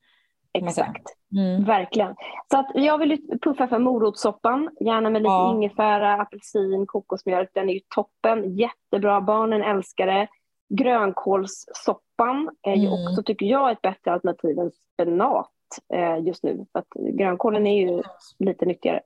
Exakt, 0.58 1.06
mm. 1.36 1.64
verkligen. 1.64 2.14
Så 2.50 2.58
att 2.58 2.70
jag 2.74 2.98
vill 2.98 3.18
puffa 3.42 3.68
för 3.68 3.78
morotssoppan, 3.78 4.70
gärna 4.80 5.10
med 5.10 5.22
lite 5.22 5.32
ja. 5.32 5.54
ingefära, 5.54 6.14
apelsin, 6.14 6.86
kokosmjölk. 6.86 7.50
Den 7.54 7.68
är 7.68 7.74
ju 7.74 7.80
toppen, 7.94 8.56
jättebra. 8.56 9.20
Barnen 9.20 9.62
älskar 9.62 10.06
det. 10.06 10.28
Grönkålssoppan 10.68 12.50
är 12.62 12.74
ju 12.74 12.86
mm. 12.86 12.92
också, 12.92 13.22
tycker 13.22 13.46
jag, 13.46 13.72
ett 13.72 13.82
bättre 13.82 14.12
alternativ 14.12 14.58
än 14.58 14.70
spenat 14.70 15.50
eh, 15.94 16.26
just 16.26 16.42
nu. 16.42 16.66
För 16.72 16.78
att 16.78 17.16
grönkålen 17.18 17.66
är 17.66 17.80
ju 17.80 18.02
lite 18.38 18.66
nyttigare. 18.66 19.00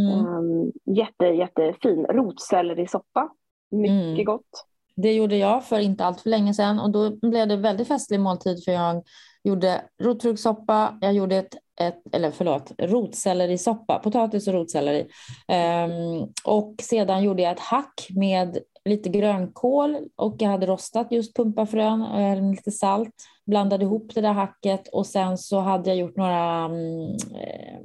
Mm. 0.00 0.26
Um, 0.26 0.72
jätte, 0.84 1.26
jättefin. 1.26 2.06
Rotsellerisoppa, 2.06 3.28
mycket 3.70 4.14
mm. 4.14 4.24
gott. 4.24 4.66
Det 4.96 5.12
gjorde 5.12 5.36
jag 5.36 5.64
för 5.64 5.78
inte 5.78 6.04
allt 6.04 6.20
för 6.20 6.30
länge 6.30 6.54
sedan 6.54 6.80
och 6.80 6.90
då 6.90 7.10
blev 7.10 7.48
det 7.48 7.56
väldigt 7.56 7.88
festlig 7.88 8.20
måltid 8.20 8.64
för 8.64 8.72
jag 8.72 9.02
gjorde 9.44 9.82
rotfruktssoppa, 10.02 10.98
jag 11.00 11.12
gjorde 11.12 11.36
ett, 11.36 11.54
ett 11.80 12.14
eller 12.14 12.30
förlåt, 12.30 12.72
rotsellerisoppa, 12.78 13.98
potatis 13.98 14.48
och 14.48 14.54
rotselleri. 14.54 15.06
Um, 15.48 16.32
och 16.44 16.74
sedan 16.82 17.22
gjorde 17.22 17.42
jag 17.42 17.52
ett 17.52 17.60
hack 17.60 18.06
med 18.16 18.58
lite 18.84 19.08
grönkål 19.08 20.08
och 20.16 20.36
jag 20.38 20.48
hade 20.48 20.66
rostat 20.66 21.12
just 21.12 21.36
pumpafrön, 21.36 22.02
och 22.02 22.50
lite 22.50 22.70
salt, 22.70 23.14
blandade 23.46 23.84
ihop 23.84 24.14
det 24.14 24.20
där 24.20 24.32
hacket 24.32 24.88
och 24.88 25.06
sen 25.06 25.38
så 25.38 25.58
hade 25.58 25.90
jag 25.90 25.96
gjort 25.96 26.16
några 26.16 26.64
mm, 26.64 27.12
eh, 27.12 27.80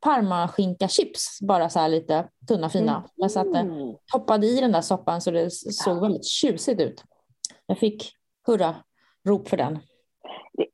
parmaskinka-chips, 0.00 1.38
bara 1.42 1.68
så 1.68 1.78
här 1.78 1.88
lite 1.88 2.28
tunna 2.48 2.68
fina. 2.68 2.96
Mm. 2.96 3.08
Jag 3.14 3.30
satte, 3.30 3.70
toppade 4.12 4.46
i 4.46 4.60
den 4.60 4.72
där 4.72 4.80
soppan 4.80 5.20
så 5.20 5.30
det 5.30 5.50
såg 5.52 6.00
väldigt 6.00 6.26
tjusigt 6.26 6.80
ut. 6.80 7.04
Jag 7.66 7.78
fick 7.78 8.12
hurra 8.46 8.74
rop 9.28 9.48
för 9.48 9.56
den. 9.56 9.78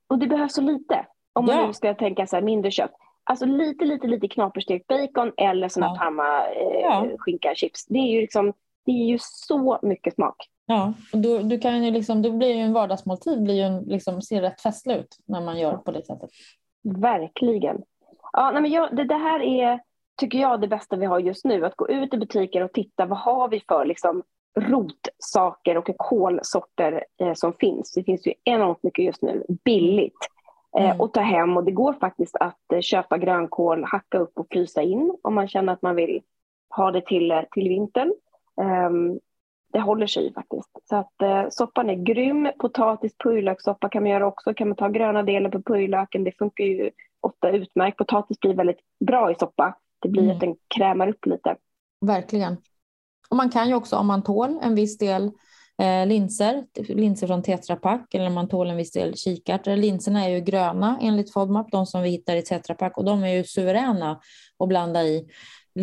Och 0.09 0.19
det 0.19 0.27
behövs 0.27 0.55
så 0.55 0.61
lite. 0.61 1.07
Om 1.33 1.47
man 1.47 1.57
ja. 1.57 1.67
nu 1.67 1.73
ska 1.73 1.95
tänka 1.95 2.27
så 2.27 2.37
här 2.37 2.43
mindre 2.43 2.71
kött. 2.71 2.93
Alltså 3.25 3.47
lite, 3.47 3.85
lite, 3.85 4.07
lite 4.07 4.29
knaperstekt 4.29 4.87
bacon 4.87 5.33
eller 5.37 5.69
såna 5.69 5.87
ja. 5.87 5.97
parma 5.99 6.47
eh, 6.47 6.81
ja. 6.81 7.09
skinka 7.19 7.55
chips. 7.55 7.87
Det 7.87 7.99
är 7.99 8.13
ju 8.13 8.21
liksom 8.21 8.53
det 8.87 8.93
är 8.93 9.07
ju 9.07 9.19
så 9.21 9.79
mycket 9.83 10.15
smak. 10.15 10.37
Ja, 10.67 10.93
och 11.13 11.19
då, 11.19 11.39
du 11.39 11.59
kan 11.59 11.85
ju 11.85 11.91
liksom, 11.91 12.23
då 12.23 12.31
blir 12.31 12.55
ju 12.55 12.61
en 12.61 12.73
vardagsmåltid 12.73 13.43
blir 13.43 13.55
ju 13.55 13.87
liksom, 13.87 14.23
ser 14.23 14.41
rätt 14.41 14.61
festlig 14.61 14.97
ut 14.97 15.17
när 15.25 15.41
man 15.41 15.59
gör 15.59 15.77
på 15.77 15.91
det 15.91 16.07
sättet. 16.07 16.31
Verkligen. 16.83 17.83
Ja, 18.33 18.51
nej 18.51 18.63
men 18.63 18.71
jag, 18.71 18.97
det, 18.97 19.05
det 19.05 19.15
här 19.15 19.43
är, 19.43 19.81
tycker 20.21 20.39
jag, 20.39 20.61
det 20.61 20.69
bästa 20.69 20.97
vi 20.97 21.07
har 21.07 21.19
just 21.19 21.45
nu. 21.45 21.65
Att 21.65 21.77
gå 21.77 21.89
ut 21.89 22.15
i 22.15 22.19
butiker 22.19 22.63
och 22.63 22.73
titta 22.73 23.07
vad 23.07 23.19
har 23.19 23.49
vi 23.49 23.63
för 23.69 23.85
liksom, 23.85 24.23
rotsaker 24.57 25.77
och 25.77 25.91
kolsorter 25.97 27.05
eh, 27.21 27.35
som 27.35 27.53
finns. 27.53 27.93
Det 27.93 28.05
finns 28.05 28.27
ju 28.27 28.33
enormt 28.45 28.83
mycket 28.83 29.05
just 29.05 29.23
nu, 29.23 29.47
billigt. 29.65 30.19
Eh, 30.79 30.85
mm. 30.85 31.01
och 31.01 31.13
ta 31.13 31.21
hem 31.21 31.57
och 31.57 31.65
det 31.65 31.73
går 31.73 31.93
faktiskt 31.93 32.37
att 32.37 32.73
eh, 32.73 32.81
köpa 32.81 33.19
grönkål, 33.19 33.85
hacka 33.85 34.19
upp 34.19 34.39
och 34.39 34.47
frysa 34.51 34.83
in 34.83 35.17
om 35.23 35.35
man 35.35 35.49
känner 35.49 35.73
att 35.73 35.83
man 35.83 35.97
vill 35.97 36.23
ha 36.77 36.91
det 36.91 37.07
till, 37.07 37.31
eh, 37.31 37.43
till 37.51 37.69
vintern. 37.69 38.15
Um, 38.61 39.21
det 39.73 39.81
håller 39.81 40.07
sig 40.07 40.35
faktiskt. 40.35 40.71
Så 40.89 40.97
att 40.97 41.15
uh, 41.23 41.49
soppan 41.51 41.91
är 41.91 41.95
grym. 41.95 42.49
Potatis, 42.59 43.19
purjolökssoppa 43.19 43.89
kan 43.89 44.03
man 44.03 44.13
göra 44.13 44.27
också. 44.27 44.55
Kan 44.55 44.69
man 44.69 44.77
ta 44.77 44.89
gröna 44.89 45.23
delen 45.23 45.51
på 45.51 45.63
purjolöken, 45.63 46.25
det 46.25 46.33
funkar 46.39 46.65
ju 46.65 46.91
ofta 47.21 47.51
utmärkt. 47.51 47.99
Potatis 47.99 48.41
blir 48.41 48.55
väldigt 48.55 48.81
bra 49.07 49.31
i 49.31 49.35
soppa. 49.35 49.77
Det 49.99 50.09
blir 50.09 50.23
mm. 50.23 50.35
att 50.35 50.41
den 50.41 50.57
krämar 50.77 51.09
upp 51.09 51.27
lite. 51.27 51.57
Verkligen. 52.01 52.57
Och 53.31 53.37
man 53.37 53.51
kan 53.51 53.69
ju 53.69 53.75
också 53.75 53.97
om 53.97 54.07
man 54.07 54.23
tål 54.23 54.59
en 54.63 54.75
viss 54.75 54.99
del 54.99 55.31
eh, 55.83 56.07
linser, 56.07 56.65
linser 56.95 57.27
från 57.27 57.43
Tetra 57.43 57.77
Pak 57.77 58.15
eller 58.15 58.27
om 58.27 58.35
man 58.35 58.49
tål 58.49 58.71
en 58.71 58.77
viss 58.77 58.93
del 58.93 59.17
kikärtor. 59.17 59.77
Linserna 59.77 60.25
är 60.25 60.29
ju 60.29 60.41
gröna 60.41 60.99
enligt 61.03 61.33
FODMAP, 61.33 61.71
de 61.71 61.87
som 61.87 62.03
vi 62.03 62.09
hittar 62.09 62.37
i 62.37 62.43
Tetra 62.43 62.75
Pak 62.75 62.99
och 62.99 63.05
de 63.05 63.25
är 63.25 63.29
ju 63.29 63.45
suveräna 63.45 64.21
att 64.59 64.69
blanda 64.69 65.03
i 65.03 65.29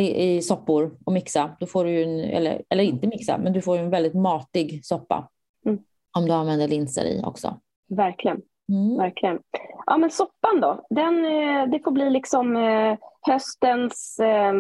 i 0.01 0.41
soppor 0.41 0.97
och 1.05 1.13
mixa. 1.13 1.55
Då 1.59 1.65
får 1.65 1.85
du 1.85 2.03
en, 2.03 2.19
eller, 2.19 2.61
eller 2.69 2.83
inte 2.83 3.07
mixa, 3.07 3.37
men 3.37 3.53
du 3.53 3.61
får 3.61 3.77
en 3.77 3.89
väldigt 3.89 4.13
matig 4.13 4.85
soppa. 4.85 5.29
Mm. 5.65 5.79
Om 6.17 6.25
du 6.25 6.33
använder 6.33 6.67
linser 6.67 7.05
i 7.05 7.21
också. 7.25 7.59
Verkligen. 7.89 8.41
Mm. 8.69 8.97
Verkligen. 8.97 9.39
Ja, 9.85 9.97
men 9.97 10.09
soppan 10.09 10.61
då, 10.61 10.85
den, 10.89 11.25
eh, 11.25 11.69
det 11.71 11.79
får 11.83 11.91
bli 11.91 12.09
liksom 12.09 12.55
eh, 12.55 12.97
höstens 13.21 14.19
eh, 14.19 14.53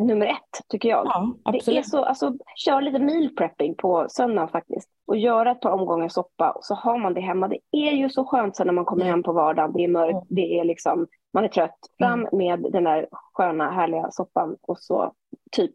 nummer 0.00 0.26
ett, 0.26 0.68
tycker 0.68 0.88
jag. 0.88 1.06
Ja, 1.06 1.52
det 1.52 1.78
är 1.78 1.82
så, 1.82 2.04
alltså, 2.04 2.32
kör 2.56 2.80
lite 2.80 2.98
meal 2.98 3.28
prepping 3.28 3.74
på 3.74 4.06
söndagen 4.08 4.48
faktiskt 4.48 4.88
och 5.06 5.16
göra 5.16 5.50
ett 5.50 5.60
par 5.60 5.70
omgångar 5.70 6.08
soppa 6.08 6.50
och 6.50 6.64
så 6.64 6.74
har 6.74 6.98
man 6.98 7.14
det 7.14 7.20
hemma. 7.20 7.48
Det 7.48 7.58
är 7.72 7.92
ju 7.92 8.10
så 8.10 8.24
skönt 8.24 8.56
sen 8.56 8.66
när 8.66 8.74
man 8.74 8.84
kommer 8.84 9.04
hem 9.04 9.22
på 9.22 9.32
vardagen. 9.32 9.72
Det 9.72 9.84
är 9.84 9.88
mörkt, 9.88 10.12
mm. 10.12 10.26
det 10.28 10.58
är 10.58 10.64
liksom, 10.64 11.06
man 11.32 11.44
är 11.44 11.48
trött. 11.48 11.78
Fram 11.98 12.20
mm. 12.20 12.28
med 12.32 12.72
den 12.72 12.84
där 12.84 13.08
sköna 13.32 13.70
härliga 13.70 14.10
soppan 14.10 14.56
och 14.62 14.78
så 14.78 15.12
typ 15.52 15.74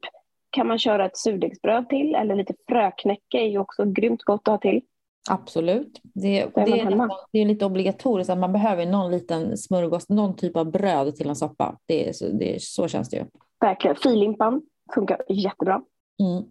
kan 0.49 0.67
man 0.67 0.79
köra 0.79 1.05
ett 1.05 1.17
surdegsbröd 1.17 1.89
till 1.89 2.15
eller 2.15 2.35
lite 2.35 2.53
fröknäcke 2.69 3.37
är 3.37 3.47
ju 3.47 3.59
också 3.59 3.85
grymt 3.85 4.23
gott 4.23 4.47
att 4.47 4.51
ha 4.51 4.57
till. 4.57 4.81
Absolut. 5.29 6.01
Det, 6.03 6.45
det, 6.55 6.61
är, 6.61 6.85
nästan, 6.85 7.09
det 7.31 7.39
är 7.39 7.45
lite 7.45 7.65
obligatoriskt 7.65 8.29
att 8.29 8.37
man 8.37 8.53
behöver 8.53 8.85
någon 8.85 9.11
liten 9.11 9.57
smörgås, 9.57 10.09
någon 10.09 10.35
typ 10.35 10.55
av 10.57 10.71
bröd 10.71 11.15
till 11.15 11.29
en 11.29 11.35
soppa. 11.35 11.77
Det 11.85 12.09
är, 12.09 12.13
det 12.39 12.55
är, 12.55 12.59
så 12.59 12.87
känns 12.87 13.09
det 13.09 13.17
ju. 13.17 13.23
Verkligen. 13.59 13.95
Filimpan 13.95 14.61
funkar 14.95 15.21
jättebra. 15.29 15.81
Mm. 16.19 16.43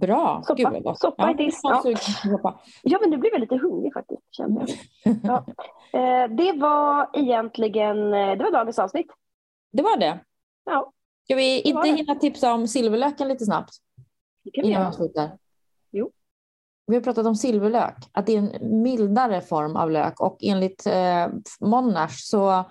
Bra. 0.00 0.42
Soppa, 0.46 0.54
Gud 0.62 0.72
vad 0.72 0.82
gott. 0.82 1.00
soppa. 1.00 1.34
Ja. 1.38 1.82
Ja. 2.24 2.60
ja, 2.82 2.98
men 3.00 3.10
nu 3.10 3.16
blir 3.16 3.30
jag 3.32 3.40
lite 3.40 3.56
hungrig 3.56 3.92
faktiskt. 3.92 4.22
Kände 4.30 4.66
jag. 5.02 5.16
Ja. 5.22 5.44
Eh, 5.92 6.28
det 6.30 6.52
var 6.52 7.10
egentligen 7.12 7.98
eh, 8.14 8.36
det 8.36 8.44
var 8.44 8.52
dagens 8.52 8.78
avsnitt. 8.78 9.06
Det 9.72 9.82
var 9.82 9.96
det. 9.98 10.18
Ja, 10.64 10.92
Ska 11.24 11.34
vi 11.34 11.60
inte 11.60 11.82
det. 11.82 11.96
hinna 11.96 12.14
tipsa 12.14 12.54
om 12.54 12.68
silverlöken 12.68 13.28
lite 13.28 13.44
snabbt? 13.44 13.70
det 14.44 14.50
kan 14.50 14.62
vi 14.62 14.68
Innan 14.70 14.80
göra. 14.82 14.90
vi 14.90 14.96
slutar. 14.96 15.30
Jo. 15.90 16.10
Vi 16.86 16.94
har 16.94 17.02
pratat 17.02 17.26
om 17.26 17.34
silverlök, 17.34 17.94
att 18.12 18.26
det 18.26 18.36
är 18.36 18.38
en 18.38 18.82
mildare 18.82 19.40
form 19.40 19.76
av 19.76 19.90
lök 19.90 20.20
och 20.20 20.38
enligt 20.42 20.86
eh, 20.86 21.26
Monash 21.60 22.16
så 22.16 22.64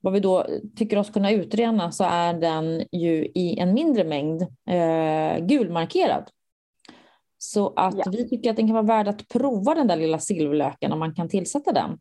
vad 0.00 0.12
vi 0.12 0.20
då 0.20 0.46
tycker 0.76 0.98
oss 0.98 1.10
kunna 1.10 1.30
utrena 1.30 1.92
så 1.92 2.04
är 2.04 2.32
den 2.34 2.84
ju 2.92 3.24
i 3.34 3.58
en 3.58 3.74
mindre 3.74 4.04
mängd 4.04 4.42
eh, 4.70 5.44
gulmarkerad. 5.46 6.30
Så 7.38 7.72
att 7.76 7.94
Ja. 7.96 8.04
vi 8.12 8.28
tycker 8.28 8.50
att 8.50 8.56
den 8.56 8.66
kan 8.66 8.74
vara 8.86 8.96
värd 8.96 9.08
att 9.08 9.28
prova 9.28 9.74
den 9.74 9.86
där 9.86 9.96
lilla 9.96 10.18
silverlöken 10.18 10.92
om 10.92 10.98
man 10.98 11.14
kan 11.14 11.28
tillsätta 11.28 11.72
den. 11.72 11.98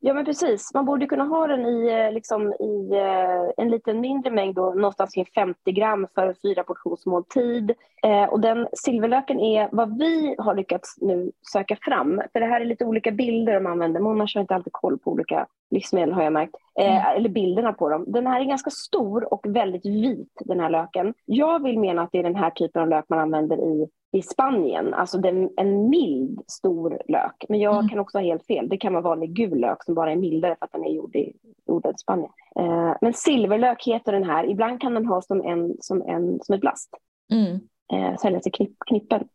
Ja, 0.00 0.14
men 0.14 0.24
precis. 0.24 0.70
Man 0.74 0.84
borde 0.84 1.06
kunna 1.06 1.24
ha 1.24 1.46
den 1.46 1.66
i, 1.66 1.88
eh, 1.88 2.12
liksom, 2.12 2.52
i 2.52 2.90
eh, 2.96 3.64
en 3.64 3.70
liten 3.70 4.00
mindre 4.00 4.30
mängd, 4.30 4.54
då, 4.54 4.74
någonstans 4.74 5.14
kring 5.14 5.26
50 5.34 5.72
gram 5.72 6.06
för 6.14 6.34
fyra 6.42 6.64
portionsmåltid. 6.64 7.70
Eh, 8.02 8.24
och 8.24 8.40
den 8.40 8.68
silverlöken 8.72 9.40
är 9.40 9.68
vad 9.72 9.98
vi 9.98 10.34
har 10.38 10.54
lyckats 10.54 10.94
nu 11.00 11.32
söka 11.52 11.76
fram. 11.82 12.22
För 12.32 12.40
det 12.40 12.46
här 12.46 12.60
är 12.60 12.64
lite 12.64 12.84
olika 12.84 13.10
bilder 13.10 13.54
de 13.54 13.66
använder. 13.66 14.00
Monash 14.00 14.34
har 14.36 14.40
inte 14.40 14.54
alltid 14.54 14.72
koll 14.72 14.98
på 14.98 15.10
olika 15.12 15.46
livsmedel 15.70 16.12
har 16.14 16.22
jag 16.22 16.32
märkt. 16.32 16.54
Eh, 16.80 17.06
Eller 17.16 17.28
bilderna 17.28 17.72
på 17.72 17.88
dem. 17.88 18.04
Den 18.06 18.26
här 18.26 18.40
är 18.40 18.44
ganska 18.44 18.70
stor 18.70 19.32
och 19.34 19.46
väldigt 19.48 19.86
vit, 19.86 20.32
den 20.44 20.60
här 20.60 20.70
löken. 20.70 21.14
Jag 21.24 21.62
vill 21.62 21.78
mena 21.78 22.02
att 22.02 22.12
det 22.12 22.18
är 22.18 22.22
den 22.22 22.36
här 22.36 22.50
typen 22.50 22.82
av 22.82 22.88
lök 22.88 23.04
man 23.08 23.18
använder 23.18 23.56
i 23.60 23.88
i 24.12 24.22
Spanien, 24.22 24.94
alltså 24.94 25.18
den, 25.18 25.50
en 25.56 25.88
mild 25.90 26.40
stor 26.46 27.02
lök. 27.08 27.44
Men 27.48 27.60
jag 27.60 27.74
Mm. 27.74 27.88
kan 27.88 27.98
också 27.98 28.18
ha 28.18 28.22
helt 28.24 28.46
fel. 28.46 28.68
Det 28.68 28.76
kan 28.76 28.92
vara 28.92 29.02
vanlig 29.02 29.30
gul 29.32 29.58
lök 29.60 29.84
som 29.84 29.94
bara 29.94 30.12
är 30.12 30.16
mildare 30.16 30.56
för 30.58 30.64
att 30.64 30.72
den 30.72 30.84
är 30.84 30.88
gjord 30.90 31.16
i, 31.16 31.32
odlad 31.66 31.94
i 31.94 31.98
Spanien. 31.98 32.30
Eh, 32.56 32.94
men 33.00 33.12
silverlök 33.12 33.84
heter 33.86 34.12
den 34.12 34.24
här. 34.24 34.50
Ibland 34.50 34.80
kan 34.80 34.94
den 34.94 35.06
ha 35.06 35.22
som 35.22 35.40
en, 35.40 35.74
som 35.80 36.02
en, 36.02 36.38
som 36.42 36.54
ett 36.54 36.60
blast. 36.60 36.90
Mm, 37.32 37.60
Eh, 37.92 38.16
säljas 38.16 38.46
i 38.46 38.50
knipp, 38.50 38.72
knippen. 38.86 39.28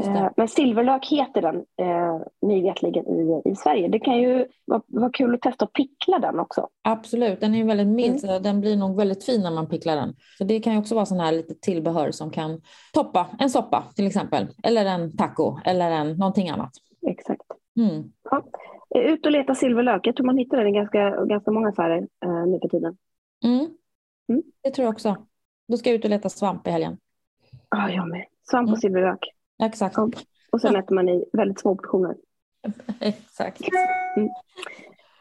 Eh, 0.00 0.28
men 0.36 0.48
silverlök 0.48 1.06
heter 1.06 1.42
den 1.42 1.56
eh, 1.56 2.20
mig 2.48 2.62
vetligen 2.62 3.06
i, 3.06 3.42
i 3.44 3.54
Sverige. 3.56 3.88
Det 3.88 3.98
kan 3.98 4.18
ju 4.18 4.46
vara, 4.64 4.82
vara 4.86 5.10
kul 5.10 5.34
att 5.34 5.40
testa 5.42 5.64
att 5.64 5.72
pickla 5.72 6.18
den 6.18 6.40
också. 6.40 6.68
Absolut, 6.82 7.40
den 7.40 7.54
är 7.54 7.58
ju 7.58 7.64
väldigt 7.64 7.86
mild 7.86 8.24
Mm. 8.24 8.42
den 8.42 8.60
blir 8.60 8.76
nog 8.76 8.96
väldigt 8.96 9.24
fin 9.24 9.42
när 9.42 9.50
man 9.50 9.66
picklar 9.68 9.96
den. 9.96 10.14
Så 10.38 10.44
det 10.44 10.60
kan 10.60 10.72
ju 10.72 10.78
också 10.78 10.94
vara 10.94 11.06
sån 11.06 11.20
här 11.20 11.32
lite 11.32 11.54
tillbehör 11.54 12.10
som 12.10 12.30
kan 12.30 12.60
toppa 12.94 13.26
en 13.38 13.50
soppa 13.50 13.84
till 13.96 14.06
exempel. 14.06 14.48
Eller 14.62 14.84
en 14.86 15.16
taco 15.16 15.58
eller 15.64 15.90
en, 15.90 16.16
någonting 16.16 16.48
annat. 16.48 16.70
Exakt. 17.06 17.42
Mm. 17.76 18.12
Eh, 18.94 19.00
ut 19.00 19.26
och 19.26 19.32
leta 19.32 19.54
silverlök. 19.54 20.06
Jag 20.06 20.16
tror 20.16 20.26
man 20.26 20.38
hittar 20.38 20.56
den 20.58 20.66
i 20.68 20.72
ganska, 20.72 21.24
ganska 21.24 21.50
många 21.50 21.68
affärer 21.68 21.98
eh, 22.24 22.46
nu 22.46 22.58
för 22.62 22.68
tiden. 22.68 22.96
Mm. 23.44 23.58
Mm. 24.28 24.42
Det 24.62 24.70
tror 24.70 24.84
jag 24.84 24.92
också. 24.92 25.16
Då 25.68 25.76
ska 25.76 25.90
jag 25.90 25.96
ut 25.98 26.04
och 26.04 26.10
leta 26.10 26.28
svamp 26.28 26.66
i 26.66 26.70
helgen. 26.70 26.98
Ja, 27.70 27.90
jag 27.90 28.08
med. 28.08 28.24
Svamp 28.50 28.66
och 28.66 28.70
Mm. 28.70 28.80
silverlök. 28.80 29.18
Exakt. 29.62 29.96
Ja. 29.96 30.10
Och 30.52 30.60
sen 30.60 30.76
äter 30.76 30.94
man 30.94 31.08
i 31.08 31.24
väldigt 31.32 31.60
små 31.60 31.76
portioner. 31.76 32.16
Exakt. 33.00 33.60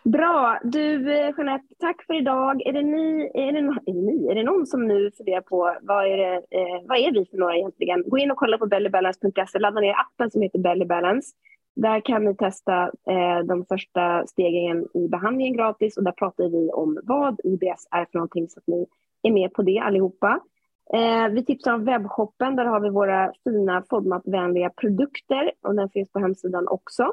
Bra. 0.03 0.59
Du 0.63 1.13
eh, 1.13 1.33
Jeanette, 1.37 1.65
tack 1.79 2.05
för 2.07 2.13
idag. 2.13 2.61
Är 2.61 2.73
det, 2.73 2.81
ni, 2.81 3.31
är, 3.33 3.51
det, 3.51 3.59
är, 3.59 3.81
det 3.85 4.01
ni, 4.01 4.27
är 4.31 4.35
det 4.35 4.43
någon 4.43 4.65
som 4.65 4.87
nu 4.87 5.11
funderar 5.17 5.41
på 5.41 5.77
vad 5.81 6.05
är, 6.05 6.17
det, 6.17 6.35
eh, 6.35 6.87
vad 6.87 6.97
är 6.97 7.11
vi 7.11 7.25
för 7.25 7.37
några 7.37 7.57
egentligen? 7.57 8.03
Gå 8.09 8.17
in 8.17 8.31
och 8.31 8.37
kolla 8.37 8.57
på 8.57 8.65
bellybalance.se, 8.65 9.59
ladda 9.59 9.81
ner 9.81 9.95
appen 9.99 10.31
som 10.31 10.41
heter 10.41 10.59
Belly 10.59 10.85
Balance. 10.85 11.31
Där 11.75 11.99
kan 12.05 12.25
ni 12.25 12.35
testa 12.35 12.83
eh, 12.83 13.39
de 13.47 13.65
första 13.65 14.27
stegen 14.27 14.87
i 14.93 15.07
behandlingen 15.07 15.57
gratis 15.57 15.97
och 15.97 16.03
där 16.03 16.11
pratar 16.11 16.49
vi 16.49 16.71
om 16.71 16.99
vad 17.03 17.39
IBS 17.43 17.87
är 17.91 18.05
för 18.05 18.17
någonting 18.17 18.49
så 18.49 18.59
att 18.59 18.67
ni 18.67 18.85
är 19.23 19.31
med 19.31 19.53
på 19.53 19.61
det 19.61 19.79
allihopa. 19.79 20.39
Eh, 20.93 21.27
vi 21.31 21.45
tipsar 21.45 21.73
om 21.73 21.85
webbshoppen, 21.85 22.55
där 22.55 22.65
har 22.65 22.79
vi 22.79 22.89
våra 22.89 23.33
fina 23.43 23.83
FODMAP-vänliga 23.89 24.69
produkter 24.69 25.51
och 25.63 25.75
den 25.75 25.89
finns 25.89 26.11
på 26.11 26.19
hemsidan 26.19 26.67
också. 26.67 27.03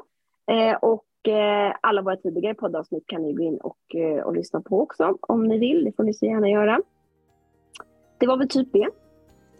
Eh, 0.51 0.75
och 0.81 1.27
eh, 1.27 1.73
alla 1.81 2.01
våra 2.01 2.15
tidigare 2.17 2.53
poddavsnitt 2.53 3.03
kan 3.07 3.21
ni 3.21 3.33
gå 3.33 3.43
in 3.43 3.57
och, 3.57 3.95
eh, 3.95 4.23
och 4.23 4.35
lyssna 4.35 4.61
på 4.61 4.81
också 4.81 5.17
om 5.21 5.47
ni 5.47 5.57
vill. 5.59 5.83
Det 5.85 5.91
får 5.95 6.03
ni 6.03 6.13
så 6.13 6.25
gärna 6.25 6.49
göra. 6.49 6.79
Det 8.17 8.27
var 8.27 8.37
väl 8.37 8.49
typ 8.49 8.73
det. 8.73 8.89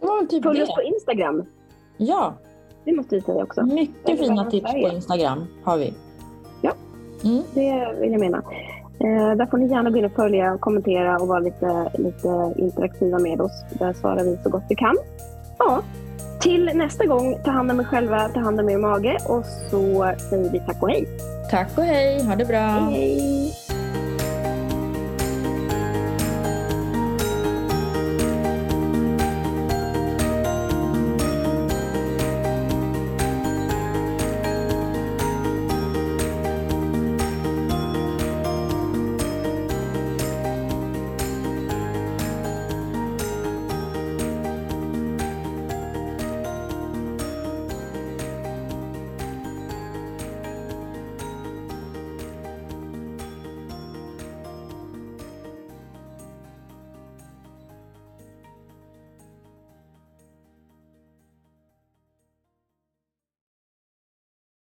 Det 0.00 0.06
var 0.06 0.18
väl 0.18 0.28
typ 0.28 0.42
Följ 0.42 0.62
oss 0.62 0.74
på 0.74 0.80
det. 0.80 0.86
Instagram. 0.86 1.44
Ja, 1.96 2.34
Det 2.84 2.92
måste 2.92 3.14
vi 3.14 3.20
säga 3.20 3.42
också. 3.44 3.62
mycket 3.62 4.18
fina 4.18 4.44
tips 4.50 4.64
på 4.64 4.70
Sverige. 4.70 4.94
Instagram 4.94 5.44
har 5.64 5.78
vi. 5.78 5.94
Ja. 6.62 6.72
Mm. 7.24 7.42
Det 7.54 8.00
vill 8.00 8.12
jag 8.12 8.20
mena. 8.20 8.42
Eh, 9.04 9.36
där 9.36 9.46
får 9.46 9.58
ni 9.58 9.66
gärna 9.66 9.90
gå 9.90 9.98
in 9.98 10.04
och 10.04 10.12
följa 10.12 10.52
och 10.52 10.60
kommentera 10.60 11.16
och 11.16 11.28
vara 11.28 11.38
lite, 11.38 11.90
lite 11.94 12.54
interaktiva 12.56 13.18
med 13.18 13.40
oss. 13.40 13.64
Där 13.78 13.92
svarar 13.92 14.24
vi 14.24 14.38
så 14.42 14.50
gott 14.50 14.64
vi 14.68 14.74
kan. 14.74 14.96
Ja. 15.58 15.82
Till 16.40 16.70
nästa 16.74 17.06
gång, 17.06 17.38
ta 17.44 17.50
hand 17.50 17.70
om 17.70 17.80
er 17.80 17.84
själva, 17.84 18.28
ta 18.28 18.40
hand 18.40 18.60
om 18.60 18.68
er 18.68 18.78
mage 18.78 19.18
och 19.26 19.44
så 19.70 20.12
säger 20.30 20.50
vi 20.52 20.60
tack 20.66 20.82
och 20.82 20.90
hej. 20.90 21.08
Tack 21.50 21.78
och 21.78 21.84
hej, 21.84 22.24
ha 22.24 22.36
det 22.36 22.44
bra. 22.44 22.58
Hej! 22.58 23.59